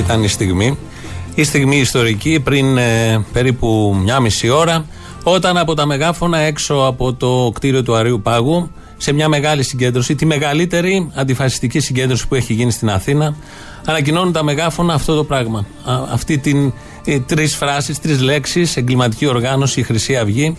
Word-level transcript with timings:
ήταν 0.00 0.22
η 0.22 0.28
στιγμή. 0.28 0.78
Η 1.34 1.44
στιγμή 1.44 1.76
ιστορική 1.76 2.40
πριν 2.40 2.76
ε, 2.76 3.24
περίπου 3.32 3.96
μια 4.02 4.20
μισή 4.20 4.48
ώρα 4.48 4.84
όταν 5.22 5.56
από 5.56 5.74
τα 5.74 5.86
μεγάφωνα 5.86 6.38
έξω 6.38 6.74
από 6.74 7.14
το 7.14 7.50
κτίριο 7.54 7.82
του 7.82 7.94
Αρίου 7.94 8.20
Πάγου 8.22 8.70
σε 8.96 9.12
μια 9.12 9.28
μεγάλη 9.28 9.62
συγκέντρωση, 9.62 10.14
τη 10.14 10.26
μεγαλύτερη 10.26 11.10
αντιφασιστική 11.14 11.80
συγκέντρωση 11.80 12.28
που 12.28 12.34
έχει 12.34 12.52
γίνει 12.52 12.70
στην 12.70 12.90
Αθήνα, 12.90 13.34
ανακοινώνουν 13.84 14.32
τα 14.32 14.42
μεγάφωνα 14.42 14.94
αυτό 14.94 15.16
το 15.16 15.24
πράγμα. 15.24 15.66
αυτή 16.12 16.38
την 16.38 16.72
ε, 17.04 17.20
τρεις 17.20 17.56
φράσεις, 17.56 17.98
τρεις 18.00 18.20
λέξεις, 18.20 18.76
εγκληματική 18.76 19.26
οργάνωση, 19.26 19.80
η 19.80 19.82
Χρυσή 19.82 20.16
Αυγή, 20.16 20.56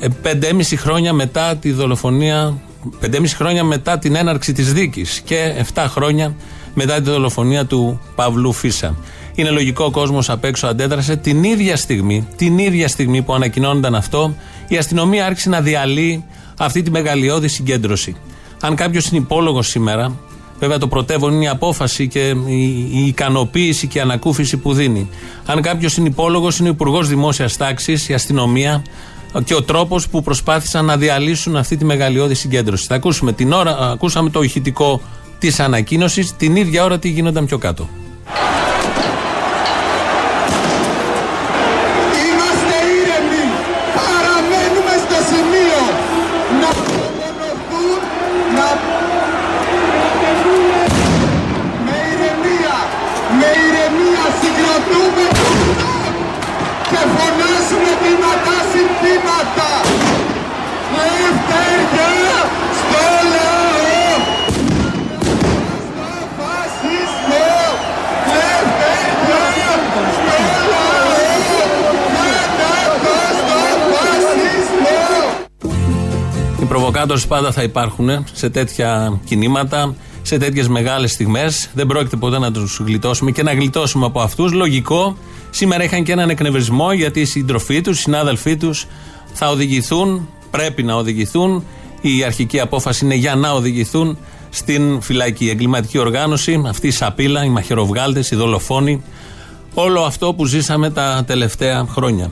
ε, 0.00 0.06
πεντέμιση 0.22 0.76
χρόνια 0.76 1.12
μετά 1.12 1.56
τη 1.56 1.72
δολοφονία, 1.72 2.60
πεντέμιση 3.00 3.36
χρόνια 3.36 3.64
μετά 3.64 3.98
την 3.98 4.14
έναρξη 4.14 4.52
της 4.52 4.72
δίκης 4.72 5.20
και 5.20 5.64
7 5.74 5.84
χρόνια 5.88 6.34
μετά 6.78 6.94
τη 6.94 7.10
δολοφονία 7.10 7.66
του 7.66 8.00
Παυλού 8.14 8.52
Φίσα. 8.52 8.96
Είναι 9.34 9.50
λογικό 9.50 9.84
ο 9.84 9.90
κόσμος 9.90 10.30
απ' 10.30 10.44
έξω 10.44 10.66
αντέδρασε 10.66 11.16
την 11.16 11.44
ίδια 11.44 11.76
στιγμή, 11.76 12.28
την 12.36 12.58
ίδια 12.58 12.88
στιγμή 12.88 13.22
που 13.22 13.34
ανακοινώνονταν 13.34 13.94
αυτό, 13.94 14.34
η 14.68 14.76
αστυνομία 14.76 15.26
άρχισε 15.26 15.48
να 15.48 15.60
διαλύει 15.60 16.24
αυτή 16.58 16.82
τη 16.82 16.90
μεγαλειώδη 16.90 17.48
συγκέντρωση. 17.48 18.16
Αν 18.60 18.74
κάποιος 18.74 19.06
είναι 19.06 19.20
υπόλογος 19.20 19.68
σήμερα, 19.68 20.14
βέβαια 20.58 20.78
το 20.78 20.88
πρωτεύον 20.88 21.32
είναι 21.32 21.44
η 21.44 21.48
απόφαση 21.48 22.08
και 22.08 22.34
η 22.92 23.06
ικανοποίηση 23.06 23.86
και 23.86 23.98
η 23.98 24.00
ανακούφιση 24.00 24.56
που 24.56 24.72
δίνει. 24.72 25.08
Αν 25.46 25.62
κάποιος 25.62 25.96
είναι 25.96 26.08
υπόλογος, 26.08 26.58
είναι 26.58 26.68
ο 26.68 26.72
Υπουργός 26.72 27.08
Δημόσιας 27.08 27.56
Τάξης, 27.56 28.08
η 28.08 28.14
αστυνομία 28.14 28.82
και 29.44 29.54
ο 29.54 29.62
τρόπος 29.62 30.08
που 30.08 30.22
προσπάθησαν 30.22 30.84
να 30.84 30.96
διαλύσουν 30.96 31.56
αυτή 31.56 31.76
τη 31.76 31.84
μεγαλειώδη 31.84 32.34
συγκέντρωση. 32.34 32.86
Θα 32.86 32.94
ακούσουμε 32.94 33.32
την 33.32 33.52
ώρα, 33.52 33.78
ακούσαμε 33.78 34.30
το 34.30 34.42
ηχητικό 34.42 35.00
της 35.38 35.60
ανακοίνωσης, 35.60 36.36
την 36.36 36.56
ίδια 36.56 36.84
ώρα 36.84 36.98
τι 36.98 37.08
γίνονταν 37.08 37.46
πιο 37.46 37.58
κάτω. 37.58 37.88
Προβοκάτορε 77.08 77.40
πάντα 77.40 77.52
θα 77.52 77.62
υπάρχουν 77.62 78.24
σε 78.32 78.50
τέτοια 78.50 79.20
κινήματα, 79.24 79.94
σε 80.22 80.38
τέτοιες 80.38 80.68
μεγάλες 80.68 81.12
στιγμές. 81.12 81.70
Δεν 81.74 81.86
πρόκειται 81.86 82.16
ποτέ 82.16 82.38
να 82.38 82.52
τους 82.52 82.80
γλιτώσουμε 82.84 83.30
και 83.30 83.42
να 83.42 83.52
γλιτώσουμε 83.52 84.06
από 84.06 84.20
αυτούς. 84.20 84.52
Λογικό. 84.52 85.16
Σήμερα 85.50 85.84
είχαν 85.84 86.04
και 86.04 86.12
έναν 86.12 86.30
εκνευρισμό 86.30 86.92
γιατί 86.92 87.20
οι 87.20 87.24
συντροφοί 87.24 87.80
τους, 87.80 87.98
οι 87.98 88.00
συνάδελφοί 88.00 88.56
τους 88.56 88.86
θα 89.32 89.50
οδηγηθούν, 89.50 90.28
πρέπει 90.50 90.82
να 90.82 90.94
οδηγηθούν. 90.94 91.64
Η 92.00 92.24
αρχική 92.24 92.60
απόφαση 92.60 93.04
είναι 93.04 93.14
για 93.14 93.34
να 93.34 93.50
οδηγηθούν 93.52 94.18
στην 94.50 95.00
φυλακή. 95.00 95.44
Η 95.44 95.50
εγκληματική 95.50 95.98
οργάνωση, 95.98 96.62
αυτή 96.66 96.86
η 96.86 96.90
σαπίλα, 96.90 97.44
οι 97.44 97.48
μαχαιροβγάλτες, 97.48 98.30
οι 98.30 98.36
δολοφόνοι. 98.36 99.02
Όλο 99.74 100.00
αυτό 100.00 100.34
που 100.34 100.44
ζήσαμε 100.44 100.90
τα 100.90 101.24
τελευταία 101.26 101.86
χρόνια. 101.90 102.30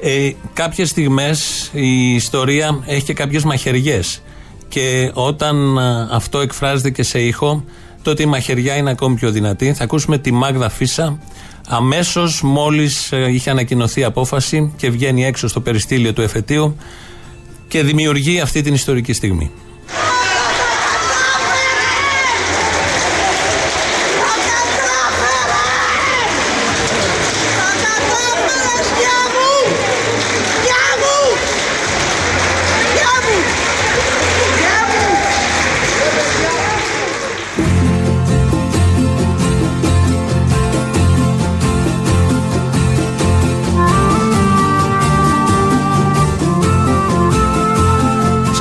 Ε, 0.00 0.30
Κάποιες 0.52 0.88
στιγμές 0.88 1.70
η 1.72 2.14
ιστορία 2.14 2.82
έχει 2.86 3.04
και 3.04 3.12
κάποιες 3.12 3.44
μαχαιριές. 3.44 4.22
Και 4.68 5.10
όταν 5.14 5.78
αυτό 6.10 6.40
εκφράζεται 6.40 6.90
και 6.90 7.02
σε 7.02 7.20
ήχο, 7.20 7.64
τότε 8.02 8.22
η 8.22 8.26
μαχαιριά 8.26 8.76
είναι 8.76 8.90
ακόμη 8.90 9.14
πιο 9.14 9.30
δυνατή. 9.30 9.72
Θα 9.72 9.84
ακούσουμε 9.84 10.18
τη 10.18 10.32
Μάγδα 10.32 10.68
Φίσα 10.68 11.18
αμέσως 11.68 12.42
μόλις 12.42 13.12
ε, 13.12 13.26
είχε 13.30 13.50
ανακοινωθεί 13.50 14.04
απόφαση 14.04 14.72
και 14.76 14.90
βγαίνει 14.90 15.24
έξω 15.24 15.48
στο 15.48 15.60
περιστήλιο 15.60 16.12
του 16.12 16.22
εφετείου 16.22 16.76
και 17.68 17.82
δημιουργεί 17.82 18.40
αυτή 18.40 18.62
την 18.62 18.74
ιστορική 18.74 19.12
στιγμή. 19.12 19.50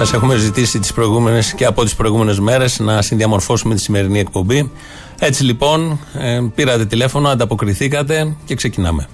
Σα 0.07 0.16
έχουμε 0.16 0.35
ζητήσει 0.35 0.79
τις 0.79 0.94
προηγούμενες 0.94 1.53
και 1.53 1.66
από 1.66 1.84
τις 1.84 1.95
προηγούμενες 1.95 2.40
μέρες 2.40 2.79
να 2.79 3.01
συνδιαμορφώσουμε 3.01 3.75
τη 3.75 3.81
σημερινή 3.81 4.19
εκπομπή. 4.19 4.72
Έτσι 5.19 5.44
λοιπόν, 5.44 6.00
ε, 6.13 6.41
πήρατε 6.56 6.85
τηλέφωνο, 6.85 7.29
ανταποκριθήκατε 7.29 8.35
και 8.46 8.56
ξεκινάμε. 8.56 9.07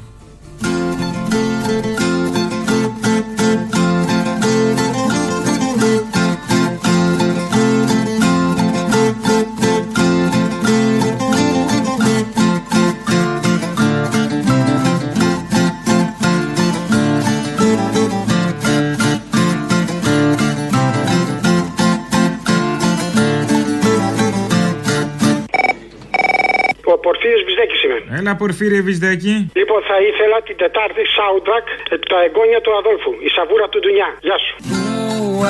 Έλα, 28.17 28.35
Πορφύρι 28.35 28.81
Βυσδέκη. 28.81 29.35
Λοιπόν, 29.59 29.81
θα 29.89 29.97
ήθελα 30.09 30.37
την 30.47 30.57
Τετάρτη 30.57 31.03
soundtrack 31.17 31.65
ε, 31.89 31.97
τα 31.97 32.17
εγγόνια 32.27 32.61
του 32.61 32.71
Αδόλφου. 32.79 33.11
Η 33.27 33.29
σαβούρα 33.35 33.67
του 33.69 33.79
Ντουνιά. 33.79 34.09
Γεια 34.27 34.37
σου. 34.43 34.53
Του 34.69 35.45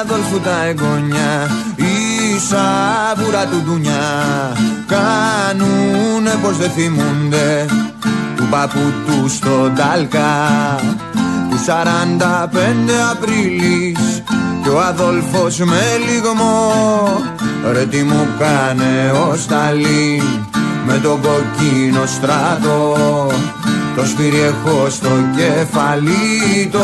Αδόλφου 0.00 0.40
τα 0.40 0.56
εγγόνια, 0.68 1.32
η 1.92 1.94
σαβούρα 2.50 3.44
του 3.50 3.60
Ντουνιά. 3.64 4.06
Κάνουνε 4.94 6.34
πως 6.42 6.56
δεν 6.62 6.70
θυμούνται 6.76 7.48
του 8.36 8.46
παππού 8.50 8.84
του 9.06 9.28
στον 9.28 9.74
Τάλκα. 9.78 10.30
Του 11.50 11.58
45 11.66 11.72
Απρίλης 13.12 14.22
και 14.62 14.68
ο 14.68 14.78
Αδόλφος 14.80 15.58
με 15.58 15.82
λιγμό 16.06 16.72
Ρε 17.72 17.86
τι 17.86 18.02
μου 18.02 18.28
κάνε 18.38 19.10
ο 19.10 19.36
Σταλίν 19.36 20.49
με 20.92 20.98
τον 21.02 21.20
κοκκίνο 21.20 22.06
στράτο 22.06 22.96
το 23.96 24.04
σφύρι 24.04 24.40
έχω 24.40 24.90
στο 24.90 25.08
κεφάλι 25.36 26.68
το 26.72 26.78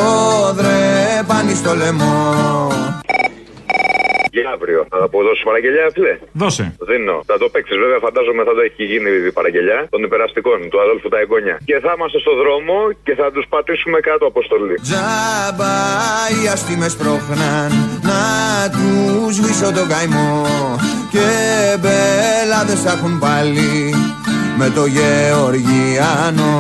δρέπανι 0.55 1.55
στο 1.55 1.75
λαιμό 1.75 2.35
για 4.36 4.50
αύριο. 4.56 4.80
Θα 4.92 4.98
το 5.12 5.18
δώσει 5.26 5.42
παραγγελιά, 5.48 5.84
φίλε. 5.94 6.14
Δώσε. 6.42 6.64
Δίνω. 6.88 7.16
Θα 7.30 7.36
το 7.42 7.46
παίξεις, 7.52 7.76
βέβαια, 7.82 7.98
φαντάζομαι 8.06 8.42
θα 8.48 8.54
το 8.56 8.62
έχει 8.68 8.82
γίνει 8.92 9.10
η 9.30 9.32
παραγγελιά 9.38 9.78
των 9.92 10.00
υπεραστικών 10.08 10.58
του 10.70 10.78
Αδόλφου 10.84 11.08
τα 11.14 11.18
εγγόνια. 11.24 11.56
Και 11.68 11.76
θα 11.84 11.90
είμαστε 11.96 12.18
στο 12.24 12.32
δρόμο 12.42 12.76
και 13.06 13.14
θα 13.20 13.26
τους 13.34 13.44
πατήσουμε 13.52 13.98
κάτω 14.08 14.24
αποστολή. 14.32 14.76
Τζάμπα 14.86 15.74
οι 16.36 16.42
αστήμες 16.54 16.94
πρόχναν 17.02 17.70
να 18.10 18.22
τους 18.74 19.34
σβήσω 19.36 19.68
τον 19.78 19.86
καημό. 19.92 20.34
Και 21.14 21.26
μπελάδες 21.80 22.80
θα 22.84 22.90
έχουν 22.96 23.14
πάλι 23.26 23.70
με 24.60 24.66
το 24.76 24.84
Γεωργιάνο. 24.96 26.52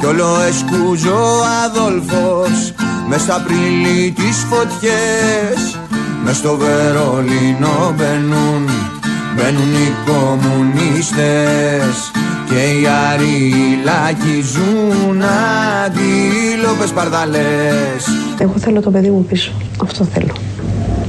Κι 0.00 0.06
όλο 0.06 0.28
εσκούζω 0.48 1.20
Αδόλφος 1.64 2.74
μες 3.08 3.20
στα 3.20 3.44
πριλή 3.46 4.10
τις 4.10 4.46
φωτιές 4.50 5.78
μες 6.24 6.36
στο 6.36 6.56
Βερολίνο 6.56 7.94
μπαίνουν 7.96 8.68
Μπαίνουν 9.36 9.72
οι 9.72 9.92
κομμουνίστες 10.06 11.94
Και 12.48 12.54
οι 12.54 12.86
αριλάκοι 13.10 14.42
ζουν 14.42 15.22
Αντίλοπες 15.84 16.90
παρδαλές 16.90 18.06
Εγώ 18.38 18.52
θέλω 18.56 18.80
το 18.80 18.90
παιδί 18.90 19.10
μου 19.10 19.24
πίσω. 19.24 19.52
Αυτό 19.82 20.04
θέλω. 20.04 20.32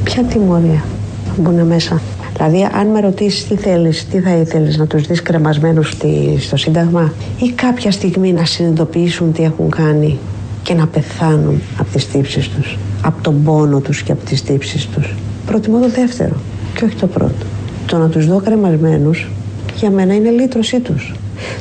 Ποια 0.04 0.24
τιμωρία 0.24 0.84
θα 1.26 1.34
μπουν 1.38 1.66
μέσα. 1.66 2.02
Δηλαδή, 2.36 2.70
αν 2.74 2.88
με 2.88 3.00
ρωτήσεις 3.00 3.48
τι 3.48 3.56
θέλεις, 3.56 4.08
τι 4.08 4.20
θα 4.20 4.36
ήθελες 4.36 4.78
να 4.78 4.88
τους 4.88 5.08
δεις 5.08 5.22
κρεμασμένους 5.22 5.94
στο 6.40 6.58
Σύνταγμα, 6.58 7.14
ή 7.40 7.52
κάποια 7.52 7.92
στιγμή 7.92 8.34
να 8.34 8.46
συνειδητοποιήσουν 8.46 9.34
τι 9.34 9.44
έχουν 9.44 9.70
κάνει 9.70 10.20
και 10.64 10.74
να 10.74 10.88
πεθάνουν 10.88 11.62
από 11.78 11.92
τις 11.92 12.08
τύψεις 12.08 12.50
τους, 12.50 12.78
από 13.02 13.24
τον 13.24 13.44
πόνο 13.44 13.80
τους 13.80 14.02
και 14.02 14.12
από 14.12 14.26
τις 14.26 14.44
τύψεις 14.44 14.88
τους. 14.88 15.16
Προτιμώ 15.46 15.80
το 15.80 15.90
δεύτερο 15.90 16.36
και 16.76 16.86
όχι 16.86 16.96
το 16.96 17.08
πρώτο. 17.08 17.46
Το 17.86 17.98
να 17.98 18.10
τους 18.10 18.28
δω 18.28 18.42
κρεμασμένους 18.42 19.28
για 19.76 19.92
μένα 19.92 20.16
είναι 20.16 20.30
λύτρωσή 20.30 20.80
τους. 20.80 21.14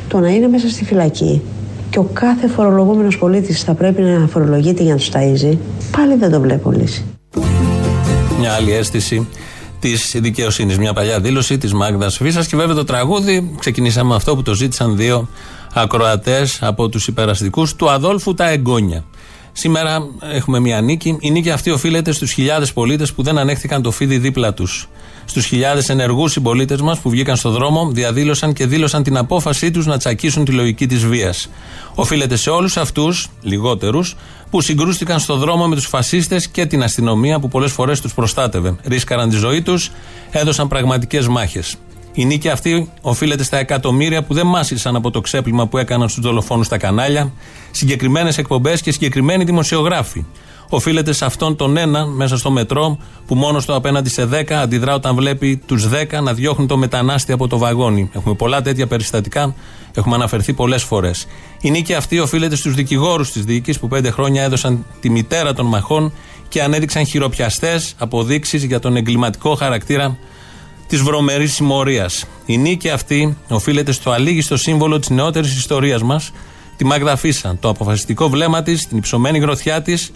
Το 0.07 0.19
να 0.19 0.29
είναι 0.29 0.47
μέσα 0.47 0.69
στη 0.69 0.85
φυλακή 0.85 1.41
και 1.89 1.99
ο 1.99 2.09
κάθε 2.13 2.47
φορολογούμενος 2.47 3.17
πολίτης 3.17 3.61
θα 3.61 3.73
πρέπει 3.73 4.01
να 4.01 4.27
φορολογείται 4.27 4.83
για 4.83 4.91
να 4.91 4.97
τους 4.97 5.09
ταΐζει, 5.09 5.57
πάλι 5.91 6.15
δεν 6.19 6.31
το 6.31 6.39
βλέπω 6.39 6.71
λύση. 6.71 7.05
Μια 8.39 8.51
άλλη 8.51 8.71
αίσθηση 8.71 9.27
της 9.79 10.15
δικαιοσύνης. 10.21 10.77
Μια 10.77 10.93
παλιά 10.93 11.19
δήλωση 11.19 11.57
της 11.57 11.73
Μάγδας 11.73 12.17
Φίσα 12.17 12.43
και 12.43 12.55
βέβαια 12.55 12.75
το 12.75 12.83
τραγούδι. 12.83 13.55
Ξεκινήσαμε 13.59 14.09
με 14.09 14.15
αυτό 14.15 14.35
που 14.35 14.41
το 14.41 14.53
ζήτησαν 14.53 14.97
δύο 14.97 15.27
ακροατές 15.73 16.59
από 16.61 16.89
τους 16.89 17.07
υπεραστικούς 17.07 17.75
του 17.75 17.89
Αδόλφου 17.89 18.33
Τα 18.33 18.49
Εγγόνια. 18.49 19.03
Σήμερα 19.51 20.07
έχουμε 20.33 20.59
μια 20.59 20.81
νίκη. 20.81 21.17
Η 21.19 21.31
νίκη 21.31 21.49
αυτή 21.49 21.71
οφείλεται 21.71 22.11
στους 22.11 22.31
χιλιάδες 22.31 22.73
πολίτες 22.73 23.13
που 23.13 23.23
δεν 23.23 23.37
ανέχθηκαν 23.37 23.81
το 23.81 23.91
φίδι 23.91 24.17
δίπλα 24.17 24.53
τους. 24.53 24.87
Στους 25.25 25.45
χιλιάδες 25.45 25.89
ενεργούς 25.89 26.31
συμπολίτες 26.31 26.81
μας 26.81 26.99
που 26.99 27.09
βγήκαν 27.09 27.35
στον 27.35 27.51
δρόμο, 27.51 27.91
διαδήλωσαν 27.91 28.53
και 28.53 28.65
δήλωσαν 28.65 29.03
την 29.03 29.17
απόφασή 29.17 29.71
τους 29.71 29.85
να 29.85 29.97
τσακίσουν 29.97 30.45
τη 30.45 30.51
λογική 30.51 30.87
της 30.87 31.05
βίας. 31.05 31.49
Οφείλεται 31.95 32.35
σε 32.35 32.49
όλους 32.49 32.77
αυτούς, 32.77 33.27
λιγότερους, 33.41 34.15
που 34.49 34.61
συγκρούστηκαν 34.61 35.19
στον 35.19 35.39
δρόμο 35.39 35.67
με 35.67 35.75
τους 35.75 35.85
φασίστες 35.85 36.47
και 36.47 36.65
την 36.65 36.83
αστυνομία 36.83 37.39
που 37.39 37.47
πολλές 37.47 37.71
φορές 37.71 38.01
τους 38.01 38.13
προστάτευε. 38.13 38.75
Ρίσκαραν 38.83 39.29
τη 39.29 39.35
ζωή 39.35 39.61
τους, 39.61 39.91
έδωσαν 40.31 40.67
πραγματικές 40.67 41.27
μάχες. 41.27 41.75
Η 42.15 42.25
νίκη 42.25 42.49
αυτή 42.49 42.89
οφείλεται 43.01 43.43
στα 43.43 43.57
εκατομμύρια 43.57 44.23
που 44.23 44.33
δεν 44.33 44.47
μάσησαν 44.47 44.95
από 44.95 45.11
το 45.11 45.21
ξέπλυμα 45.21 45.67
που 45.67 45.77
έκαναν 45.77 46.09
στους 46.09 46.23
δολοφόνους 46.23 46.65
στα 46.65 46.77
κανάλια, 46.77 47.31
συγκεκριμένες 47.71 48.37
εκπομπές 48.37 48.81
και 48.81 48.91
συγκεκριμένοι 48.91 49.43
δημοσιογράφοι. 49.43 50.25
Οφείλεται 50.69 51.13
σε 51.13 51.25
αυτόν 51.25 51.55
τον 51.55 51.77
έναν 51.77 52.09
μέσα 52.09 52.37
στο 52.37 52.51
μετρό 52.51 52.97
που 53.25 53.35
μόνο 53.35 53.61
του 53.61 53.75
απέναντι 53.75 54.09
σε 54.09 54.29
10 54.31 54.51
αντιδρά 54.51 54.93
όταν 54.93 55.15
βλέπει 55.15 55.61
τους 55.65 55.87
10 55.89 56.21
να 56.23 56.33
διώχνουν 56.33 56.67
το 56.67 56.77
μετανάστη 56.77 57.31
από 57.31 57.47
το 57.47 57.57
βαγόνι. 57.57 58.09
Έχουμε 58.13 58.35
πολλά 58.35 58.61
τέτοια 58.61 58.87
περιστατικά, 58.87 59.55
έχουμε 59.93 60.15
αναφερθεί 60.15 60.53
πολλές 60.53 60.83
φορές. 60.83 61.27
Η 61.61 61.71
νίκη 61.71 61.93
αυτή 61.93 62.19
οφείλεται 62.19 62.55
στους 62.55 62.73
δικηγόρους 62.73 63.31
της 63.31 63.43
δίκη 63.43 63.79
που 63.79 63.87
πέντε 63.87 64.11
χρόνια 64.11 64.43
έδωσαν 64.43 64.85
τη 64.99 65.09
μητέρα 65.09 65.53
των 65.53 65.65
μαχών 65.65 66.13
και 66.49 66.63
ανέδειξαν 66.63 67.05
χειροπιαστές 67.05 67.95
αποδείξεις 67.97 68.63
για 68.63 68.79
τον 68.79 68.95
εγκληματικό 68.95 69.55
χαρακτήρα 69.55 70.17
της 70.93 71.01
βρωμερής 71.01 71.53
συμμορίας. 71.53 72.25
Η 72.45 72.57
νίκη 72.57 72.89
αυτή 72.89 73.37
οφείλεται 73.49 73.91
στο 73.91 74.11
αλήγιστο 74.11 74.57
σύμβολο 74.57 74.99
της 74.99 75.09
νεότερης 75.09 75.55
ιστορίας 75.55 76.03
μας, 76.03 76.31
τη 76.77 76.85
Μάγδα 76.85 77.15
Φίσα. 77.15 77.57
Το 77.59 77.69
αποφασιστικό 77.69 78.29
βλέμμα 78.29 78.63
της, 78.63 78.87
την 78.87 78.97
υψωμένη 78.97 79.39
γροθιά 79.39 79.81
της, 79.81 80.11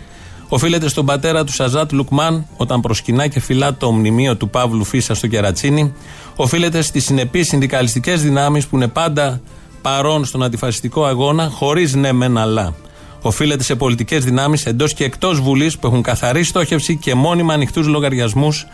οφείλεται 0.48 0.90
στον 0.90 1.06
πατέρα 1.06 1.44
του 1.44 1.54
Σαζάτ 1.54 1.92
Λουκμάν, 1.92 2.48
όταν 2.58 2.82
προσκυνά 2.82 3.28
και 3.28 3.40
φυλά 3.40 3.76
το 3.76 3.92
μνημείο 3.92 4.36
του 4.36 4.50
Παύλου 4.50 4.84
Φίσα 4.84 5.14
στο 5.14 5.28
Κερατσίνη. 5.28 5.94
Οφείλεται 6.36 6.82
στις 6.82 7.06
συνεπείς 7.06 7.48
συνδικαλιστικές 7.48 8.22
δυνάμεις 8.22 8.68
που 8.68 8.76
είναι 8.76 8.88
πάντα 8.88 9.42
παρόν 9.82 10.26
στον 10.26 10.44
αντιφασιστικό 10.44 11.06
αγώνα, 11.06 11.50
χωρίς 11.50 11.96
ναι 11.96 12.12
μεν 12.12 12.38
αλλά. 12.38 12.74
Οφείλεται 13.22 13.64
σε 13.64 13.76
πολιτικές 13.76 14.24
δυνάμεις 14.24 14.66
εντός 14.66 14.94
και 14.94 15.04
εκτός 15.04 15.40
Βουλής 15.42 15.78
που 15.78 15.88
έχουν 15.88 16.02
καθαρή 16.02 16.44
στόχευση 16.44 16.96
και 16.96 17.16
μόνιμα 17.16 17.54
ανοιχτούς 17.54 17.88
λογαριασμούς 17.88 18.68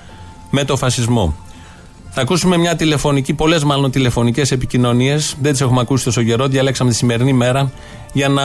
με 0.50 0.64
το 0.64 0.78
φασισμό. 0.78 1.36
Θα 2.16 2.22
ακούσουμε 2.22 2.58
μια 2.58 2.76
τηλεφωνική, 2.76 3.34
πολλές 3.36 3.64
μάλλον 3.64 3.92
τηλεφωνικές 3.92 4.52
επικοινωνίες. 4.52 5.38
Δεν 5.42 5.52
τις 5.52 5.62
έχουμε 5.62 5.80
ακούσει 5.82 6.04
τόσο 6.06 6.24
καιρό. 6.24 6.48
Διαλέξαμε 6.48 6.90
τη 6.90 6.96
σημερινή 6.96 7.34
μέρα 7.34 7.72
για 8.14 8.30
να 8.30 8.44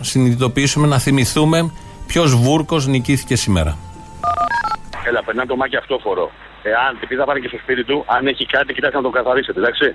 συνειδητοποιήσουμε, 0.00 0.86
να 0.86 0.98
θυμηθούμε 0.98 1.72
ποιος 2.06 2.34
βούρκος 2.34 2.86
νικήθηκε 2.86 3.36
σήμερα. 3.36 3.76
Έλα, 5.06 5.22
περνά 5.24 5.46
το 5.46 5.56
μάκι 5.56 5.76
αυτόφορο. 5.76 6.30
Εάν 6.62 6.98
την 7.00 7.18
θα 7.18 7.24
πάρει 7.24 7.40
και 7.40 7.48
στο 7.48 7.58
σπίτι 7.62 7.84
του, 7.84 8.04
αν 8.06 8.26
έχει 8.26 8.46
κάτι, 8.46 8.72
κοιτάξτε 8.72 8.96
να 8.96 9.02
το 9.02 9.10
καθαρίσετε, 9.10 9.60
εντάξει. 9.60 9.86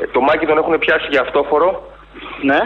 Ε, 0.00 0.06
το 0.12 0.20
μάκι 0.20 0.46
τον 0.46 0.58
έχουν 0.58 0.78
πιάσει 0.78 1.06
για 1.10 1.20
αυτόφορο. 1.20 1.68
Ναι. 2.42 2.60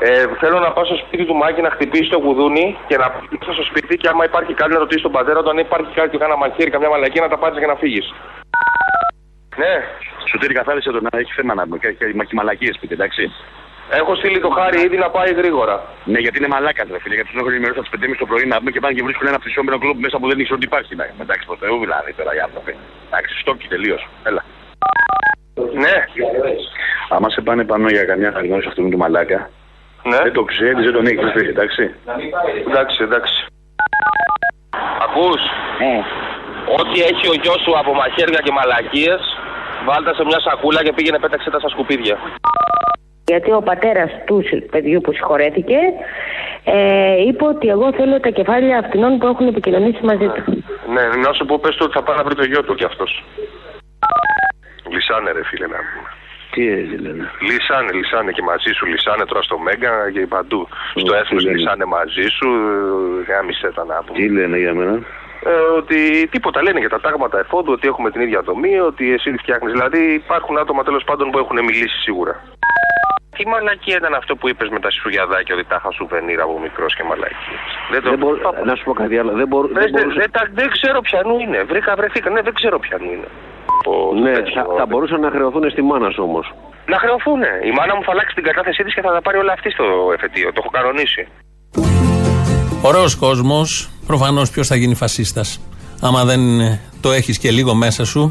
Ε, 0.00 0.26
θέλω 0.40 0.58
να 0.58 0.72
πάω 0.72 0.84
στο 0.84 0.96
σπίτι 0.96 1.24
του 1.24 1.34
Μάκη 1.34 1.60
να 1.60 1.70
χτυπήσει 1.70 2.10
το 2.10 2.18
γουδούνι 2.18 2.76
και 2.86 2.96
να 2.96 3.10
πάω 3.10 3.52
στο 3.52 3.62
σπίτι 3.62 3.96
και 3.96 4.08
άμα 4.08 4.24
υπάρχει 4.24 4.54
κάτι 4.54 4.72
να 4.72 4.78
ρωτήσει 4.78 5.02
τον 5.02 5.12
πατέρα 5.12 5.42
του, 5.42 5.50
αν 5.50 5.58
υπάρχει 5.58 5.92
κάτι, 5.94 6.18
κάνα 6.18 6.36
μαχαίρι, 6.36 6.70
καμιά 6.70 6.88
μαλακή, 6.88 7.20
να 7.20 7.28
τα 7.28 7.38
πάρεις 7.38 7.58
και 7.58 7.66
να 7.66 7.74
φύγεις. 7.74 8.14
Ναι. 9.56 9.74
Σωτήρι 10.30 10.54
καθάρισε 10.54 10.90
τον 10.90 11.02
να 11.02 11.18
έχει 11.18 11.32
θέμα 11.32 11.54
να 11.54 11.62
πούμε 11.62 11.78
και 11.78 12.34
μαλακίες 12.34 12.74
σπίτι, 12.74 12.92
εντάξει. 12.92 13.24
Έχω 14.00 14.14
στείλει 14.14 14.40
το 14.40 14.50
χάρι 14.58 14.78
ήδη 14.86 14.96
να 14.96 15.10
πάει 15.10 15.32
γρήγορα. 15.40 15.76
Ναι, 16.04 16.18
γιατί 16.18 16.36
είναι 16.38 16.48
μαλάκας, 16.54 16.88
ρε 16.90 16.98
φίλε. 17.02 17.14
Γιατί 17.14 17.28
τους 17.30 17.40
έχω 17.40 17.48
ενημερώσει 17.48 17.78
από 17.80 17.88
τις 17.88 18.10
5.30 18.10 18.16
το 18.18 18.26
πρωί 18.26 18.44
να 18.46 18.58
πούμε 18.58 18.70
και 18.70 18.80
πάνε 18.80 18.94
και 18.94 19.02
βρίσκουν 19.02 19.26
ένα 19.26 19.38
πτυσσόμενο 19.38 19.78
κλοπ 19.78 19.98
μέσα 20.04 20.16
που 20.18 20.28
δεν 20.28 20.38
ήξερε 20.38 20.58
ότι 20.60 20.66
υπάρχει. 20.70 20.92
Ναι, 21.00 21.06
εντάξει, 21.24 21.44
το 21.46 21.56
Θεού 21.62 21.76
δηλαδή 21.84 22.12
τώρα 22.18 22.34
οι 22.36 22.40
άνθρωποι. 22.46 22.72
Εντάξει, 23.08 23.32
στόκι 23.42 23.66
τελείως. 23.74 24.02
Έλα. 24.28 24.42
Ναι. 25.82 25.96
Άμα 27.14 27.28
σε 27.30 27.40
πάνε 27.40 27.64
πάνω 27.64 27.88
για 27.88 28.04
καμιά 28.04 28.28
αναγνώριση 28.28 28.68
αυτού 28.68 28.88
του 28.88 28.98
μαλάκα, 29.02 29.50
ναι. 30.10 30.16
δεν 30.16 30.32
το 30.32 30.42
ξέρεις, 30.44 30.84
δεν 30.84 30.92
τον 30.92 31.06
έχεις 31.06 31.32
δει, 31.34 31.46
εντάξει. 31.48 31.94
Εντάξει, 32.68 33.02
εντάξει. 33.02 33.46
Ακούς; 35.04 35.42
Mm. 35.82 36.02
Ό,τι 36.80 37.00
έχει 37.10 37.26
ο 37.28 37.34
γιος 37.42 37.60
σου 37.64 37.78
από 37.78 37.94
μαχαίρια 37.94 38.40
και 38.44 38.52
μαλακίες, 38.52 39.20
βάλτε 39.86 40.14
σε 40.14 40.24
μια 40.24 40.40
σακούλα 40.40 40.82
και 40.82 40.92
πήγαινε 40.92 41.18
πέταξε 41.18 41.50
τα 41.50 41.58
στα 41.58 41.68
σκουπίδια. 41.68 42.16
Γιατί 43.24 43.50
ο 43.52 43.62
πατέρας 43.62 44.10
του 44.26 44.44
παιδιού 44.70 45.00
που 45.00 45.12
συγχωρέθηκε 45.12 45.78
ε, 46.64 47.22
είπε 47.26 47.44
ότι 47.44 47.68
εγώ 47.68 47.92
θέλω 47.92 48.20
τα 48.20 48.28
κεφάλια 48.28 48.78
αυτών 48.78 49.18
που 49.18 49.26
έχουν 49.26 49.46
επικοινωνήσει 49.46 50.04
μαζί 50.04 50.28
του. 50.34 50.42
Ναι, 50.94 51.04
να 51.24 51.32
σου 51.32 51.44
πω 51.44 51.58
πες 51.58 51.74
του 51.76 51.84
ότι 51.86 51.96
θα 51.98 52.02
πάει 52.02 52.16
να 52.16 52.24
βρει 52.24 52.34
το 52.34 52.44
γιο 52.44 52.62
του 52.64 52.74
κι 52.74 52.84
αυτός. 52.84 53.24
Λυσάνε 54.90 55.30
ρε 55.32 55.44
φίλε 55.44 55.66
να 55.66 55.76
πούμε. 55.76 56.08
Τι 56.52 56.62
έτσι 56.72 56.96
λένε. 57.04 57.30
Λυσάνε, 57.48 57.92
λυσάνε 57.92 58.30
και 58.32 58.42
μαζί 58.42 58.70
σου, 58.76 58.86
λυσάνε 58.86 59.24
τώρα 59.24 59.42
στο 59.42 59.58
Μέγκα 59.58 60.10
και 60.14 60.26
παντού. 60.26 60.68
στο 60.94 61.14
έθνος 61.14 61.44
λένε. 61.44 61.56
λυσάνε 61.56 61.84
μαζί 61.84 62.26
σου, 62.36 62.48
γάμισε 63.28 63.70
τα 63.74 63.84
να 63.84 64.02
πούμε. 64.04 64.18
Τι 64.18 64.28
λένε 64.28 64.58
για 64.58 64.74
μένα; 64.74 64.94
Ε, 65.44 65.50
ότι 65.76 66.28
τίποτα 66.30 66.62
λένε 66.62 66.78
για 66.78 66.88
τα 66.88 67.00
τάγματα 67.00 67.38
εφόδου, 67.38 67.72
ότι 67.72 67.88
έχουμε 67.88 68.10
την 68.10 68.20
ίδια 68.20 68.40
δομή, 68.40 68.78
ότι 68.78 69.12
εσύ 69.12 69.32
τη 69.32 69.38
φτιάχνεις. 69.38 69.72
Δηλαδή 69.72 70.00
υπάρχουν 70.14 70.58
άτομα 70.58 70.82
τέλος 70.82 71.04
πάντων 71.04 71.30
που 71.30 71.38
έχουν 71.38 71.64
μιλήσει 71.64 71.98
σίγουρα. 72.06 72.42
Τι 73.36 73.42
μαλακία 73.52 73.96
ήταν 74.02 74.14
αυτό 74.20 74.32
που 74.38 74.46
είπες 74.50 74.68
με 74.74 74.80
τα 74.84 74.90
σφουγιαδάκια 74.96 75.54
ότι 75.56 75.64
τα 75.72 75.76
είχα 75.78 75.90
σουβενίρ 75.98 76.40
από 76.46 76.54
μικρός 76.66 76.92
και 76.96 77.04
μαλακία. 77.10 77.56
Δεν 77.92 78.00
το 78.02 78.08
Δεν 78.10 78.18
μπορώ, 78.22 78.36
να 78.70 78.74
σου 78.76 78.84
πω 78.88 78.92
κάτι 79.02 79.14
άλλο. 79.20 79.32
Δεν, 79.40 79.46
μπορώ, 79.50 79.66
δεν, 79.66 79.74
δεν 79.82 79.82
δεν, 79.84 79.92
μπορούσα- 80.00 80.20
δεν, 80.22 80.30
τα- 80.36 80.48
δεν 80.60 80.68
ξέρω 80.76 80.98
ποιανού 81.08 81.34
είναι. 81.44 81.58
Βρήκα, 81.70 81.90
βρεθήκα. 82.00 82.28
Ναι, 82.34 82.40
δεν 82.48 82.54
ξέρω 82.58 82.76
ποιανού 82.86 83.08
είναι. 83.16 83.28
Ο- 83.92 84.14
Ναι, 84.24 84.32
τέτοιο, 84.36 84.52
θα, 84.58 84.64
θα 84.78 84.84
μπορούσαν 84.88 85.20
να 85.26 85.30
χρεωθούν 85.34 85.64
στη 85.74 85.82
μάνα 85.90 86.08
σου 86.14 86.22
όμως. 86.28 86.46
Να 86.92 86.98
χρεωθούν. 87.02 87.40
Η 87.70 87.72
μάνα 87.78 87.92
μου 87.96 88.02
θα 88.06 88.12
αλλάξει 88.14 88.34
την 88.38 88.44
κατάθεσή 88.48 88.82
της 88.86 88.94
και 88.94 89.02
θα 89.06 89.10
τα 89.16 89.20
πάρει 89.26 89.38
όλα 89.42 89.52
αυτή 89.58 89.68
στο 89.76 89.84
εφετείο. 90.16 90.46
Το 90.54 90.58
έχω 90.62 90.70
κανονίσει. 90.78 91.22
Ωραίος 92.88 93.14
κόσμος. 93.16 93.68
Προφανώς 94.06 94.50
ποιος 94.50 94.66
θα 94.70 94.76
γίνει 94.76 94.94
φασίστας. 94.94 95.48
Άμα 96.02 96.24
δεν 96.24 96.60
ε, 96.60 96.80
το 97.00 97.10
έχεις 97.12 97.38
και 97.38 97.50
λίγο 97.50 97.74
μέσα 97.74 98.04
σου, 98.04 98.22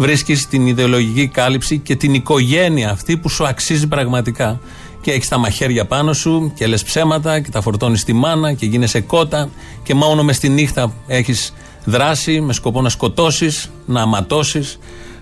βρίσκεις 0.00 0.46
την 0.46 0.66
ιδεολογική 0.66 1.26
κάλυψη 1.26 1.78
και 1.78 1.96
την 1.96 2.14
οικογένεια 2.14 2.90
αυτή 2.90 3.16
που 3.16 3.28
σου 3.28 3.46
αξίζει 3.46 3.86
πραγματικά. 3.86 4.60
Και 5.00 5.12
έχεις 5.12 5.28
τα 5.28 5.38
μαχαίρια 5.38 5.86
πάνω 5.86 6.12
σου 6.12 6.52
και 6.54 6.66
λες 6.66 6.82
ψέματα 6.82 7.40
και 7.40 7.50
τα 7.50 7.60
φορτώνεις 7.60 8.00
στη 8.00 8.12
μάνα 8.12 8.52
και 8.52 8.66
γίνεσαι 8.66 9.00
κότα 9.00 9.48
και 9.82 9.94
μόνο 9.94 10.22
μες 10.22 10.36
στη 10.36 10.48
νύχτα 10.48 10.92
έχεις 11.06 11.54
δράση 11.84 12.40
με 12.40 12.52
σκοπό 12.52 12.82
να 12.82 12.88
σκοτώσεις, 12.88 13.70
να 13.86 14.02
αματώσει, 14.02 14.62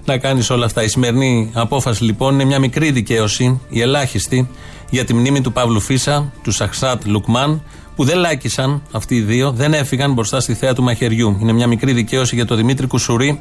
να 0.04 0.18
κάνεις 0.18 0.50
όλα 0.50 0.64
αυτά. 0.64 0.82
Η 0.82 0.88
σημερινή 0.88 1.50
απόφαση 1.52 2.04
λοιπόν 2.04 2.34
είναι 2.34 2.44
μια 2.44 2.58
μικρή 2.58 2.90
δικαίωση, 2.90 3.60
η 3.68 3.80
ελάχιστη, 3.80 4.48
για 4.90 5.04
τη 5.04 5.14
μνήμη 5.14 5.40
του 5.40 5.52
Παύλου 5.52 5.80
Φίσα, 5.80 6.32
του 6.42 6.50
Σαχζάτ 6.50 7.06
Λουκμάν, 7.06 7.62
που 7.96 8.04
δεν 8.04 8.18
λάκησαν 8.18 8.82
αυτοί 8.92 9.14
οι 9.14 9.20
δύο, 9.20 9.50
δεν 9.50 9.74
έφυγαν 9.74 10.12
μπροστά 10.12 10.40
στη 10.40 10.54
θέα 10.54 10.74
του 10.74 10.82
μαχαιριού. 10.82 11.36
Είναι 11.40 11.52
μια 11.52 11.66
μικρή 11.66 11.92
δικαίωση 11.92 12.34
για 12.34 12.44
τον 12.44 12.56
Δημήτρη 12.56 12.86
Κουσουρί, 12.86 13.40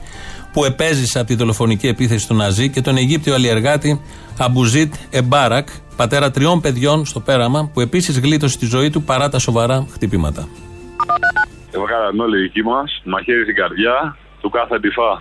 που 0.57 0.65
επέζησε 0.65 1.17
από 1.19 1.27
τη 1.27 1.35
δολοφονική 1.35 1.87
επίθεση 1.87 2.27
των 2.27 2.35
Ναζί, 2.35 2.69
και 2.69 2.81
τον 2.81 2.97
Αιγύπτιο 2.97 3.33
αλιεργάτη 3.33 4.01
Αμπουζίντ 4.45 4.93
Εμπάρακ, 5.19 5.67
πατέρα 5.97 6.31
τριών 6.31 6.61
παιδιών 6.61 7.05
στο 7.05 7.19
Πέραμα, 7.19 7.69
που 7.73 7.79
επίσης 7.81 8.19
γλίτωσε 8.19 8.57
τη 8.57 8.65
ζωή 8.65 8.89
του 8.89 9.01
παρά 9.09 9.29
τα 9.29 9.39
σοβαρά 9.39 9.87
χτυπήματα. 9.93 10.47
Εγώ 11.75 11.85
κάναν 11.91 12.19
όλοι 12.19 12.37
οι 12.37 12.41
δικοί 12.41 12.63
μας, 12.63 13.01
μαχαίρι 13.05 13.43
στην 13.43 13.55
καρδιά, 13.55 14.17
του 14.41 14.49
κάθε 14.49 14.79
τυφά. 14.79 15.11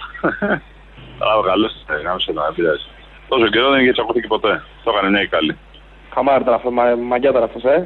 Αλλά 1.23 1.43
καλό, 1.51 1.69
γάμισε 2.05 2.33
να 2.33 2.43
πειράζει. 2.57 2.87
Τόσο 3.29 3.47
καιρό 3.49 3.71
δεν 3.71 3.81
είχε 3.81 3.93
τσακωθεί 3.93 4.27
ποτέ. 4.27 4.63
Το 4.85 4.91
έκανε 4.91 5.09
νέοι 5.09 5.27
καλή. 5.27 5.57
Χαμάρ 6.15 6.41
ήταν 6.41 6.55
αυτό, 6.55 6.71
μα, 6.71 6.85
μαγιά 7.11 7.31
ήταν 7.31 7.43
αυτό, 7.43 7.59
ε. 7.69 7.79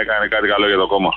Έκανε 0.00 0.26
κάτι 0.34 0.46
καλό 0.52 0.66
για 0.66 0.76
το 0.82 0.86
κόμμα. 0.86 1.12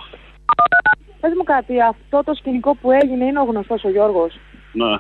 Πες 1.22 1.32
μου 1.38 1.44
κάτι, 1.44 1.74
αυτό 1.82 2.18
το 2.28 2.34
σκηνικό 2.40 2.72
που 2.76 2.92
έγινε 2.92 3.26
είναι 3.26 3.40
ο 3.40 3.44
γνωστός 3.44 3.84
ο 3.84 3.90
Γιώργος; 3.90 4.34
Ναι. 4.72 4.94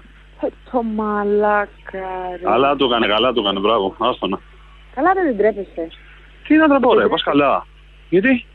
Ε, 0.45 0.47
Το 0.71 0.83
μαλάκα 0.83 2.09
ρε. 2.37 2.43
Καλά 2.43 2.75
το 2.75 2.85
έκανε, 2.85 3.07
καλά 3.07 3.33
το 3.33 3.41
έκανε, 3.41 3.59
μπράβο. 3.59 3.95
Άστονα. 3.99 4.39
Καλά 4.95 5.13
δεν 5.13 5.27
την 5.27 5.37
τρέπεσαι. 5.37 5.87
Τι 6.47 6.55
να 6.55 6.67
τραπώ, 6.67 6.93
ρε, 6.93 7.07
πας 7.07 7.23
καλά. 7.23 7.65
Γιατί; 8.09 8.45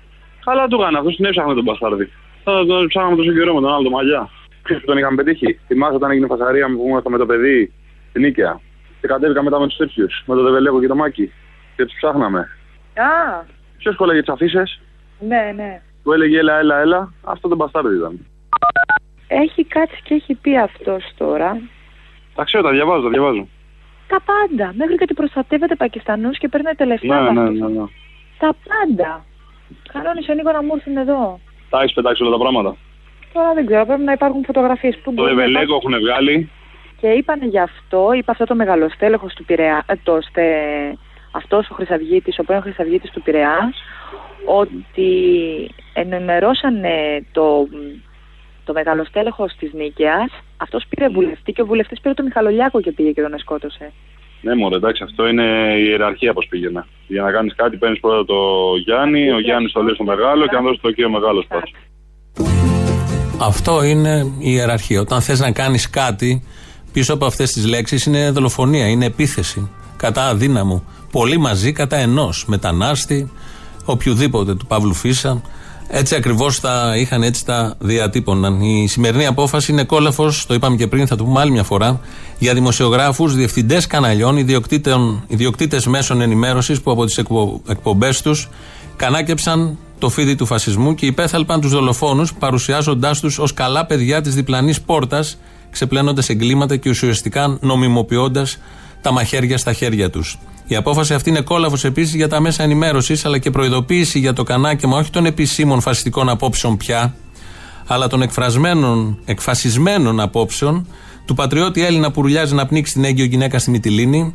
Καλά 0.45 0.66
το 0.68 0.76
έκανε, 0.80 0.99
αυτός 0.99 1.16
την 1.16 1.25
έψαχνε 1.25 1.54
τον 1.54 1.62
Μπαστάρδη. 1.62 2.12
Θα 2.45 2.66
τον 2.66 2.87
ψάχναμε 2.87 3.16
τόσο 3.16 3.33
καιρό 3.33 3.54
με 3.54 3.61
τον 3.61 3.73
άλλο 3.73 3.83
το 3.83 3.90
μαλλιά. 3.90 4.28
Ξέρεις 4.62 4.83
που 4.83 4.88
τον 4.88 4.99
είχαμε 4.99 5.23
πετύχει; 5.23 5.61
Θυμάσαι 5.66 5.95
όταν 5.95 6.11
έγινε 6.11 6.26
φασαρία 6.26 6.66
που 6.66 6.85
ήμασταν 6.88 7.12
με 7.12 7.18
το 7.18 7.26
παιδί 7.26 7.73
στην 8.09 8.23
Νίκαια. 8.23 8.61
Και 9.00 9.07
κατέβηκα 9.07 9.42
μετά 9.42 9.61
με 9.61 9.66
τους 9.66 9.76
τέτοιους, 9.76 10.23
με 10.26 10.35
το 10.35 10.42
Δεβελέκο 10.42 10.80
και 10.80 10.87
το 10.87 10.95
Μάκη. 10.95 11.33
Και 11.76 11.85
τους 11.85 11.95
ψάχναμε. 11.97 12.38
Α, 12.95 13.45
Ποιος 13.78 13.97
κόλλαγε 13.97 14.21
τις 14.21 14.28
αφήσεις, 14.28 14.80
ναι, 15.21 15.52
ναι. 15.57 15.80
που 16.02 16.12
έλεγε 16.12 16.38
έλα, 16.38 16.59
έλα, 16.59 16.78
έλα. 16.80 17.12
Αυτό 17.25 17.49
τον 17.49 17.57
Μπαστάρδη 17.57 17.97
ήταν. 17.97 18.26
Έχει 19.28 19.64
κάτσει 19.64 20.00
και 20.02 20.14
έχει 20.14 20.35
πει 20.35 20.59
αυτός 20.59 21.04
τώρα. 21.16 21.61
Τα 22.38 22.45
ξέρω, 22.45 22.62
τα 22.62 22.71
διαβάζω, 22.71 23.02
τα 23.02 23.09
διαβάζω. 23.09 23.49
Τα 24.09 24.18
πάντα. 24.30 24.73
Μέχρι 24.76 24.95
και 24.97 25.02
ότι 25.02 25.14
προστατεύεται 25.14 25.75
Πακιστανούς 25.75 26.38
και 26.38 26.49
παίρνει 26.49 26.73
τελευταία 26.76 27.21
Ναι, 27.21 27.30
ναι, 27.30 27.40
βάθμιση. 27.40 27.62
ναι, 27.62 27.68
ναι. 27.68 27.85
Τα 28.38 28.50
πάντα. 28.68 29.25
Κανόνισε 29.92 30.30
ο 30.33 30.35
Νίκο 30.35 30.52
να 30.52 30.62
μου 30.62 30.73
έρθουν 30.76 30.97
εδώ. 30.97 31.40
Τα 31.71 31.80
έχεις 31.80 31.92
πετάξει 31.95 32.23
όλα 32.23 32.30
τα 32.33 32.38
πράγματα. 32.38 32.76
Τώρα 33.33 33.52
δεν 33.54 33.66
ξέρω, 33.66 33.87
πρέπει 33.87 34.02
να 34.02 34.12
υπάρχουν 34.12 34.45
φωτογραφίες 34.45 34.95
που 34.97 35.02
Το 35.04 35.11
μπορεί 35.11 35.28
να 35.28 35.35
Δεβελέκο 35.37 35.62
υπάρχουν. 35.62 35.92
έχουν 35.92 36.04
βγάλει. 36.04 36.50
Και 37.00 37.09
είπανε 37.09 37.47
γι' 37.47 37.59
αυτό, 37.61 38.12
είπε 38.12 38.30
αυτό 38.30 38.45
το 38.45 38.54
μεγαλοστέλεχος 38.54 39.35
του 39.35 39.45
Πειραιά, 39.45 39.83
ε, 39.87 39.95
το 40.02 40.18
στε, 40.28 40.45
αυτός 41.33 41.71
ο 41.71 41.75
Χρυσαυγίτης, 41.75 42.38
ο 42.38 42.45
πρώην 42.45 42.62
Χρυσαυγίτης 42.62 43.11
του 43.11 43.23
Πειραιά, 43.23 43.73
ότι 44.45 45.11
ενημερώσανε 45.92 47.25
το, 47.33 47.68
το 48.68 48.72
μεγαλοστέλεχος 48.78 49.50
της 49.58 49.70
Νίκαιας, 49.78 50.30
αυτός 50.64 50.82
πήρε 50.88 51.08
βουλευτή 51.08 51.50
και 51.52 51.62
ο 51.62 51.66
βουλευτής 51.70 52.00
πήρε 52.00 52.14
τον 52.14 52.25
Μιχαλολιάκο 52.25 52.80
και 52.80 52.92
πήγε 52.92 53.10
και 53.10 53.22
τον 53.22 53.38
σκότωσε. 53.38 53.87
Ναι, 54.44 54.54
μωρέ, 54.54 54.76
εντάξει, 54.76 55.02
αυτό 55.08 55.22
είναι 55.30 55.46
η 55.82 55.84
ιεραρχία 55.88 56.32
πώς 56.32 56.46
πήγαινε. 56.50 56.84
Για 57.06 57.22
να 57.22 57.30
κάνεις 57.37 57.54
κάτι, 57.54 57.76
παίρνεις 57.76 58.00
πρώτα 58.00 58.25
το 58.25 58.40
Γιάννη, 58.84 59.30
ο 59.30 59.40
Γιάννη 59.40 59.68
το 59.70 59.80
λέει 59.82 59.94
στο 59.94 60.04
μεγάλο 60.04 60.46
και 60.46 60.56
αν 60.56 60.62
δώσεις 60.64 60.80
το 60.80 60.90
κύριο 60.90 61.10
μεγάλο 61.10 61.44
πα. 61.48 61.62
Αυτό 63.40 63.82
είναι 63.84 64.14
η 64.38 64.50
ιεραρχία. 64.56 65.00
Όταν 65.00 65.20
θες 65.20 65.40
να 65.40 65.50
κάνεις 65.52 65.90
κάτι, 65.90 66.42
πίσω 66.92 67.14
από 67.14 67.25
αυτές 67.26 67.52
τις 67.52 67.66
λέξεις 67.68 68.06
είναι 68.06 68.30
δολοφονία, 68.30 68.87
είναι 68.87 69.04
επίθεση. 69.04 69.70
Κατά 69.96 70.22
αδύναμου. 70.28 70.84
Πολύ 71.12 71.38
μαζί 71.38 71.72
κατά 71.72 71.96
ενός. 71.96 72.44
Μετανάστη, 72.46 73.30
οποιοδήποτε 73.84 74.54
του 74.54 74.66
Παύλου 74.66 74.94
Φίσα. 74.94 75.42
Έτσι 75.90 76.14
ακριβώς 76.14 76.61
τα 76.61 76.97
είχαν, 76.97 77.23
έτσι 77.23 77.45
τα 77.45 77.75
διατύπωναν. 77.78 78.61
Η 78.61 78.87
σημερινή 78.88 79.26
απόφαση 79.26 79.73
είναι 79.73 79.85
κόλαφος, 79.85 80.47
το 80.47 80.54
είπαμε 80.54 80.76
και 80.76 80.87
πριν, 80.87 81.07
θα 81.07 81.16
το 81.16 81.25
πούμε 81.25 81.40
άλλη 81.40 81.50
μια 81.50 81.62
φορά, 81.62 82.00
για 82.38 82.54
δημοσιογράφους, 82.54 83.35
διευθυντές 83.35 83.87
καναλιών, 83.87 84.37
ιδιοκτήτες 85.26 85.87
μέσων 85.87 86.21
ενημέρωσης 86.21 86.80
που 86.80 86.90
από 86.90 87.04
τις 87.04 87.18
εκπο, 87.18 87.61
εκπομπές 87.68 88.23
τους 88.23 88.49
κανάκεψαν 88.97 89.78
το 89.99 90.09
φίδι 90.09 90.35
του 90.35 90.47
φασισμού 90.47 90.95
και 90.95 91.07
υπέθαλπαν 91.07 91.61
τους 91.61 91.71
δολοφόνους, 91.71 92.35
παρουσιάζοντάς 92.35 93.21
τους 93.21 93.38
ως 93.38 93.54
καλά 93.54 93.87
παιδιά 93.87 94.21
της 94.21 94.35
διπλανής 94.35 94.80
πόρτας, 94.80 95.38
ξεπλένοντας 95.71 96.28
εγκλήματα 96.28 96.76
και 96.76 96.90
ουσιαστικά 96.90 97.59
νομιμοποιώντας 97.61 98.59
τα 99.02 99.12
μαχαίρια 99.12 99.59
στα 99.59 99.73
χέρια 99.73 100.11
τους. 100.11 100.38
Η 100.68 100.76
απόφαση 100.76 101.14
αυτή 101.14 101.30
είναι 101.30 101.40
κόλαφος 101.40 101.84
επίσης 101.84 102.14
για 102.14 102.28
τα 102.28 102.40
μέσα 102.40 102.62
ενημέρωσης, 102.62 103.25
αλλά 103.25 103.38
και 103.38 103.50
προειδοποίηση 103.50 104.18
για 104.18 104.32
το 104.32 104.42
κανάκεμα 104.42 104.98
όχι 104.98 105.10
των 105.10 105.26
επισήμων 105.26 105.80
φασιστικών 105.80 106.28
απόψεων 106.28 106.76
πια, 106.76 107.14
αλλά 107.87 108.06
των 108.06 108.22
εκφρασμένων, 108.22 109.18
εκφασισμένων 109.25 110.20
απόψεων 110.20 110.87
του 111.25 111.34
πατριώτη 111.34 111.84
Έλληνα 111.84 112.10
που 112.10 112.22
ρουλιάζει 112.22 112.54
να 112.54 112.66
πνίξει 112.66 112.92
την 112.92 113.04
έγκυο 113.04 113.25
γυναίκα 113.25 113.58
στη 113.58 113.70
Μυτιλίνη, 113.70 114.34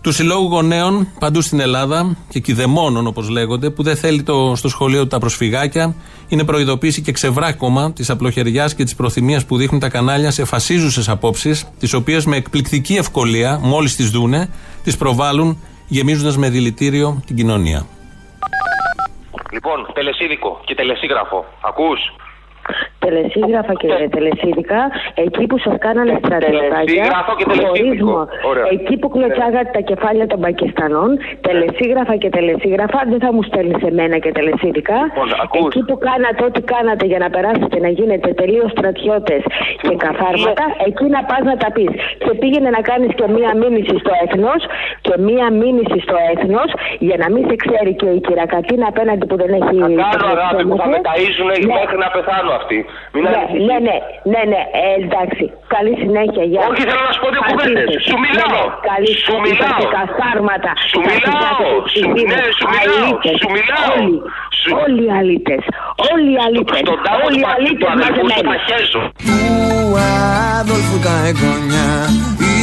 του 0.00 0.12
συλλόγου 0.12 0.48
γονέων 0.48 1.08
παντού 1.18 1.40
στην 1.40 1.60
Ελλάδα 1.60 2.16
και 2.28 2.40
κυδεμόνων 2.40 3.06
όπως 3.06 3.28
λέγονται, 3.28 3.70
που 3.70 3.82
δεν 3.82 3.96
θέλει 3.96 4.22
το, 4.22 4.52
στο 4.56 4.68
σχολείο 4.68 5.02
του 5.02 5.08
τα 5.08 5.18
προσφυγάκια, 5.18 5.94
είναι 6.28 6.44
προειδοποίηση 6.44 7.02
και 7.02 7.12
ξεβράκωμα 7.12 7.92
της 7.92 8.10
απλοχεριάς 8.10 8.74
και 8.74 8.84
της 8.84 8.94
προθυμίας 8.94 9.46
που 9.46 9.56
δείχνουν 9.56 9.80
τα 9.80 9.88
κανάλια 9.88 10.30
σε 10.30 10.44
φασίζουσες 10.44 11.08
απόψεις, 11.08 11.68
τις 11.78 11.92
οποίες 11.92 12.26
με 12.26 12.36
εκπληκτική 12.36 12.94
ευκολία, 12.94 13.58
μόλις 13.62 13.96
τις 13.96 14.10
δούνε, 14.10 14.48
τις 14.84 14.96
προβάλλουν, 14.96 15.62
γεμίζοντας 15.86 16.36
με 16.36 16.48
δηλητήριο 16.48 17.22
την 17.26 17.36
κοινωνία. 17.36 17.86
Λοιπόν, 19.52 19.86
τελεσίδικο 19.94 20.60
και 20.64 20.74
τελεσίγραφο. 20.74 21.44
Ακούς; 21.60 22.00
Τελεσίγραφα 23.06 23.72
και 23.82 23.88
τελεσίδικα, 24.16 24.80
εκεί 25.24 25.44
που 25.50 25.58
σας 25.64 25.74
κάνανε 25.86 26.12
στρατιωτάκια, 26.22 26.70
Τελεσίγραφο 26.78 27.32
και 27.38 27.44
τελεσίδικο. 27.50 28.12
χωρίσμο, 28.12 28.18
Ωραία. 28.50 28.64
εκεί 28.76 28.94
που 29.00 29.08
κλωτσάγατε 29.14 29.70
τα 29.76 29.82
κεφάλια 29.90 30.26
των 30.32 30.38
Πακιστανών, 30.46 31.08
τελεσίγραφα 31.46 32.14
και 32.22 32.28
τελεσίγραφα, 32.36 32.98
δεν 33.12 33.20
θα 33.24 33.30
μου 33.34 33.42
στέλνεις 33.48 33.78
σε 33.84 33.90
μένα 33.98 34.16
και 34.24 34.30
τελεσίδικα. 34.38 34.96
Λοιπόν, 35.04 35.28
ακούς. 35.44 35.60
εκεί 35.66 35.80
που 35.88 35.96
κάνατε 36.08 36.40
ό,τι 36.48 36.60
κάνατε 36.74 37.04
για 37.12 37.18
να 37.24 37.28
περάσετε 37.34 37.76
να 37.84 37.90
γίνετε 37.98 38.28
τελείως 38.40 38.70
στρατιώτες 38.76 39.42
και 39.86 39.94
καθάρματα, 40.06 40.64
εκεί 40.88 41.06
να 41.16 41.20
πας 41.30 41.42
να 41.50 41.56
τα 41.62 41.68
πεις. 41.76 41.92
Και 42.24 42.30
πήγαινε 42.40 42.70
να 42.76 42.80
κάνεις 42.90 43.10
και 43.18 43.26
μία 43.36 43.50
μήνυση 43.62 43.94
στο 44.02 44.12
έθνος 44.24 44.60
και 45.06 45.14
μία 45.28 45.46
μήνυση 45.62 45.98
στο 46.06 46.16
έθνος 46.32 46.68
για 47.06 47.16
να 47.22 47.26
μην 47.32 47.42
σε 47.48 47.54
ξέρει 47.62 47.92
και 48.00 48.08
η 48.18 48.20
κυρακατίνα 48.26 48.86
απέναντι 48.92 49.24
που 49.28 49.36
δεν 49.42 49.50
έχει. 49.60 49.76
Κάνω 50.14 50.28
αγάπη 50.36 50.62
που 50.68 50.76
θα 50.80 50.86
με 50.92 50.98
ταΐζουν 51.08 51.48
Ναι. 51.66 51.74
μέχρι 51.80 51.96
να 52.04 52.08
πεθάνω 52.16 52.50
αυτοί. 52.60 52.78
Μην 53.14 53.22
Ναι, 53.24 53.30
ανησυχείς. 53.30 53.62
ναι, 53.68 53.76
ναι, 53.86 53.96
ναι, 54.32 54.42
ναι, 54.52 54.60
ε, 54.80 54.84
εντάξει. 55.04 55.44
Καλή 55.74 55.92
συνέχεια, 56.02 56.44
γεια. 56.50 56.60
Όχι, 56.70 56.82
θέλω 56.88 57.02
να 57.08 57.12
σου 57.14 57.20
πω 57.22 57.28
δύο 57.34 57.42
κουβέντες. 57.48 57.86
Φασίστες. 57.86 58.00
Σου 58.08 58.16
μιλάω. 58.24 58.50
Ναι, 58.54 58.62
ναι, 58.66 58.86
καλή 58.90 59.12
Σου 59.26 59.34
μιλάω. 59.44 59.78
Είσαστε 59.78 59.86
καθάρματα. 59.98 60.70
Σου 60.90 60.98
μιλάω. 61.08 61.68
Σου- 61.94 62.12
ναι, 62.30 62.40
σου 62.58 62.66
μιλάω. 62.74 63.08
Σου 63.40 63.48
μιλάω. 63.56 63.90
Όλοι, 63.98 64.16
Σου- 64.60 64.74
όλοι 64.84 65.00
οι 65.06 65.10
αλήτες. 65.20 65.62
Όλοι 66.12 66.28
οι 66.34 66.38
αλήτες. 66.46 66.78
Στον 66.86 66.98
τάφο 67.04 67.24
Όλοι 67.26 67.34
του 67.34 67.40
οι 67.40 67.46
πα- 67.46 67.54
αλήτες 67.56 67.80
του 67.82 67.88
αδελφού 67.94 68.20
σου 68.20 68.26
μαζεμένοι. 68.28 68.48
θα 68.50 68.56
χέζω. 68.66 69.02
του 69.26 69.36
Αδόλφου 70.60 70.96
τα 71.06 71.14
εγγόνια 71.30 71.88
η 72.52 72.58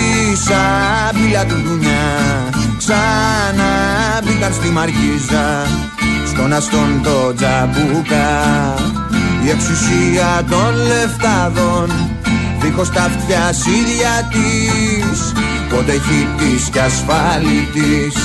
σαπίλα 0.45 1.43
του 1.49 1.57
δουνιά 1.65 2.05
ξανά 2.81 3.71
μπήκαν 4.23 4.53
στη 4.53 4.69
Μαρκίζα 4.77 5.45
στον 6.31 6.53
αστόν 6.53 6.89
το 7.03 7.33
τζαμπούκα 7.37 8.25
η 9.45 9.49
εξουσία 9.49 10.45
των 10.49 10.75
λεφτάδων 10.87 11.89
δίχως 12.59 12.89
τα 12.89 13.01
αυτιά 13.03 13.49
ίδια 13.49 14.29
της 14.31 15.33
πότε 15.69 15.91
χιτής 15.91 16.69
και 16.69 16.79
ασφάλιτης 16.79 18.15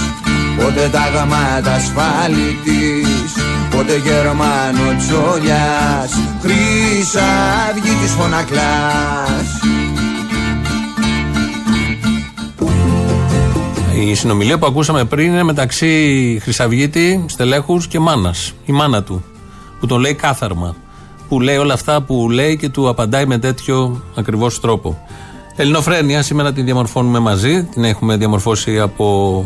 πότε 0.56 0.88
τα 0.92 1.08
γαμάτα 1.14 1.72
ασφάλιτης 1.72 3.32
πότε 3.70 3.96
Γερμανο 3.96 4.96
Τσόλιας 4.98 6.12
Χρυσαυγή 6.40 7.94
της 8.02 8.12
φωνακλάς 8.12 9.60
Η 14.10 14.14
συνομιλία 14.14 14.58
που 14.58 14.66
ακούσαμε 14.66 15.04
πριν 15.04 15.26
είναι 15.26 15.42
μεταξύ 15.42 16.38
Χρυσαυγίτη, 16.42 17.24
στελέχους 17.28 17.86
και 17.86 17.98
μάνας. 17.98 18.52
Η 18.64 18.72
μάνα 18.72 19.02
του. 19.02 19.24
Που 19.80 19.86
τον 19.86 20.00
λέει 20.00 20.14
κάθαρμα. 20.14 20.76
Που 21.28 21.40
λέει 21.40 21.56
όλα 21.56 21.74
αυτά 21.74 22.02
που 22.02 22.30
λέει 22.30 22.56
και 22.56 22.68
του 22.68 22.88
απαντάει 22.88 23.26
με 23.26 23.38
τέτοιο 23.38 24.02
ακριβώς 24.14 24.60
τρόπο. 24.60 25.06
Ελληνοφρένεια, 25.56 26.22
σήμερα 26.22 26.52
την 26.52 26.64
διαμορφώνουμε 26.64 27.18
μαζί. 27.18 27.64
Την 27.64 27.84
έχουμε 27.84 28.16
διαμορφώσει 28.16 28.78
από 28.78 29.44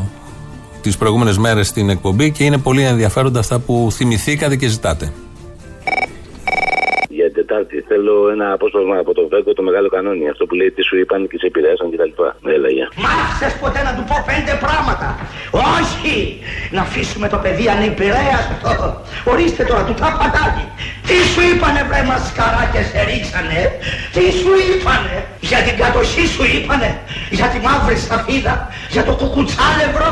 τις 0.81 0.97
προηγούμενες 0.97 1.39
μέρες 1.39 1.69
στην 1.69 1.91
εκπομπή 1.91 2.31
και 2.31 2.45
είναι 2.45 2.59
πολύ 2.59 2.83
ενδιαφέροντα 2.83 3.41
αυτά 3.41 3.59
που 3.59 3.89
θυμηθήκατε 3.93 4.57
και 4.57 4.69
ζητάτε. 4.69 5.13
Για 7.53 7.67
την 7.67 7.69
Τετάρτη 7.71 7.95
θέλω 7.95 8.15
ένα 8.37 8.47
απόσπασμα 8.57 8.97
από 9.05 9.13
το 9.19 9.23
Βέγκο, 9.33 9.53
το 9.53 9.63
μεγάλο 9.69 9.89
κανόνι. 9.97 10.25
Αυτό 10.33 10.45
που 10.49 10.55
λέει 10.61 10.71
τι 10.77 10.83
σου 10.89 10.97
είπαν 11.01 11.21
και 11.31 11.39
σε 11.41 11.47
επηρέασαν 11.51 11.87
κτλ. 11.93 12.13
Ναι, 12.47 12.55
λέγε. 12.65 12.85
Μ' 13.03 13.09
άφησες 13.21 13.53
ποτέ 13.63 13.81
να 13.89 13.93
του 13.97 14.05
πω 14.09 14.17
πέντε 14.31 14.55
πράγματα; 14.65 15.09
Όχι! 15.79 16.17
Να 16.77 16.81
αφήσουμε 16.87 17.27
το 17.35 17.39
παιδί 17.43 17.67
ανεπηρέαστο. 17.75 18.71
Ορίστε 19.33 19.63
τώρα 19.71 19.83
του 19.89 19.95
τα 20.03 20.09
πατάκι. 20.19 20.67
Τι 21.09 21.17
σου 21.33 21.43
είπανε 21.51 21.81
βρε 21.89 22.03
μασκαρά 22.11 22.65
και 22.73 22.83
σε 22.91 22.99
ρίξανε; 23.09 23.61
Τι 24.15 24.25
σου 24.41 24.53
είπανε; 24.69 25.17
Για 25.51 25.61
την 25.67 25.75
κατοχή 25.83 26.25
σου 26.35 26.45
είπανε; 26.55 26.91
Για 27.37 27.49
τη 27.53 27.59
μαύρη 27.67 27.97
σταφίδα. 28.05 28.55
Για 28.95 29.05
το 29.09 29.13
κουκουτσάλευρο; 29.21 30.11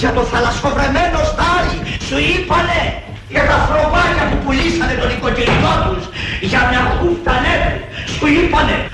Για 0.00 0.10
το 0.16 0.22
θαλασσοβρεμένο 0.30 1.20
στάρι; 1.32 1.76
Σου 2.06 2.18
είπανε; 2.30 2.80
Για 3.30 3.44
τα 3.46 3.56
φροβάκια 3.68 4.24
που 4.30 4.36
πουλήσανε 4.44 4.92
τον 4.92 5.10
οικοκυρικό 5.10 5.72
τους. 5.86 6.04
Για 6.40 6.60
μια 6.70 6.82
χούφτα 6.98 7.32
νεύρη. 7.44 7.84
Σου 8.14 8.26
είπανε. 8.26 8.88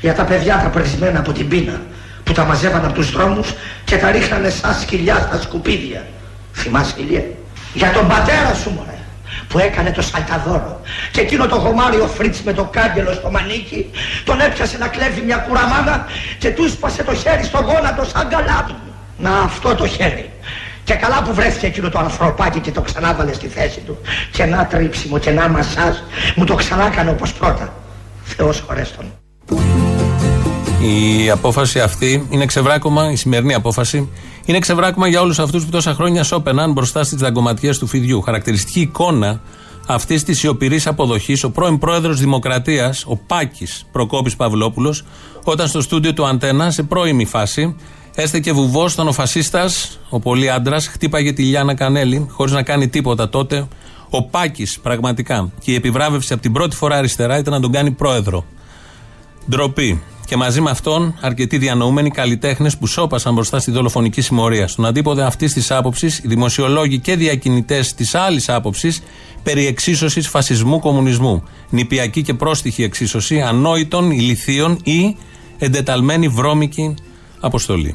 Για 0.00 0.14
τα 0.14 0.24
παιδιά 0.24 0.60
τα 0.62 0.68
πρεσμένα 0.68 1.18
από 1.18 1.32
την 1.32 1.48
πείνα 1.48 1.80
που 2.24 2.32
τα 2.32 2.44
μαζεύαν 2.44 2.84
από 2.84 2.94
τους 2.94 3.10
δρόμους 3.10 3.54
και 3.84 3.96
τα 3.96 4.10
ρίχνανε 4.10 4.50
σαν 4.50 4.74
σκυλιά 4.74 5.16
στα 5.16 5.40
σκουπίδια. 5.40 6.06
Θυμάσαι 6.52 6.94
ηλία; 6.98 7.24
Για 7.74 7.90
τον 7.90 8.08
πατέρα 8.08 8.54
σου 8.54 8.70
μωρέ 8.70 8.98
που 9.48 9.58
έκανε 9.58 9.90
το 9.90 10.02
σαλταδόρο 10.02 10.80
και 11.12 11.20
εκείνο 11.20 11.46
το 11.46 11.56
γομάριο 11.56 12.06
φρίτς 12.06 12.42
με 12.42 12.52
το 12.52 12.64
κάγκελο 12.64 13.12
στο 13.12 13.30
μανίκι 13.30 13.90
τον 14.24 14.40
έπιασε 14.40 14.78
να 14.78 14.88
κλέβει 14.88 15.20
μια 15.20 15.36
κουραμάνα 15.36 16.06
και 16.38 16.50
του 16.50 16.68
σπάσε 16.68 17.02
το 17.02 17.14
χέρι 17.14 17.44
στο 17.44 17.58
γόνατο 17.58 18.04
σαν 18.04 18.28
καλάθι. 18.28 18.74
Να 19.18 19.38
αυτό 19.38 19.74
το 19.74 19.86
χέρι. 19.86 20.30
Και 20.92 20.98
καλά 20.98 21.22
που 21.22 21.34
βρέθηκε 21.34 21.66
εκείνο 21.66 21.88
το 21.88 21.98
ανθρωπάκι 21.98 22.60
και 22.60 22.70
το 22.70 22.80
ξανάβαλε 22.80 23.32
στη 23.32 23.46
θέση 23.46 23.80
του. 23.80 23.98
Και 24.32 24.44
να 24.44 24.66
τρίψιμο 24.66 25.18
και 25.18 25.30
να 25.30 25.48
μασάζ 25.48 25.96
μου 26.36 26.44
το 26.44 26.54
ξανά 26.54 26.86
έκανε 26.86 27.10
όπως 27.10 27.32
πρώτα. 27.32 27.72
Θεός 28.24 28.60
χωρέστον. 28.66 29.04
Η 30.80 31.30
απόφαση 31.30 31.80
αυτή 31.80 32.26
είναι 32.30 32.46
ξεβράκωμα, 32.46 33.10
η 33.10 33.16
σημερινή 33.16 33.54
απόφαση, 33.54 34.10
είναι 34.44 34.58
ξεβράκωμα 34.58 35.08
για 35.08 35.20
όλους 35.20 35.38
αυτούς 35.38 35.64
που 35.64 35.70
τόσα 35.70 35.94
χρόνια 35.94 36.22
σώπαιναν 36.22 36.72
μπροστά 36.72 37.04
στις 37.04 37.18
δαγκωματιές 37.18 37.78
του 37.78 37.86
φιδιού. 37.86 38.20
Χαρακτηριστική 38.20 38.80
εικόνα 38.80 39.40
αυτής 39.86 40.24
της 40.24 40.38
σιωπηρής 40.38 40.86
αποδοχής, 40.86 41.44
ο 41.44 41.50
πρώην 41.50 41.78
πρόεδρος 41.78 42.18
Δημοκρατίας, 42.18 43.04
ο 43.06 43.16
Πάκης 43.16 43.86
Προκόπης 43.92 44.36
Παυλόπουλος, 44.36 45.04
όταν 45.44 45.68
στο 45.68 45.80
στούντιο 45.80 46.12
του 46.12 46.26
Αντένα, 46.26 46.70
σε 46.70 46.82
πρώιμη 46.82 47.24
φάση, 47.24 47.76
έστεκε 48.14 48.52
βουβός 48.52 48.92
στον 48.92 49.08
ο 49.08 49.12
φασίστας, 49.12 49.98
ο 50.08 50.20
πολύ 50.20 50.50
άντρας, 50.50 50.86
χτύπαγε 50.86 51.32
τη 51.32 51.42
Λιάνα 51.42 51.74
Κανέλη, 51.74 52.26
χωρίς 52.30 52.52
να 52.52 52.62
κάνει 52.62 52.88
τίποτα 52.88 53.28
τότε. 53.28 53.68
Ο 54.10 54.22
Πάκης, 54.22 54.78
πραγματικά. 54.82 55.52
Και 55.60 55.72
η 55.72 55.74
επιβράβευση 55.74 56.32
από 56.32 56.42
την 56.42 56.52
πρώτη 56.52 56.76
φορά 56.76 56.96
αριστερά 56.96 57.38
ήταν 57.38 57.52
να 57.52 57.60
τον 57.60 57.72
κάνει 57.72 57.90
πρόεδρο. 57.90 58.44
Ντροπή. 59.50 60.02
Και 60.26 60.36
μαζί 60.36 60.60
με 60.60 60.70
αυτόν 60.70 61.14
αρκετοί 61.20 61.58
διανοούμενοι 61.58 62.10
καλλιτέχνες 62.10 62.76
που 62.76 62.86
σώπασαν 62.86 63.34
μπροστά 63.34 63.58
στη 63.58 63.70
δολοφονική 63.70 64.20
συμμορία. 64.20 64.68
Στον 64.68 64.86
αντίποδα 64.86 65.26
αυτής 65.26 65.52
της 65.52 65.70
άποψης, 65.70 66.18
οι 66.18 66.28
δημοσιολόγοι 66.28 66.98
και 66.98 67.16
διακινητές 67.16 67.94
της 67.94 68.14
άλλης 68.14 68.48
άποψης 68.48 69.02
περί 69.42 69.66
εξίσωσης 69.66 70.28
φασισμού 70.28 70.78
κομμουνισμού. 70.78 71.42
Νηπιακή 71.70 72.22
και 72.22 72.34
πρόστιχη 72.34 72.82
εξίσωση 72.82 73.40
ανόητων, 73.40 74.10
ηλιθίων 74.10 74.78
ή 74.84 75.16
εντεταλμένη 75.58 76.28
βρώμικη 76.28 76.94
αποστολή. 77.48 77.92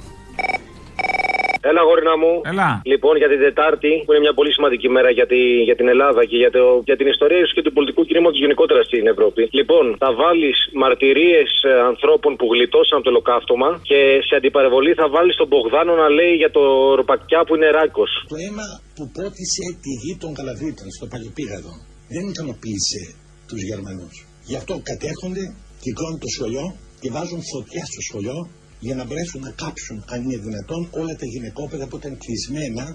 Έλα, 1.69 1.81
γόρινα 1.89 2.15
μου. 2.21 2.31
Έλα. 2.51 2.69
Λοιπόν, 2.91 3.13
για 3.21 3.29
την 3.33 3.39
Τετάρτη, 3.45 3.91
που 4.03 4.11
είναι 4.11 4.23
μια 4.25 4.35
πολύ 4.39 4.51
σημαντική 4.57 4.89
μέρα 4.95 5.09
για, 5.17 5.27
τη, 5.31 5.39
για 5.67 5.75
την 5.79 5.87
Ελλάδα 5.93 6.21
και 6.29 6.37
για, 6.43 6.51
το, 6.55 6.63
για 6.89 6.97
την 6.99 7.07
ιστορία 7.13 7.39
ίσως 7.41 7.53
και 7.55 7.63
του 7.65 7.73
πολιτικού 7.77 8.01
κινήματος 8.07 8.39
γενικότερα 8.43 8.81
στην 8.89 9.03
Ευρώπη. 9.13 9.41
Λοιπόν, 9.59 9.83
θα 10.03 10.09
βάλεις 10.21 10.57
μαρτυρίες 10.83 11.49
ανθρώπων 11.91 12.31
που 12.37 12.45
γλιτώσαν 12.53 12.95
από 12.97 13.05
το 13.07 13.11
ολοκαύτωμα 13.13 13.69
και 13.89 13.99
σε 14.27 14.33
αντιπαραβολή 14.39 14.91
θα 15.01 15.07
βάλεις 15.15 15.35
τον 15.41 15.47
Μπογδάνο 15.49 15.93
να 16.03 16.07
λέει 16.17 16.33
για 16.41 16.51
το 16.57 16.63
ροπακιά 16.99 17.39
που 17.45 17.53
είναι 17.55 17.69
ράκος. 17.77 18.11
Το 18.33 18.35
αίμα 18.45 18.67
που 18.95 19.03
πότισε 19.15 19.65
τη 19.83 19.91
γη 20.01 20.13
των 20.21 20.31
Καλαβρίτων 20.39 20.87
στο 20.97 21.05
Παλαιπίγαδο 21.11 21.71
δεν 22.13 22.23
ικανοποίησε 22.31 23.01
τους 23.49 23.61
Γερμανούς. 23.69 24.15
Γι' 24.49 24.57
αυτό 24.61 24.73
κατέρχονται, 24.91 25.43
κυκλώνουν 25.83 26.19
το 26.25 26.29
σχολείο 26.35 26.65
και 27.01 27.09
βάζουν 27.15 27.41
φωτιά 27.53 27.83
στο 27.91 28.01
σχολείο 28.07 28.37
για 28.85 28.95
να 28.99 29.03
μπορέσουν 29.05 29.39
να 29.47 29.51
κάψουν, 29.61 29.97
αν 30.13 30.19
είναι 30.23 30.37
δυνατόν, 30.45 30.81
όλα 31.01 31.13
τα 31.21 31.25
γυναικόπαιδα 31.33 31.85
που 31.89 31.97
ήταν 32.01 32.13
κλεισμένα 32.23 32.85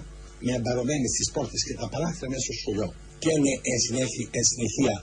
με 0.45 0.51
αμπαρωμένες 0.57 1.07
τις 1.15 1.23
πόρτες 1.35 1.61
και 1.67 1.73
τα 1.81 1.87
παράθυρα 1.93 2.27
μέσα 2.31 2.43
στο 2.47 2.55
σχολείο. 2.61 2.89
Και 3.21 3.29
είναι 3.35 3.51
εν 3.71 3.79
συνέχεια, 3.85 4.23
εν 4.37 4.43
συνεχεία 4.51 4.95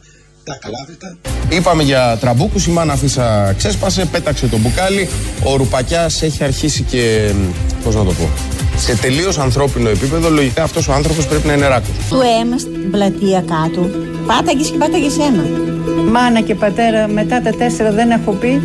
τα 0.48 0.54
Καλάβρυτα. 0.62 1.08
Είπαμε 1.56 1.82
για 1.82 2.02
τραμπούκους, 2.20 2.66
η 2.66 2.70
μάνα 2.70 2.92
Φύσσα 2.92 3.52
ξέσπασε, 3.58 4.04
πέταξε 4.14 4.46
το 4.46 4.58
μπουκάλι. 4.58 5.08
Ο 5.44 5.56
Ρουπακιάς 5.56 6.22
έχει 6.22 6.44
αρχίσει 6.44 6.82
και, 6.82 7.32
πώς 7.84 7.94
να 7.94 8.04
το 8.04 8.12
πω, 8.12 8.28
σε 8.76 8.96
τελείως 8.96 9.38
ανθρώπινο 9.38 9.88
επίπεδο, 9.88 10.28
λογικά 10.30 10.62
αυτός 10.62 10.88
ο 10.88 10.92
άνθρωπος 10.92 11.26
πρέπει 11.26 11.46
να 11.46 11.52
είναι 11.52 11.66
ράκος. 11.66 11.94
Του 12.08 12.20
αίμα 12.40 12.58
στην 12.58 12.90
πλατεία 12.90 13.40
κάτω. 13.40 13.90
Πάταγες 14.26 14.70
και 14.70 14.78
πάταγες 14.78 15.16
ένα. 15.18 15.42
Μάνα 16.10 16.40
και 16.40 16.54
πατέρα 16.54 17.08
μετά 17.08 17.42
τα 17.42 17.50
τέσσερα 17.50 17.92
δεν 17.92 18.10
έχω 18.10 18.32
πει. 18.32 18.60